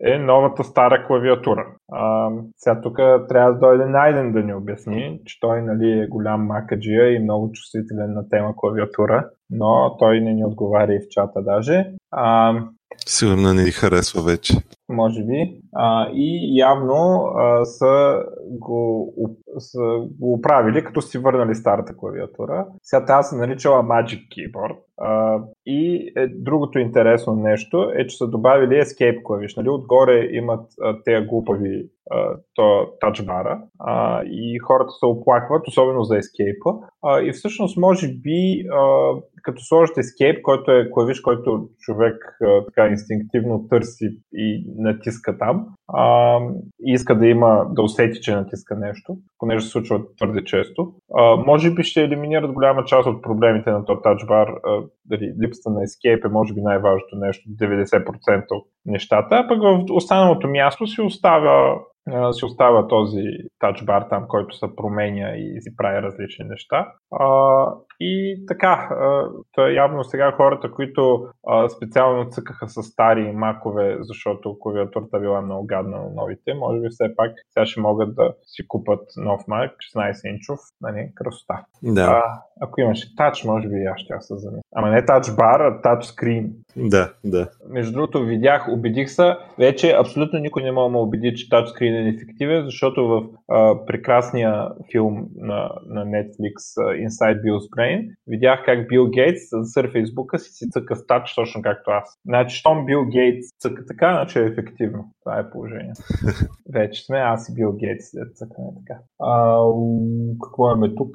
е 0.00 0.18
новата 0.18 0.64
стара 0.64 1.06
клавиатура. 1.06 1.66
А, 1.92 2.30
сега 2.56 2.80
тук 2.80 2.96
трябва 3.28 3.52
да 3.52 3.58
дойде 3.58 3.86
Найден 3.86 4.32
да 4.32 4.42
ни 4.42 4.54
обясни, 4.54 5.20
че 5.24 5.40
той 5.40 5.62
нали, 5.62 6.00
е 6.00 6.06
голям 6.06 6.46
макаджия 6.46 7.14
и 7.14 7.18
много 7.18 7.52
чувствителен 7.52 8.12
на 8.12 8.28
тема 8.28 8.54
клавиатура, 8.56 9.28
но 9.50 9.96
той 9.98 10.20
не 10.20 10.34
ни 10.34 10.44
отговаря 10.44 10.94
и 10.94 11.00
в 11.00 11.08
чата 11.10 11.42
даже. 11.42 11.92
А, 12.10 12.54
Сигурно 13.06 13.54
не 13.54 13.62
ни 13.62 13.70
харесва 13.70 14.22
вече. 14.22 14.54
Може 14.88 15.24
би. 15.24 15.60
А, 15.74 16.08
и 16.12 16.58
явно 16.58 17.24
а, 17.36 17.64
са, 17.64 18.22
го, 18.46 19.12
са 19.58 19.78
го 20.20 20.32
оправили, 20.32 20.84
като 20.84 21.02
си 21.02 21.18
върнали 21.18 21.54
старата 21.54 21.96
клавиатура. 21.96 22.66
Сега 22.82 23.04
тази 23.04 23.28
се 23.28 23.36
наричала 23.36 23.82
Magic 23.82 24.20
Keyboard. 24.28 24.76
И 25.66 26.12
е, 26.16 26.26
другото 26.26 26.78
интересно 26.78 27.34
нещо 27.36 27.90
е, 27.94 28.06
че 28.06 28.16
са 28.16 28.28
добавили 28.28 28.80
Escape 28.80 29.22
клавиш. 29.22 29.56
Нали? 29.56 29.68
Отгоре 29.68 30.28
имат 30.32 30.66
а, 30.82 31.02
тези 31.04 31.26
глупави 31.26 31.90
тачбара 33.00 33.62
и 34.24 34.58
хората 34.58 34.90
се 34.90 35.06
оплакват, 35.06 35.68
особено 35.68 36.02
за 36.02 36.14
Escape. 36.14 36.80
А, 37.02 37.20
и 37.20 37.32
всъщност 37.32 37.76
може 37.76 38.08
би 38.08 38.66
а, 38.72 39.12
като 39.42 39.62
сложите 39.64 40.00
Escape, 40.00 40.42
който 40.42 40.70
е 40.72 40.90
клавиш, 40.90 41.20
който 41.20 41.68
човек 41.78 42.16
а, 42.42 42.64
така 42.64 42.88
инстинктивно 42.88 43.68
търси 43.68 44.06
и 44.32 44.64
натиска 44.78 45.38
там, 45.38 45.66
а, 45.88 46.38
и 46.86 46.92
иска 46.92 47.18
да 47.18 47.26
има, 47.26 47.66
да 47.70 47.82
усети, 47.82 48.20
че 48.20 48.34
натиска 48.34 48.76
нещо, 48.76 49.16
понеже 49.38 49.64
се 49.64 49.70
случва 49.70 50.00
твърде 50.16 50.44
често, 50.44 50.92
а, 51.14 51.36
може 51.36 51.74
би 51.74 51.82
ще 51.82 52.02
елиминират 52.02 52.52
голяма 52.52 52.84
част 52.84 53.08
от 53.08 53.22
проблемите 53.22 53.70
на 53.70 53.84
този 53.84 54.02
тачбар. 54.02 54.48
Дали, 55.04 55.34
липсата 55.42 55.70
на 55.70 55.80
Escape 55.80 56.26
е 56.26 56.32
може 56.32 56.54
би 56.54 56.60
най-важното 56.60 57.16
нещо, 57.16 57.48
90% 57.48 58.44
от 58.50 58.66
нещата, 58.86 59.34
а 59.34 59.48
пък 59.48 59.62
в 59.62 59.84
останалото 59.90 60.48
място 60.48 60.86
си 60.86 61.00
остава 61.00 61.80
си 62.32 62.44
остава 62.44 62.88
този 62.88 63.24
тачбар 63.58 64.02
там, 64.10 64.24
който 64.28 64.56
се 64.56 64.76
променя 64.76 65.30
и 65.36 65.60
си 65.60 65.76
прави 65.76 66.02
различни 66.02 66.44
неща. 66.44 66.92
А, 67.12 67.66
и 68.00 68.44
така, 68.48 68.88
е 69.58 69.72
явно 69.72 70.04
сега 70.04 70.32
хората, 70.32 70.70
които 70.70 71.28
а, 71.46 71.68
специално 71.68 72.30
цъкаха 72.30 72.68
с 72.68 72.82
стари 72.82 73.32
макове, 73.32 73.96
защото 74.00 74.58
клавиатурата 74.60 75.20
била 75.20 75.40
много 75.40 75.66
гадна 75.66 75.96
на 75.96 76.10
новите, 76.14 76.54
може 76.54 76.80
би 76.80 76.88
все 76.90 77.16
пак 77.16 77.32
сега 77.52 77.66
ще 77.66 77.80
могат 77.80 78.14
да 78.14 78.34
си 78.46 78.68
купат 78.68 79.00
нов 79.16 79.40
мак, 79.48 79.70
16 79.96 80.30
инчов, 80.30 80.58
нали, 80.80 81.12
красота. 81.14 81.64
Да. 81.82 82.02
А, 82.02 82.22
ако 82.60 82.80
имаше 82.80 83.16
тач, 83.16 83.44
може 83.44 83.68
би 83.68 83.84
аз 83.84 84.00
ще 84.00 84.14
се 84.20 84.34
замисля. 84.36 84.62
Ама 84.74 84.90
не 84.90 85.04
тач 85.04 85.34
бар, 85.36 85.60
а 85.60 85.80
тач 85.80 86.04
скрин. 86.04 86.52
Да, 86.76 87.12
да. 87.24 87.48
Между 87.68 87.92
другото, 87.92 88.24
видях, 88.24 88.68
убедих 88.68 89.10
се, 89.10 89.36
вече 89.58 89.96
абсолютно 89.98 90.38
никой 90.38 90.62
не 90.62 90.72
мога 90.72 90.92
да 90.92 90.98
убеди, 90.98 91.34
че 91.34 91.48
тач 91.48 91.68
скрин 91.68 91.96
е 91.96 91.99
неефективен, 92.02 92.64
защото 92.64 93.08
в 93.08 93.28
а, 93.48 93.86
прекрасния 93.86 94.68
филм 94.92 95.28
на, 95.36 95.70
на 95.86 96.04
Netflix 96.04 96.56
Inside 96.78 97.42
Bill's 97.42 97.68
Brain 97.76 98.08
видях 98.26 98.62
как 98.64 98.88
Бил 98.88 99.06
Гейтс 99.10 99.42
за 99.52 99.88
Фейсбука 99.92 100.38
си 100.38 100.50
си 100.52 100.70
цъка 100.70 100.96
с 100.96 101.06
тач, 101.06 101.34
точно 101.34 101.62
както 101.62 101.90
аз. 101.90 102.18
Значи, 102.24 102.56
щом 102.56 102.86
Бил 102.86 103.04
Гейтс 103.04 103.48
цъка 103.58 103.86
така, 103.86 104.12
значи 104.12 104.38
е 104.38 104.42
ефективно. 104.42 105.04
Това 105.24 105.38
е 105.38 105.50
положение. 105.50 105.92
вече 106.74 107.04
сме, 107.04 107.18
аз 107.18 107.48
и 107.48 107.54
Бил 107.54 107.72
Гейтс 107.72 108.10
цъкаме 108.34 108.68
така. 108.78 109.00
А, 109.20 109.62
какво 110.42 110.70
имаме 110.70 110.94
тук? 110.94 111.14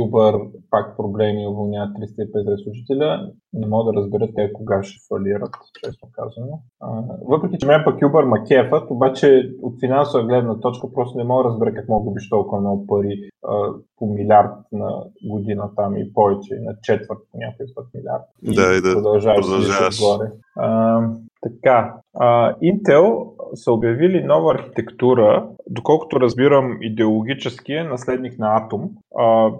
Uber 0.00 0.50
пак 0.70 0.96
проблеми 0.96 1.46
уволняват 1.46 1.90
350 1.90 2.62
служителя. 2.64 3.30
Не 3.52 3.66
мога 3.66 3.92
да 3.92 4.00
разбера 4.00 4.28
те 4.34 4.52
кога 4.52 4.82
ще 4.82 4.98
фалират, 5.08 5.54
честно 5.84 6.08
казано. 6.12 6.62
А, 6.80 7.02
въпреки, 7.28 7.58
че 7.58 7.66
мен 7.66 7.82
пък 7.84 8.00
Uber 8.00 8.24
ма 8.24 8.44
кефът, 8.48 8.90
обаче 8.90 9.50
от 9.62 9.80
финансова 9.90 10.26
гледна 10.26 10.60
точка 10.60 10.92
просто 10.94 11.18
не 11.18 11.24
мога 11.24 11.42
да 11.42 11.48
разбера 11.48 11.74
как 11.74 11.88
мога 11.88 12.10
да 12.10 12.14
биш 12.14 12.28
толкова 12.28 12.60
много 12.60 12.86
пари 12.86 13.30
а, 13.48 13.72
по 13.96 14.06
милиард 14.06 14.52
на 14.72 15.04
година 15.24 15.70
там 15.76 15.96
и 15.96 16.12
повече, 16.12 16.54
на 16.60 16.74
четвърт 16.82 17.18
по 17.32 17.38
някой 17.38 17.66
път 17.74 17.86
милиард. 17.94 18.22
Да, 18.42 18.76
и 18.76 18.80
да 18.80 18.94
продължаваш. 18.94 19.46
продължаваш. 19.46 20.00
А, 20.56 21.00
Така, 21.42 21.94
а, 22.14 22.54
Intel 22.54 23.30
са 23.54 23.72
обявили 23.72 24.24
нова 24.24 24.54
архитектура, 24.54 25.48
доколкото 25.66 26.20
разбирам 26.20 26.78
идеологически 26.80 27.72
е 27.72 27.84
наследник 27.84 28.38
на 28.38 28.46
Atom. 28.46 28.90
А, 29.18 29.52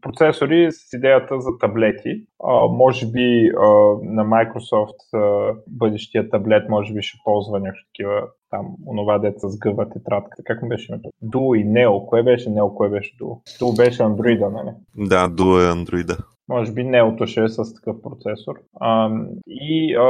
процесори 0.00 0.72
с 0.72 0.92
идеята 0.92 1.40
за 1.40 1.50
таблети. 1.60 2.24
А, 2.44 2.66
може 2.66 3.06
би 3.06 3.48
а, 3.48 3.66
на 4.02 4.24
Microsoft 4.24 5.14
а, 5.14 5.54
бъдещия 5.66 6.30
таблет 6.30 6.68
може 6.68 6.94
би 6.94 7.02
ще 7.02 7.18
ползва 7.24 7.60
някакви 7.60 7.84
такива 7.86 8.22
там, 8.50 8.66
онова 8.86 9.18
деца 9.18 9.48
с 9.48 9.58
гъва 9.58 9.88
тетрадка. 9.88 10.42
Как 10.44 10.62
му 10.62 10.68
беше 10.68 10.92
името? 10.92 11.10
Duo 11.24 11.60
и 11.60 11.66
Neo. 11.66 12.06
Кое 12.06 12.22
беше 12.22 12.50
Neo, 12.50 12.74
кое 12.74 12.88
беше 12.88 13.16
Duo? 13.16 13.60
Duo 13.60 13.76
беше 13.76 14.02
Android, 14.02 14.52
нали? 14.52 14.70
Да, 15.08 15.28
Duo 15.28 15.70
е 15.70 15.74
Android. 15.74 16.18
Може 16.50 16.72
би 16.72 16.84
Неото 16.84 17.26
ще 17.26 17.44
е 17.44 17.48
с 17.48 17.74
такъв 17.74 18.02
процесор. 18.02 18.54
А, 18.80 19.10
и 19.46 19.94
а, 19.94 20.04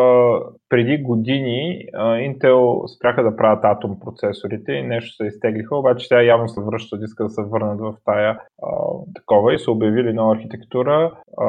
преди 0.68 1.02
години 1.02 1.84
а, 1.94 2.04
Intel 2.04 2.86
спряха 2.86 3.22
да 3.22 3.36
правят 3.36 3.64
Atom 3.64 3.98
процесорите 4.04 4.72
и 4.72 4.82
нещо 4.82 5.16
се 5.16 5.26
изтеглиха, 5.26 5.76
обаче 5.76 6.06
сега 6.06 6.22
явно 6.22 6.48
се 6.48 6.60
връщат, 6.60 7.02
искат 7.02 7.26
да 7.26 7.30
се 7.30 7.42
върнат 7.42 7.80
в 7.80 7.94
тая 8.04 8.30
а, 8.62 8.68
такова 9.14 9.54
и 9.54 9.58
са 9.58 9.70
обявили 9.70 10.12
нова 10.12 10.34
архитектура. 10.34 11.12
А, 11.38 11.46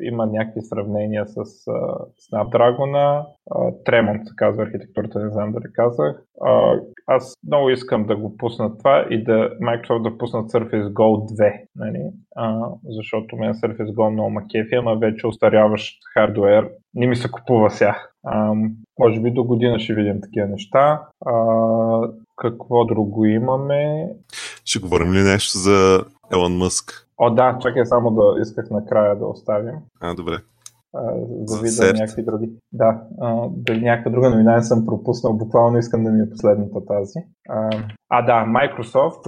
има 0.00 0.26
някакви 0.26 0.62
сравнения 0.62 1.26
с 1.26 1.36
а, 1.36 1.42
Snapdragon, 2.30 3.24
Tremont 3.50 4.28
се 4.28 4.36
казва 4.36 4.62
архитектурата, 4.62 5.24
не 5.24 5.30
знам 5.30 5.52
дали 5.52 5.72
казах. 5.72 6.22
Аз 7.06 7.34
много 7.46 7.70
искам 7.70 8.06
да 8.06 8.16
го 8.16 8.36
пуснат 8.36 8.78
това 8.78 9.06
и 9.10 9.24
да 9.24 9.50
Microsoft 9.62 10.02
да 10.02 10.18
пуснат 10.18 10.50
Surface 10.50 10.92
Go 10.92 11.34
2, 11.38 11.64
нали? 11.76 12.10
а, 12.36 12.68
защото 12.88 13.36
мен 13.36 13.54
Surface 13.54 13.94
Go 13.94 14.10
много 14.10 14.30
макефи, 14.30 14.74
ама 14.74 14.96
вече 14.96 15.26
устаряващ 15.26 15.98
хардуер 16.14 16.70
не 16.94 17.06
ми 17.06 17.16
се 17.16 17.30
купува 17.30 17.70
сега. 17.70 18.02
А, 18.24 18.52
може 18.98 19.20
би 19.20 19.30
до 19.30 19.44
година 19.44 19.78
ще 19.78 19.94
видим 19.94 20.20
такива 20.20 20.46
неща. 20.46 21.02
А, 21.26 21.34
какво 22.36 22.84
друго 22.84 23.24
имаме? 23.24 24.08
Ще 24.64 24.78
говорим 24.78 25.12
ли 25.12 25.22
нещо 25.22 25.58
за 25.58 26.04
Елон 26.32 26.56
Мъск? 26.56 27.08
О, 27.18 27.30
да, 27.30 27.58
чакай 27.62 27.86
само 27.86 28.10
да 28.10 28.40
исках 28.40 28.70
накрая 28.70 29.16
да 29.16 29.26
оставим. 29.26 29.74
А, 30.00 30.14
добре 30.14 30.36
да 31.28 31.60
видя 31.62 31.92
някакви 31.92 32.22
други. 32.22 32.50
Да, 32.72 33.02
а, 33.20 33.48
дали 33.50 33.84
някаква 33.84 34.10
друга 34.10 34.30
новина 34.30 34.56
не 34.56 34.62
съм 34.62 34.86
пропуснал, 34.86 35.32
буквално 35.32 35.78
искам 35.78 36.04
да 36.04 36.10
ми 36.10 36.20
е 36.20 36.30
последната 36.30 36.86
тази. 36.86 37.18
А, 37.48 37.70
а 38.08 38.22
да, 38.22 38.46
Microsoft 38.46 39.26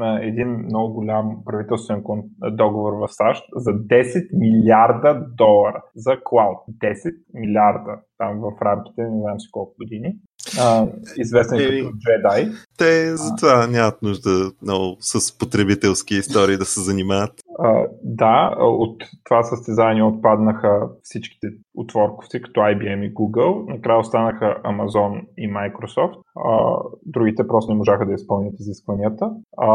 а, 0.00 0.18
един 0.22 0.48
много 0.48 0.94
голям 0.94 1.36
правителствен 1.44 2.02
договор 2.50 2.92
в 2.92 3.08
САЩ 3.08 3.44
за 3.56 3.70
10 3.70 4.28
милиарда 4.32 5.26
долара 5.36 5.82
за 5.94 6.16
клауд. 6.24 6.58
10 6.82 7.14
милиарда 7.34 8.00
там 8.18 8.40
в 8.40 8.62
рамките, 8.62 9.02
не 9.02 9.20
знам 9.20 9.40
си 9.40 9.48
колко 9.52 9.74
години 9.80 10.16
а, 10.60 10.86
известен 11.16 11.58
е, 11.58 11.62
като 11.62 11.96
Jedi. 11.96 12.52
Те 12.78 13.16
затова 13.16 13.66
нямат 13.66 14.02
нужда 14.02 14.52
много 14.62 14.96
с 15.00 15.38
потребителски 15.38 16.14
истории 16.14 16.56
да 16.56 16.64
се 16.64 16.80
занимават. 16.80 17.32
А, 17.58 17.86
да, 18.02 18.56
от 18.58 19.02
това 19.24 19.42
състезание 19.42 20.02
отпаднаха 20.02 20.88
всичките 21.02 21.46
отворковци, 21.74 22.42
като 22.42 22.60
IBM 22.60 23.06
и 23.06 23.14
Google. 23.14 23.74
Накрая 23.74 23.98
останаха 23.98 24.56
Amazon 24.64 25.20
и 25.38 25.52
Microsoft. 25.52 26.14
А, 26.36 26.76
другите 27.06 27.48
просто 27.48 27.72
не 27.72 27.78
можаха 27.78 28.06
да 28.06 28.12
изпълнят 28.12 28.60
изискванията. 28.60 29.30
А, 29.56 29.66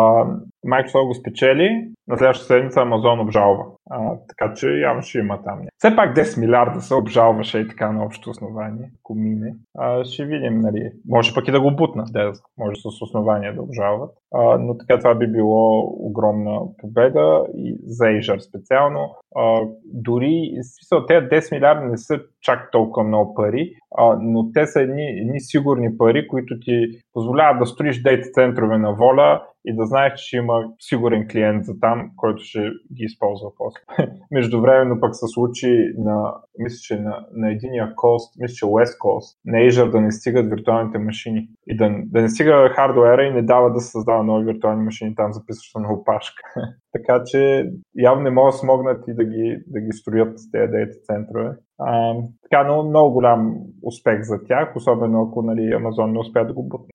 Microsoft 0.68 1.08
го 1.08 1.14
спечели, 1.14 1.92
на 2.08 2.18
следващата 2.18 2.48
седмица 2.48 2.80
Amazon 2.80 3.22
обжалва. 3.22 3.64
А, 3.90 4.18
така 4.28 4.54
че 4.54 4.68
явно 4.68 5.02
ще 5.02 5.20
има 5.20 5.44
там. 5.44 5.60
Все 5.86 5.96
пак 5.96 6.16
10 6.16 6.40
милиарда 6.40 6.82
се 6.82 6.96
обжалваше 6.96 7.60
и 7.60 7.68
така 7.68 7.92
на 7.92 8.06
общо 8.06 8.30
основание, 8.30 8.92
ако 9.00 9.16
мине. 9.16 9.56
А, 9.78 10.06
ще 10.06 10.26
видим, 10.26 10.60
нали. 10.60 10.92
Може 11.10 11.34
пък 11.34 11.48
и 11.48 11.52
да 11.52 11.62
го 11.62 11.76
бутнат, 11.76 12.08
да, 12.12 12.32
може 12.58 12.76
с 12.76 13.02
основание 13.02 13.54
да 13.54 13.62
обжалват. 13.62 14.12
А, 14.34 14.58
но 14.58 14.78
така 14.78 15.00
това 15.00 15.16
би 15.16 15.28
било 15.28 15.80
огромна 16.00 16.60
победа 16.82 17.46
и 17.58 17.78
за 17.84 18.04
Azure 18.06 18.40
специално. 18.40 19.16
А, 19.36 19.62
дори, 19.94 20.52
смисъл, 20.62 21.06
тези 21.06 21.26
10 21.26 21.56
милиарда 21.56 21.86
не 21.86 21.98
са 21.98 22.20
чак 22.42 22.72
толкова 22.72 23.08
много 23.08 23.34
пари, 23.34 23.74
а, 23.98 24.18
но 24.22 24.52
те 24.52 24.68
са 24.68 24.82
едни, 24.82 25.08
едни 25.08 25.40
сигурни 25.40 25.98
пари, 25.98 26.28
които 26.28 26.60
ти 26.60 26.88
позволяват 27.14 27.60
да 27.60 27.66
строиш 27.66 28.02
дейта 28.02 28.30
центрове 28.34 28.78
на 28.78 28.94
воля 28.94 29.42
и 29.66 29.76
да 29.76 29.86
знаеш, 29.86 30.14
че 30.20 30.38
има 30.38 30.64
сигурен 30.80 31.28
клиент 31.32 31.66
за 31.66 31.80
там, 31.80 32.12
който 32.16 32.44
ще 32.44 32.60
ги 32.96 33.04
използва 33.04 33.50
после. 33.58 34.10
Междувременно 34.32 35.02
пък 35.02 35.16
се 35.16 35.26
случи 35.28 35.94
на, 35.98 36.34
мисля, 36.60 36.78
че 36.82 37.00
на, 37.00 37.26
на 37.32 37.52
единия 37.52 37.94
кост, 37.96 38.34
мисля, 38.40 38.54
че 38.54 38.66
West 38.66 38.98
Coast, 39.00 39.38
на 39.46 39.58
Azure 39.58 39.92
да 39.92 40.02
не 40.02 40.12
стигат 40.12 40.50
виртуалните 40.50 40.98
машини 40.98 41.48
и 41.68 41.78
да, 41.78 41.90
да 42.06 42.22
не 42.22 42.30
стига 42.30 42.70
хардуера 42.76 43.24
и 43.24 43.32
не 43.32 43.42
дава 43.42 43.74
да 43.74 43.80
се 43.80 43.92
създава 43.92 44.24
нови 44.24 44.46
виртуални 44.46 44.84
машини, 44.84 45.16
там 45.16 45.34
записваш 45.34 45.72
на 45.76 45.94
опашка. 45.94 46.44
така 46.94 47.24
че 47.26 47.70
явно 47.96 48.24
не 48.24 48.30
могат 48.30 48.54
да 48.54 48.58
смогнат 48.58 49.04
и 49.08 49.14
да 49.14 49.24
ги, 49.24 49.58
да 49.68 49.80
ги 49.80 49.92
строят 49.92 50.40
тези 50.52 50.72
дейта 50.72 50.98
центрове. 51.04 51.52
А, 51.80 52.16
така, 52.44 52.64
но 52.64 52.84
много 52.84 53.14
голям 53.14 53.56
успех 53.84 54.22
за 54.22 54.44
тях, 54.44 54.76
особено 54.76 55.22
ако 55.22 55.42
нали, 55.42 55.62
Amazon 55.62 56.12
не 56.12 56.20
успя 56.20 56.46
да 56.46 56.54
го 56.54 56.64
бутне. 56.64 56.90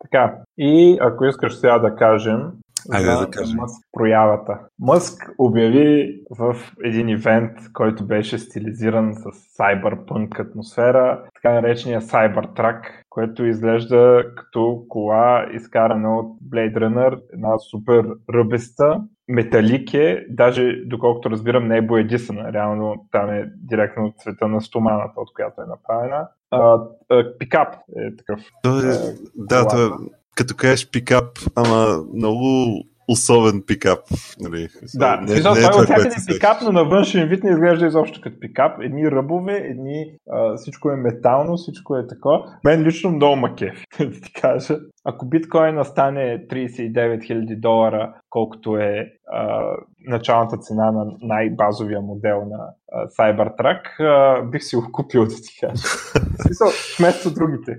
така, 0.00 0.38
и 0.58 0.98
ако 1.00 1.24
искаш 1.24 1.56
сега 1.58 1.78
да 1.78 1.96
кажем 1.96 2.52
Айде 2.92 3.10
да, 3.10 3.20
да 3.20 3.30
кажем. 3.30 3.56
Мъск 3.56 3.86
проявата. 3.92 4.58
Мъск 4.78 5.30
обяви 5.38 6.20
в 6.30 6.56
един 6.84 7.08
ивент, 7.08 7.52
който 7.72 8.06
беше 8.06 8.38
стилизиран 8.38 9.14
с 9.14 9.22
cyberpunk 9.58 10.40
атмосфера, 10.40 11.24
така 11.34 11.54
наречения 11.54 12.00
Cybertruck, 12.00 12.80
което 13.08 13.46
изглежда 13.46 14.24
като 14.36 14.84
кола 14.88 15.46
изкарана 15.54 16.18
от 16.18 16.40
Blade 16.50 16.76
Runner, 16.76 17.20
една 17.32 17.58
супер 17.58 18.06
ръбеста, 18.34 19.00
металик 19.28 19.94
е, 19.94 20.26
даже 20.30 20.82
доколкото 20.86 21.30
разбирам 21.30 21.68
не 21.68 21.76
е 21.76 21.82
боядисана, 21.82 22.52
реално 22.52 23.06
там 23.10 23.30
е 23.30 23.52
директно 23.56 24.04
от 24.04 24.18
цвета 24.18 24.48
на 24.48 24.60
стоманата, 24.60 25.12
от 25.16 25.34
която 25.34 25.62
е 25.62 25.66
направена. 25.66 26.28
А, 26.50 26.78
а, 27.10 27.38
пикап 27.38 27.74
е 27.96 28.16
такъв. 28.16 28.40
То 28.62 28.78
е, 28.78 28.82
да, 29.34 29.68
то 29.68 29.86
е, 29.86 29.90
като 30.34 30.54
кажеш 30.56 30.90
пикап, 30.90 31.38
ама 31.54 32.02
много 32.14 32.74
особен 33.08 33.62
пикап. 33.66 33.98
Нали? 34.40 34.68
Да, 34.94 35.20
не, 35.20 35.28
смисъл, 35.28 35.54
не, 35.54 35.60
е 35.60 35.62
това 35.70 35.82
е 35.82 35.84
всякъде 35.84 36.16
пикап, 36.26 36.56
но 36.62 36.72
на 36.72 36.84
външен 36.84 37.28
вид 37.28 37.44
не 37.44 37.50
изглежда 37.50 37.86
изобщо 37.86 38.20
като 38.20 38.40
пикап. 38.40 38.72
Едни 38.80 39.10
ръбове, 39.10 39.56
едни, 39.56 40.06
а, 40.30 40.56
всичко 40.56 40.90
е 40.90 40.96
метално, 40.96 41.56
всичко 41.56 41.96
е 41.96 42.06
такова. 42.06 42.58
Мен 42.64 42.82
лично 42.82 43.10
много 43.10 43.36
макеф, 43.36 43.82
да 43.98 44.20
ти 44.20 44.32
кажа. 44.32 44.78
Ако 45.06 45.26
биткоина 45.26 45.84
стане 45.84 46.46
39 46.48 47.18
000 47.18 47.60
долара, 47.60 48.14
колкото 48.30 48.76
е 48.76 49.12
а, 49.32 49.62
началната 50.06 50.56
цена 50.56 50.92
на 50.92 51.06
най-базовия 51.20 52.00
модел 52.00 52.44
на 52.46 52.68
а, 52.92 53.06
Cybertruck, 53.06 54.00
а, 54.00 54.42
бих 54.42 54.62
си 54.62 54.76
го 54.76 54.88
купил, 54.92 55.24
да 55.24 55.34
ти 55.34 55.60
кажа. 55.60 55.76
Смисъл, 56.46 56.68
вместо 56.98 57.34
другите. 57.34 57.76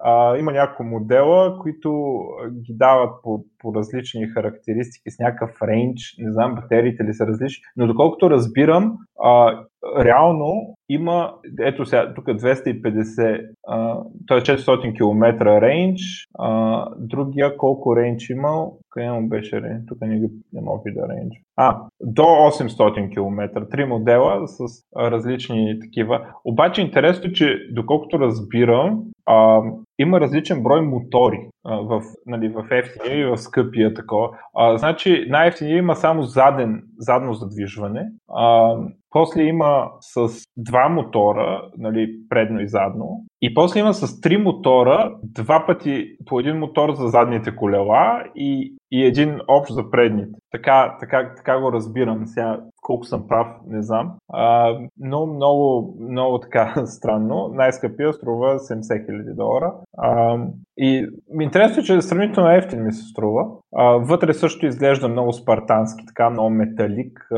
А, 0.00 0.36
има 0.36 0.52
няколко 0.52 0.84
модела, 0.84 1.58
които 1.58 2.18
ги 2.50 2.74
дават 2.74 3.10
по, 3.22 3.44
по 3.58 3.74
различни 3.74 4.28
характеристики, 4.28 5.10
с 5.10 5.18
някакъв 5.18 5.62
рейндж, 5.62 6.14
не 6.18 6.32
знам, 6.32 6.54
батериите 6.54 7.04
ли 7.04 7.14
са 7.14 7.26
различни, 7.26 7.62
но 7.76 7.86
доколкото 7.86 8.30
разбирам, 8.30 8.96
а, 9.24 9.64
реално 9.98 10.74
има, 10.88 11.34
ето 11.60 11.86
сега, 11.86 12.14
тук 12.14 12.24
250, 12.24 13.46
а, 13.68 13.98
той 14.26 14.38
е 14.38 14.40
400 14.40 14.96
км 14.96 15.60
рейндж, 15.60 16.00
а, 16.38 16.86
другия 16.98 17.56
колко 17.56 17.96
рейндж 17.96 18.30
имал, 18.30 18.78
къде 18.90 19.10
му 19.10 19.28
беше 19.28 19.62
рейндж, 19.62 19.86
тук 19.88 20.00
не, 20.00 20.30
не 20.52 20.60
мога 20.60 20.82
да 20.86 21.08
рейндж. 21.08 21.36
А, 21.56 21.80
до 22.00 22.22
800 22.22 23.12
км, 23.12 23.68
три 23.70 23.84
модела 23.84 24.48
с 24.48 24.58
различни 24.96 25.80
такива. 25.80 26.26
Обаче 26.44 26.82
интересно, 26.82 27.32
че 27.32 27.68
доколкото 27.72 28.18
разбирам, 28.18 29.02
а, 29.26 29.62
има 29.98 30.20
различен 30.20 30.62
брой 30.62 30.82
мотори 30.82 31.48
а, 31.64 31.76
в, 31.76 32.02
нали, 32.26 32.48
в 32.48 32.66
ефтиния 32.70 33.20
и 33.20 33.24
в 33.24 33.36
скъпия 33.36 33.94
такова. 33.94 34.28
А, 34.54 34.78
значи 34.78 35.26
най-ефтиния 35.28 35.78
има 35.78 35.96
само 35.96 36.22
заден, 36.22 36.82
задно 36.98 37.34
задвижване. 37.34 38.08
А, 38.28 38.76
после 39.12 39.42
има 39.42 39.90
с 40.00 40.28
два 40.56 40.88
мотора, 40.88 41.70
нали, 41.78 42.28
предно 42.28 42.60
и 42.60 42.68
задно, 42.68 43.24
И 43.42 43.54
после 43.54 43.80
има 43.80 43.94
с 43.94 44.20
три 44.20 44.36
мотора, 44.36 45.14
два 45.22 45.66
пъти 45.66 46.16
по 46.26 46.40
един 46.40 46.58
мотор 46.58 46.92
за 46.94 47.08
задните 47.08 47.56
колела 47.56 48.24
и, 48.36 48.74
и 48.92 49.04
един 49.04 49.40
общ 49.48 49.74
за 49.74 49.90
предните. 49.90 50.38
Така, 50.52 50.96
така, 51.00 51.32
така 51.36 51.60
го 51.60 51.72
разбирам. 51.72 52.26
Сега 52.26 52.60
колко 52.82 53.04
съм 53.04 53.28
прав, 53.28 53.46
не 53.66 53.82
знам. 53.82 54.12
А, 54.32 54.76
но 54.98 55.26
много, 55.26 55.94
много 56.00 56.38
така 56.38 56.74
странно. 56.86 57.50
Най-скъпия 57.54 58.12
струва 58.12 58.58
70 58.58 58.80
000 58.80 59.34
долара. 59.34 59.74
А, 59.98 60.38
и 60.76 61.06
интересно 61.40 61.80
е, 61.80 61.84
че 61.84 62.02
сравнително 62.02 62.50
ефтин 62.50 62.84
ми 62.84 62.92
се 62.92 63.08
струва. 63.08 63.46
А, 63.76 63.84
вътре 63.84 64.34
също 64.34 64.66
изглежда 64.66 65.08
много 65.08 65.32
спартански, 65.32 66.06
така 66.06 66.30
много 66.30 66.50
металик, 66.50 67.28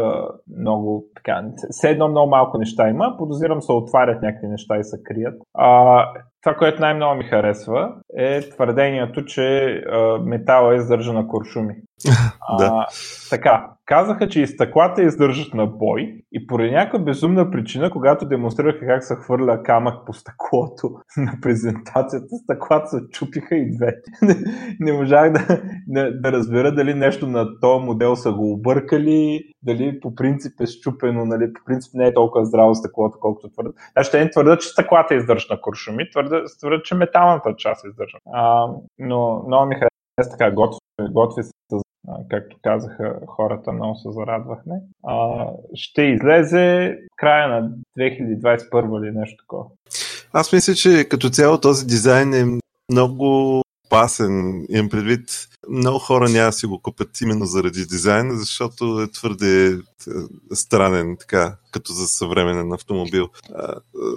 много 0.58 1.04
така. 1.16 1.44
Все 1.70 1.90
едно 1.90 2.08
много 2.08 2.30
малко 2.30 2.58
неща 2.58 2.88
има. 2.88 3.14
Подозирам 3.18 3.62
се 3.62 3.72
отварят 3.72 4.22
някакви 4.22 4.48
неща 4.48 4.76
и 4.78 4.84
се 4.84 5.02
крият. 5.02 5.42
А, 5.54 5.93
това, 6.42 6.56
което 6.56 6.80
най-много 6.80 7.14
ми 7.14 7.24
харесва, 7.24 7.94
е 8.16 8.40
твърдението, 8.40 9.24
че 9.24 9.80
метала 10.24 10.72
е 10.72 10.76
издържа 10.76 11.12
на 11.12 11.28
куршуми. 11.28 11.74
А, 12.60 12.86
така, 13.30 13.70
казаха, 13.86 14.28
че 14.28 14.40
и 14.40 14.46
стъклата 14.46 15.02
издържат 15.02 15.54
на 15.54 15.66
бой 15.66 16.22
и 16.32 16.46
поради 16.46 16.70
някаква 16.70 16.98
безумна 16.98 17.50
причина, 17.50 17.90
когато 17.90 18.28
демонстрираха 18.28 18.86
как 18.86 19.04
се 19.04 19.14
хвърля 19.14 19.62
камък 19.62 20.06
по 20.06 20.12
стъклото 20.12 20.90
на 21.16 21.38
презентацията, 21.42 22.26
стъклата 22.42 22.88
се 22.88 23.00
чупиха 23.10 23.56
и 23.56 23.76
двете. 23.76 24.10
не, 24.22 24.34
не 24.80 24.92
можах 24.92 25.32
да, 25.32 25.62
да, 25.88 26.20
да 26.20 26.32
разбера 26.32 26.72
дали 26.72 26.94
нещо 26.94 27.26
на 27.26 27.60
този 27.60 27.84
модел 27.84 28.16
са 28.16 28.32
го 28.32 28.52
объркали, 28.52 29.40
дали 29.62 30.00
по 30.00 30.14
принцип 30.14 30.60
е 30.60 30.66
щупено, 30.66 31.24
нали, 31.24 31.52
по 31.52 31.60
принцип 31.64 31.94
не 31.94 32.06
е 32.06 32.14
толкова 32.14 32.44
здраво 32.44 32.74
стъклото, 32.74 33.18
колкото 33.20 33.48
твърдят. 33.48 33.74
Значи 33.92 34.10
те 34.10 34.24
не 34.24 34.30
твърдят, 34.30 34.60
че 34.60 34.68
стъклата 34.68 35.14
издържа 35.14 35.46
на 35.50 35.60
куршуми, 35.60 36.10
твърдят, 36.10 36.48
твърдят 36.60 36.84
че 36.84 36.94
металната 36.94 37.54
част 37.56 37.84
издържа. 37.84 38.18
А, 38.32 38.68
но 38.98 39.44
много 39.46 39.66
ми 39.66 39.74
харесва 39.74 40.38
така, 40.38 40.50
готви, 40.50 40.78
готви 41.10 41.42
се 41.42 41.53
както 42.30 42.56
казаха 42.62 43.16
хората, 43.26 43.72
много 43.72 43.96
се 43.96 44.10
зарадвахме. 44.10 44.74
А, 45.06 45.46
ще 45.74 46.02
излезе 46.02 46.98
края 47.16 47.48
на 47.48 47.70
2021 47.98 49.04
или 49.04 49.18
нещо 49.18 49.44
такова. 49.44 49.64
Аз 50.32 50.52
мисля, 50.52 50.74
че 50.74 51.04
като 51.10 51.30
цяло 51.30 51.60
този 51.60 51.86
дизайн 51.86 52.34
е 52.34 52.58
много 52.92 53.62
опасен. 53.86 54.66
Имам 54.68 54.88
предвид, 54.88 55.48
много 55.68 55.98
хора 55.98 56.28
няма 56.28 56.46
да 56.46 56.52
си 56.52 56.66
го 56.66 56.78
купят 56.82 57.20
именно 57.20 57.46
заради 57.46 57.86
дизайна, 57.86 58.34
защото 58.34 59.00
е 59.00 59.10
твърде 59.10 59.66
е, 59.66 59.76
странен, 60.54 61.16
така, 61.20 61.56
като 61.70 61.92
за 61.92 62.06
съвременен 62.06 62.72
автомобил. 62.72 63.28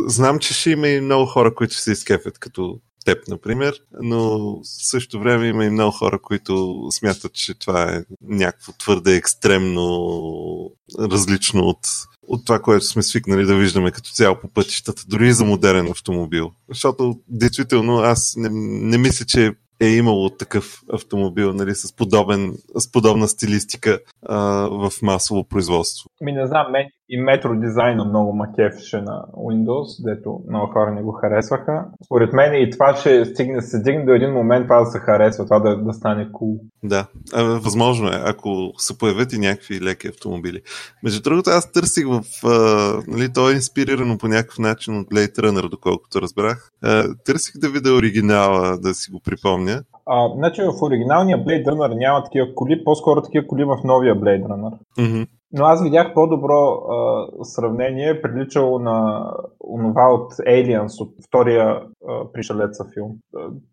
Знам, 0.07 0.39
че 0.39 0.53
ще 0.53 0.71
има 0.71 0.87
и 0.87 1.01
много 1.01 1.25
хора, 1.25 1.55
които 1.55 1.73
се 1.73 1.91
изкефят, 1.91 2.39
като 2.39 2.79
теб, 3.07 3.27
например, 3.27 3.73
но 4.01 4.39
в 4.39 4.59
същото 4.63 5.19
време 5.19 5.47
има 5.47 5.65
и 5.65 5.69
много 5.69 5.91
хора, 5.91 6.19
които 6.19 6.83
смятат, 6.91 7.33
че 7.33 7.59
това 7.59 7.93
е 7.93 8.03
някакво 8.21 8.71
твърде 8.71 9.15
екстремно 9.15 10.71
различно 10.99 11.61
от, 11.61 11.79
от 12.27 12.45
това, 12.45 12.59
което 12.59 12.85
сме 12.85 13.03
свикнали 13.03 13.45
да 13.45 13.55
виждаме 13.55 13.91
като 13.91 14.09
цяло 14.09 14.39
по 14.39 14.47
пътищата, 14.47 15.03
дори 15.07 15.27
и 15.27 15.33
за 15.33 15.45
модерен 15.45 15.87
автомобил. 15.91 16.51
Защото, 16.69 17.19
действително, 17.27 17.97
аз 17.99 18.33
не, 18.37 18.49
не 18.89 18.97
мисля, 18.97 19.25
че 19.25 19.51
е 19.79 19.87
имало 19.87 20.29
такъв 20.29 20.81
автомобил 20.93 21.53
нали, 21.53 21.75
с, 21.75 21.95
подобен, 21.95 22.57
с 22.75 22.91
подобна 22.91 23.27
стилистика 23.27 23.99
а, 24.25 24.37
в 24.69 24.91
масово 25.01 25.43
производство. 25.43 26.09
Ми 26.21 26.31
не 26.31 26.47
знам, 26.47 26.71
мен 26.71 26.85
и 27.09 27.21
метро 27.21 27.55
дизайна 27.55 28.05
много 28.05 28.33
макефеше 28.33 29.01
на 29.01 29.25
Windows, 29.33 30.03
дето 30.03 30.39
много 30.49 30.67
хора 30.73 30.91
не 30.91 31.01
го 31.01 31.11
харесваха. 31.11 31.85
Според 32.05 32.33
мен 32.33 32.53
и 32.53 32.69
това 32.69 32.95
ще 32.95 33.25
стигне, 33.25 33.61
се 33.61 33.79
стигне 33.79 34.05
до 34.05 34.11
един 34.11 34.31
момент 34.31 34.65
това 34.65 34.79
да 34.79 34.85
се 34.85 34.99
харесва, 34.99 35.45
това 35.45 35.59
да, 35.59 35.77
да 35.77 35.93
стане 35.93 36.31
кул. 36.31 36.47
Cool. 36.47 36.59
Да, 36.83 37.07
а, 37.33 37.43
възможно 37.43 38.07
е, 38.07 38.21
ако 38.25 38.49
се 38.77 38.97
появят 38.97 39.33
и 39.33 39.39
някакви 39.39 39.81
леки 39.81 40.07
автомобили. 40.07 40.61
Между 41.03 41.21
другото, 41.21 41.49
аз 41.49 41.71
търсих 41.71 42.07
в... 42.07 42.21
А, 42.45 43.01
нали, 43.07 43.33
то 43.33 43.49
е 43.49 43.53
инспирирано 43.53 44.17
по 44.17 44.27
някакъв 44.27 44.59
начин 44.59 44.99
от 44.99 45.07
Blade 45.07 45.37
Runner, 45.37 45.69
доколкото 45.69 46.21
разбрах. 46.21 46.71
А, 46.83 47.15
търсих 47.25 47.57
да 47.57 47.69
видя 47.69 47.93
оригинала, 47.93 48.77
да 48.77 48.93
си 48.93 49.11
го 49.11 49.19
припомня. 49.25 49.81
А, 50.05 50.29
значи 50.35 50.61
в 50.61 50.81
оригиналния 50.81 51.37
Blade 51.37 51.65
Runner 51.65 51.97
няма 51.97 52.23
такива 52.23 52.47
коли, 52.55 52.83
по-скоро 52.83 53.21
такива 53.21 53.47
коли 53.47 53.63
в 53.63 53.77
новия 53.83 54.15
Blade 54.15 54.43
Runner. 54.43 54.73
Mm-hmm. 54.99 55.27
Но 55.51 55.65
аз 55.65 55.83
видях 55.83 56.13
по-добро 56.13 56.53
а, 56.53 57.27
сравнение, 57.43 58.21
приличало 58.21 58.79
на 58.79 59.25
онова 59.69 60.13
от 60.13 60.33
Aliens, 60.33 61.01
от 61.01 61.09
втория 61.27 61.81
а, 62.07 62.31
пришелеца 62.33 62.85
филм. 62.93 63.11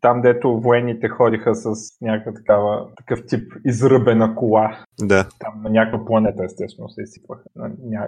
Там, 0.01 0.22
дето 0.22 0.61
военните 0.61 1.09
ходиха 1.09 1.55
с 1.55 1.75
някаква 2.01 2.33
такава, 2.33 2.87
такъв 2.97 3.27
тип 3.27 3.53
изръбена 3.64 4.35
кола. 4.35 4.79
Да. 5.01 5.29
Там 5.39 5.62
на 5.62 5.70
някаква 5.70 6.05
планета, 6.05 6.45
естествено, 6.45 6.89
се 6.89 7.03
изсипваха. 7.03 7.43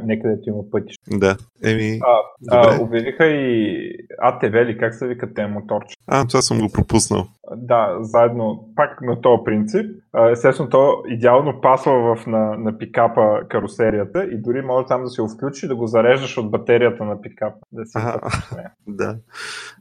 Некъдето 0.05 0.49
има 0.49 0.63
пътища. 0.71 1.03
Да. 1.11 1.37
Еми, 1.65 2.01
а, 2.03 2.19
а, 2.51 2.83
обявиха 2.83 3.27
и 3.27 3.91
АТВ 4.19 4.65
ли, 4.65 4.79
как 4.79 4.95
се 4.95 5.07
викат 5.07 5.35
те 5.35 5.47
моторче? 5.47 5.97
А, 6.07 6.27
това 6.27 6.43
съм 6.43 6.59
го 6.59 6.73
пропуснал. 6.73 7.25
Да, 7.57 7.97
заедно, 8.01 8.69
пак 8.77 9.01
на 9.01 9.21
този 9.21 9.43
принцип. 9.45 9.87
Естествено, 10.33 10.71
то 10.71 11.03
идеално 11.09 11.61
пасва 11.61 12.17
в, 12.17 12.27
на, 12.27 12.57
на 12.59 12.79
пикапа 12.79 13.41
карусерията 13.49 14.25
и 14.25 14.43
дори 14.43 14.63
може 14.63 14.87
там 14.87 15.05
да 15.05 15.11
се 15.11 15.23
включи 15.37 15.69
да 15.69 15.77
го 15.77 15.87
зареждаш 15.87 16.39
от 16.39 16.51
батерията 16.51 17.05
на 17.05 17.21
пикапа. 17.21 17.57
Да, 17.73 17.87
си 17.87 17.99
да. 18.87 19.17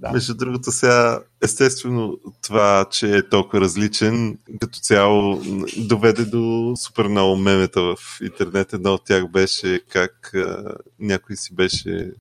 да. 0.02 0.12
Между 0.12 0.36
другото 0.38 0.72
сега, 0.72 1.20
естествено, 1.44 2.18
това, 2.44 2.86
че 2.92 3.18
е 3.18 3.30
толкова 3.30 3.62
различен, 3.62 4.38
като 4.62 4.80
цяло 4.80 5.40
доведе 5.78 6.26
до 6.26 6.74
супер 6.76 7.08
много 7.08 7.36
мемета 7.36 7.82
в 7.82 7.96
интернет. 8.22 8.74
Едно 8.74 8.94
от 8.94 9.06
тях 9.06 9.28
беше 9.28 9.82
как 9.90 10.32
а, 10.36 10.76
някой 11.00 11.36
си 11.36 11.56
беше 11.56 12.12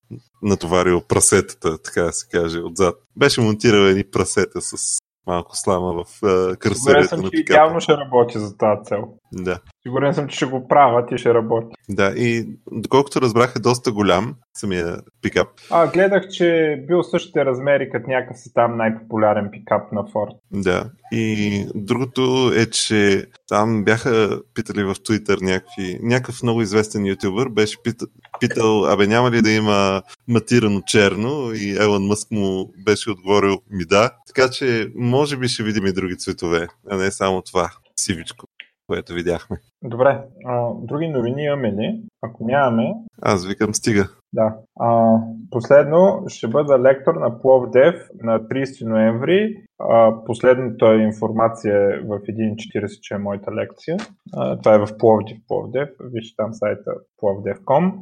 натоварил 0.43 1.01
прасетата, 1.01 1.79
така 1.79 2.03
да 2.03 2.13
се 2.13 2.29
каже, 2.29 2.59
отзад. 2.59 2.95
Беше 3.17 3.41
монтирал 3.41 3.87
едни 3.87 4.05
прасета 4.05 4.61
с 4.61 4.99
малко 5.27 5.57
слама 5.57 6.05
в 6.05 6.21
карусерията 6.59 7.17
на 7.17 7.31
пикапа. 7.31 7.61
Явно 7.63 7.81
ще 7.81 7.97
работи 7.97 8.39
за 8.39 8.57
тази 8.57 8.85
цел. 8.85 8.99
Да. 9.35 9.59
Сигурен 9.83 10.15
съм, 10.15 10.29
че 10.29 10.37
ще 10.37 10.47
го 10.47 10.69
правят 10.69 11.13
и 11.13 11.19
ще 11.19 11.35
работи. 11.35 11.77
Да, 11.89 12.15
и 12.17 12.49
доколкото 12.73 13.21
разбрах 13.21 13.53
е 13.57 13.61
доста 13.61 13.93
голям 13.93 14.35
самия 14.55 14.97
пикап. 15.23 15.49
А, 15.71 15.87
гледах, 15.87 16.29
че 16.29 16.73
е 16.73 16.77
бил 16.77 17.03
същите 17.03 17.45
размери 17.45 17.91
като 17.91 18.11
някакъв 18.11 18.39
си 18.39 18.55
там 18.55 18.77
най-популярен 18.77 19.49
пикап 19.53 19.93
на 19.93 20.03
Ford. 20.03 20.37
Да, 20.53 20.91
и 21.13 21.67
другото 21.75 22.53
е, 22.57 22.67
че 22.67 23.27
там 23.49 23.85
бяха 23.85 24.41
питали 24.55 24.85
в 24.85 24.95
Twitter 24.95 25.43
някакви, 25.43 25.99
някакъв 26.03 26.43
много 26.43 26.63
известен 26.63 27.07
ютубър 27.07 27.49
беше 27.49 27.83
питал, 27.83 28.09
питал, 28.41 28.85
абе 28.87 29.07
няма 29.07 29.31
ли 29.31 29.43
да 29.43 29.51
има 29.51 30.03
матирано 30.29 30.83
черно 30.87 31.53
и 31.55 31.77
Елон 31.81 32.07
Мъск 32.07 32.31
му 32.31 32.73
беше 32.85 33.11
отговорил 33.11 33.61
ми 33.71 33.85
да. 33.85 34.11
Така 34.27 34.51
че 34.51 34.93
може 34.95 35.37
би 35.37 35.49
ще 35.49 35.63
видим 35.63 35.87
и 35.87 35.93
други 35.93 36.17
цветове, 36.17 36.67
а 36.91 36.97
не 36.97 37.11
само 37.11 37.43
това 37.43 37.71
сивичко 37.97 38.47
което 38.87 39.13
видяхме. 39.13 39.57
Добре, 39.83 40.23
а, 40.47 40.71
други 40.83 41.09
новини 41.09 41.43
имаме 41.43 41.73
ли? 41.73 42.03
Ако 42.23 42.47
нямаме... 42.47 42.95
Аз 43.23 43.47
викам 43.47 43.75
стига. 43.75 44.09
Да. 44.35 44.57
А, 44.81 45.19
последно 45.51 46.25
ще 46.27 46.49
бъда 46.49 46.79
лектор 46.79 47.15
на 47.15 47.41
Пловдев 47.41 47.95
на 48.23 48.41
30 48.41 48.89
ноември. 48.89 49.57
А, 49.79 50.25
последната 50.27 50.95
информация 50.95 51.75
е 51.75 52.01
в 52.01 52.09
1.40, 52.09 53.01
че 53.01 53.15
е 53.15 53.19
моята 53.19 53.53
лекция. 53.53 53.97
А, 54.37 54.59
това 54.59 54.75
е 54.75 54.79
в 54.79 54.89
Пловдив, 54.99 55.39
Пловдев. 55.49 55.89
Вижте 56.01 56.37
там 56.37 56.53
сайта 56.53 56.91
plovdev.com. 57.23 57.93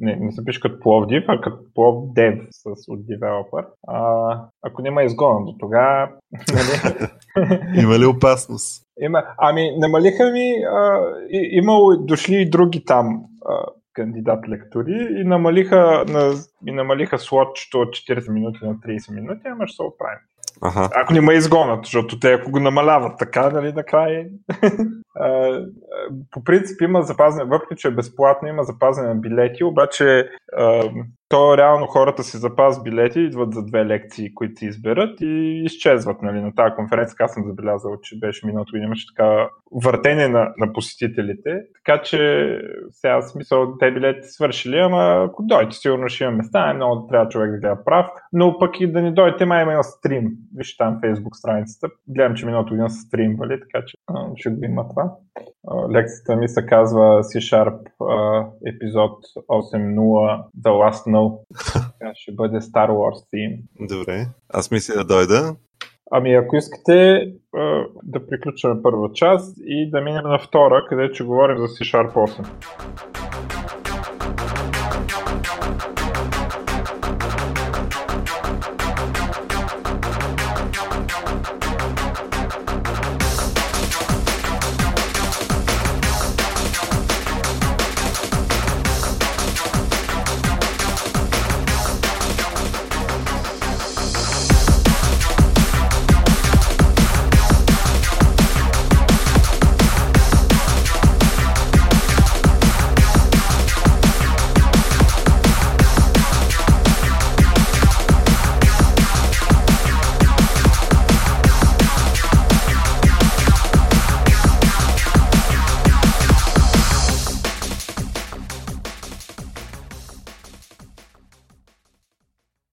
Не, 0.00 0.16
не 0.16 0.32
се 0.32 0.44
пише 0.44 0.60
като 0.60 0.80
Пловдив, 0.80 1.24
а 1.28 1.40
като 1.40 1.58
Пловдев 1.74 2.34
с 2.50 2.64
от 2.88 3.06
девелопър. 3.06 3.66
А, 3.88 4.38
ако 4.62 4.82
няма 4.82 5.02
изгона 5.02 5.44
до 5.44 5.52
тогава... 5.58 6.08
Нали? 6.52 7.08
Има 7.82 7.98
ли 7.98 8.06
опасност? 8.06 8.82
Има. 9.00 9.24
Ами, 9.38 9.76
намалиха 9.78 10.30
ми, 10.30 10.52
а, 10.64 11.00
имало 11.30 11.96
дошли 11.96 12.34
и 12.34 12.50
други 12.50 12.84
там 12.84 13.24
а, 13.44 13.66
кандидат 13.92 14.48
лектори 14.48 15.08
и 15.10 15.24
намалиха, 15.24 16.04
на, 16.08 16.32
и 16.66 16.72
намалиха 16.72 17.18
слотчето 17.18 17.80
от 17.80 17.88
40 17.88 18.32
минути 18.32 18.58
на 18.62 18.74
30 18.74 19.14
минути, 19.14 19.40
ама 19.44 19.66
ще 19.66 19.76
се 19.76 19.82
оправим. 19.82 20.18
Ага. 20.62 20.88
Ако 20.94 21.12
не 21.12 21.20
ме 21.20 21.34
изгонат, 21.34 21.84
защото 21.84 22.18
те 22.18 22.32
ако 22.32 22.50
го 22.50 22.60
намаляват 22.60 23.18
така, 23.18 23.50
нали, 23.50 23.72
накрая... 23.72 24.26
по 26.30 26.44
принцип 26.44 26.80
има 26.80 27.02
запазване, 27.02 27.50
въпреки 27.50 27.76
че 27.76 27.88
е 27.88 27.90
безплатно, 27.90 28.48
има 28.48 28.62
запазване 28.62 29.14
на 29.14 29.20
билети, 29.20 29.64
обаче 29.64 30.28
то 31.28 31.56
реално 31.58 31.86
хората 31.86 32.22
си 32.22 32.36
запаз 32.36 32.82
билети, 32.82 33.20
идват 33.20 33.54
за 33.54 33.64
две 33.64 33.86
лекции, 33.86 34.34
които 34.34 34.56
си 34.56 34.66
изберат 34.66 35.20
и 35.20 35.62
изчезват. 35.64 36.22
Нали, 36.22 36.40
на 36.40 36.54
тази 36.54 36.74
конференция 36.74 37.16
аз 37.20 37.34
съм 37.34 37.44
забелязал, 37.46 38.00
че 38.02 38.18
беше 38.18 38.46
миналото 38.46 38.70
година, 38.70 38.86
имаше 38.86 39.06
така 39.16 39.48
въртене 39.84 40.28
на, 40.28 40.52
на 40.58 40.72
посетителите. 40.72 41.60
Така 41.84 42.02
че 42.02 42.58
сега 42.90 43.22
смисъл 43.22 43.78
те 43.78 43.92
билети 43.92 44.28
свършили, 44.28 44.78
ама 44.78 45.26
ако 45.28 45.42
дойдете, 45.42 45.76
сигурно 45.76 46.08
ще 46.08 46.24
има 46.24 46.32
места, 46.32 46.70
е 46.70 46.74
много 46.74 47.06
трябва 47.06 47.28
човек 47.28 47.50
да 47.50 47.58
гледа 47.58 47.84
прав. 47.84 48.06
Но 48.32 48.58
пък 48.58 48.80
и 48.80 48.92
да 48.92 49.02
не 49.02 49.12
дойдете, 49.12 49.44
май 49.44 49.62
има 49.62 49.84
стрим. 49.84 50.30
Вижте 50.56 50.84
там 50.84 51.00
Facebook 51.04 51.34
страницата. 51.34 51.88
Гледам, 52.08 52.34
че 52.34 52.46
миналото 52.46 52.70
година 52.70 52.90
са 52.90 53.00
стримвали, 53.00 53.60
така 53.60 53.84
че 53.86 53.96
ще 54.36 54.50
го 54.50 54.64
има 54.64 54.88
това. 54.88 55.01
Лекцията 55.90 56.36
ми 56.36 56.48
се 56.48 56.66
казва 56.66 57.22
C-Sharp 57.22 57.78
епизод 58.66 59.18
8.0 59.48 60.44
The 60.60 60.70
Last 60.70 61.10
No. 61.10 61.38
ще 62.14 62.32
бъде 62.32 62.60
Star 62.60 62.90
Wars 62.90 63.34
theme. 63.34 63.62
Добре. 63.80 64.26
Аз 64.48 64.70
мисля 64.70 64.94
да 64.94 65.04
дойда. 65.04 65.56
Ами 66.10 66.34
ако 66.34 66.56
искате 66.56 67.26
да 68.02 68.26
приключваме 68.26 68.82
първа 68.82 69.12
част 69.12 69.56
и 69.64 69.90
да 69.90 70.00
минем 70.00 70.24
на 70.24 70.38
втора, 70.38 70.86
където 70.88 71.14
ще 71.14 71.24
говорим 71.24 71.58
за 71.58 71.64
C-Sharp 71.64 72.12
8. 72.12 73.31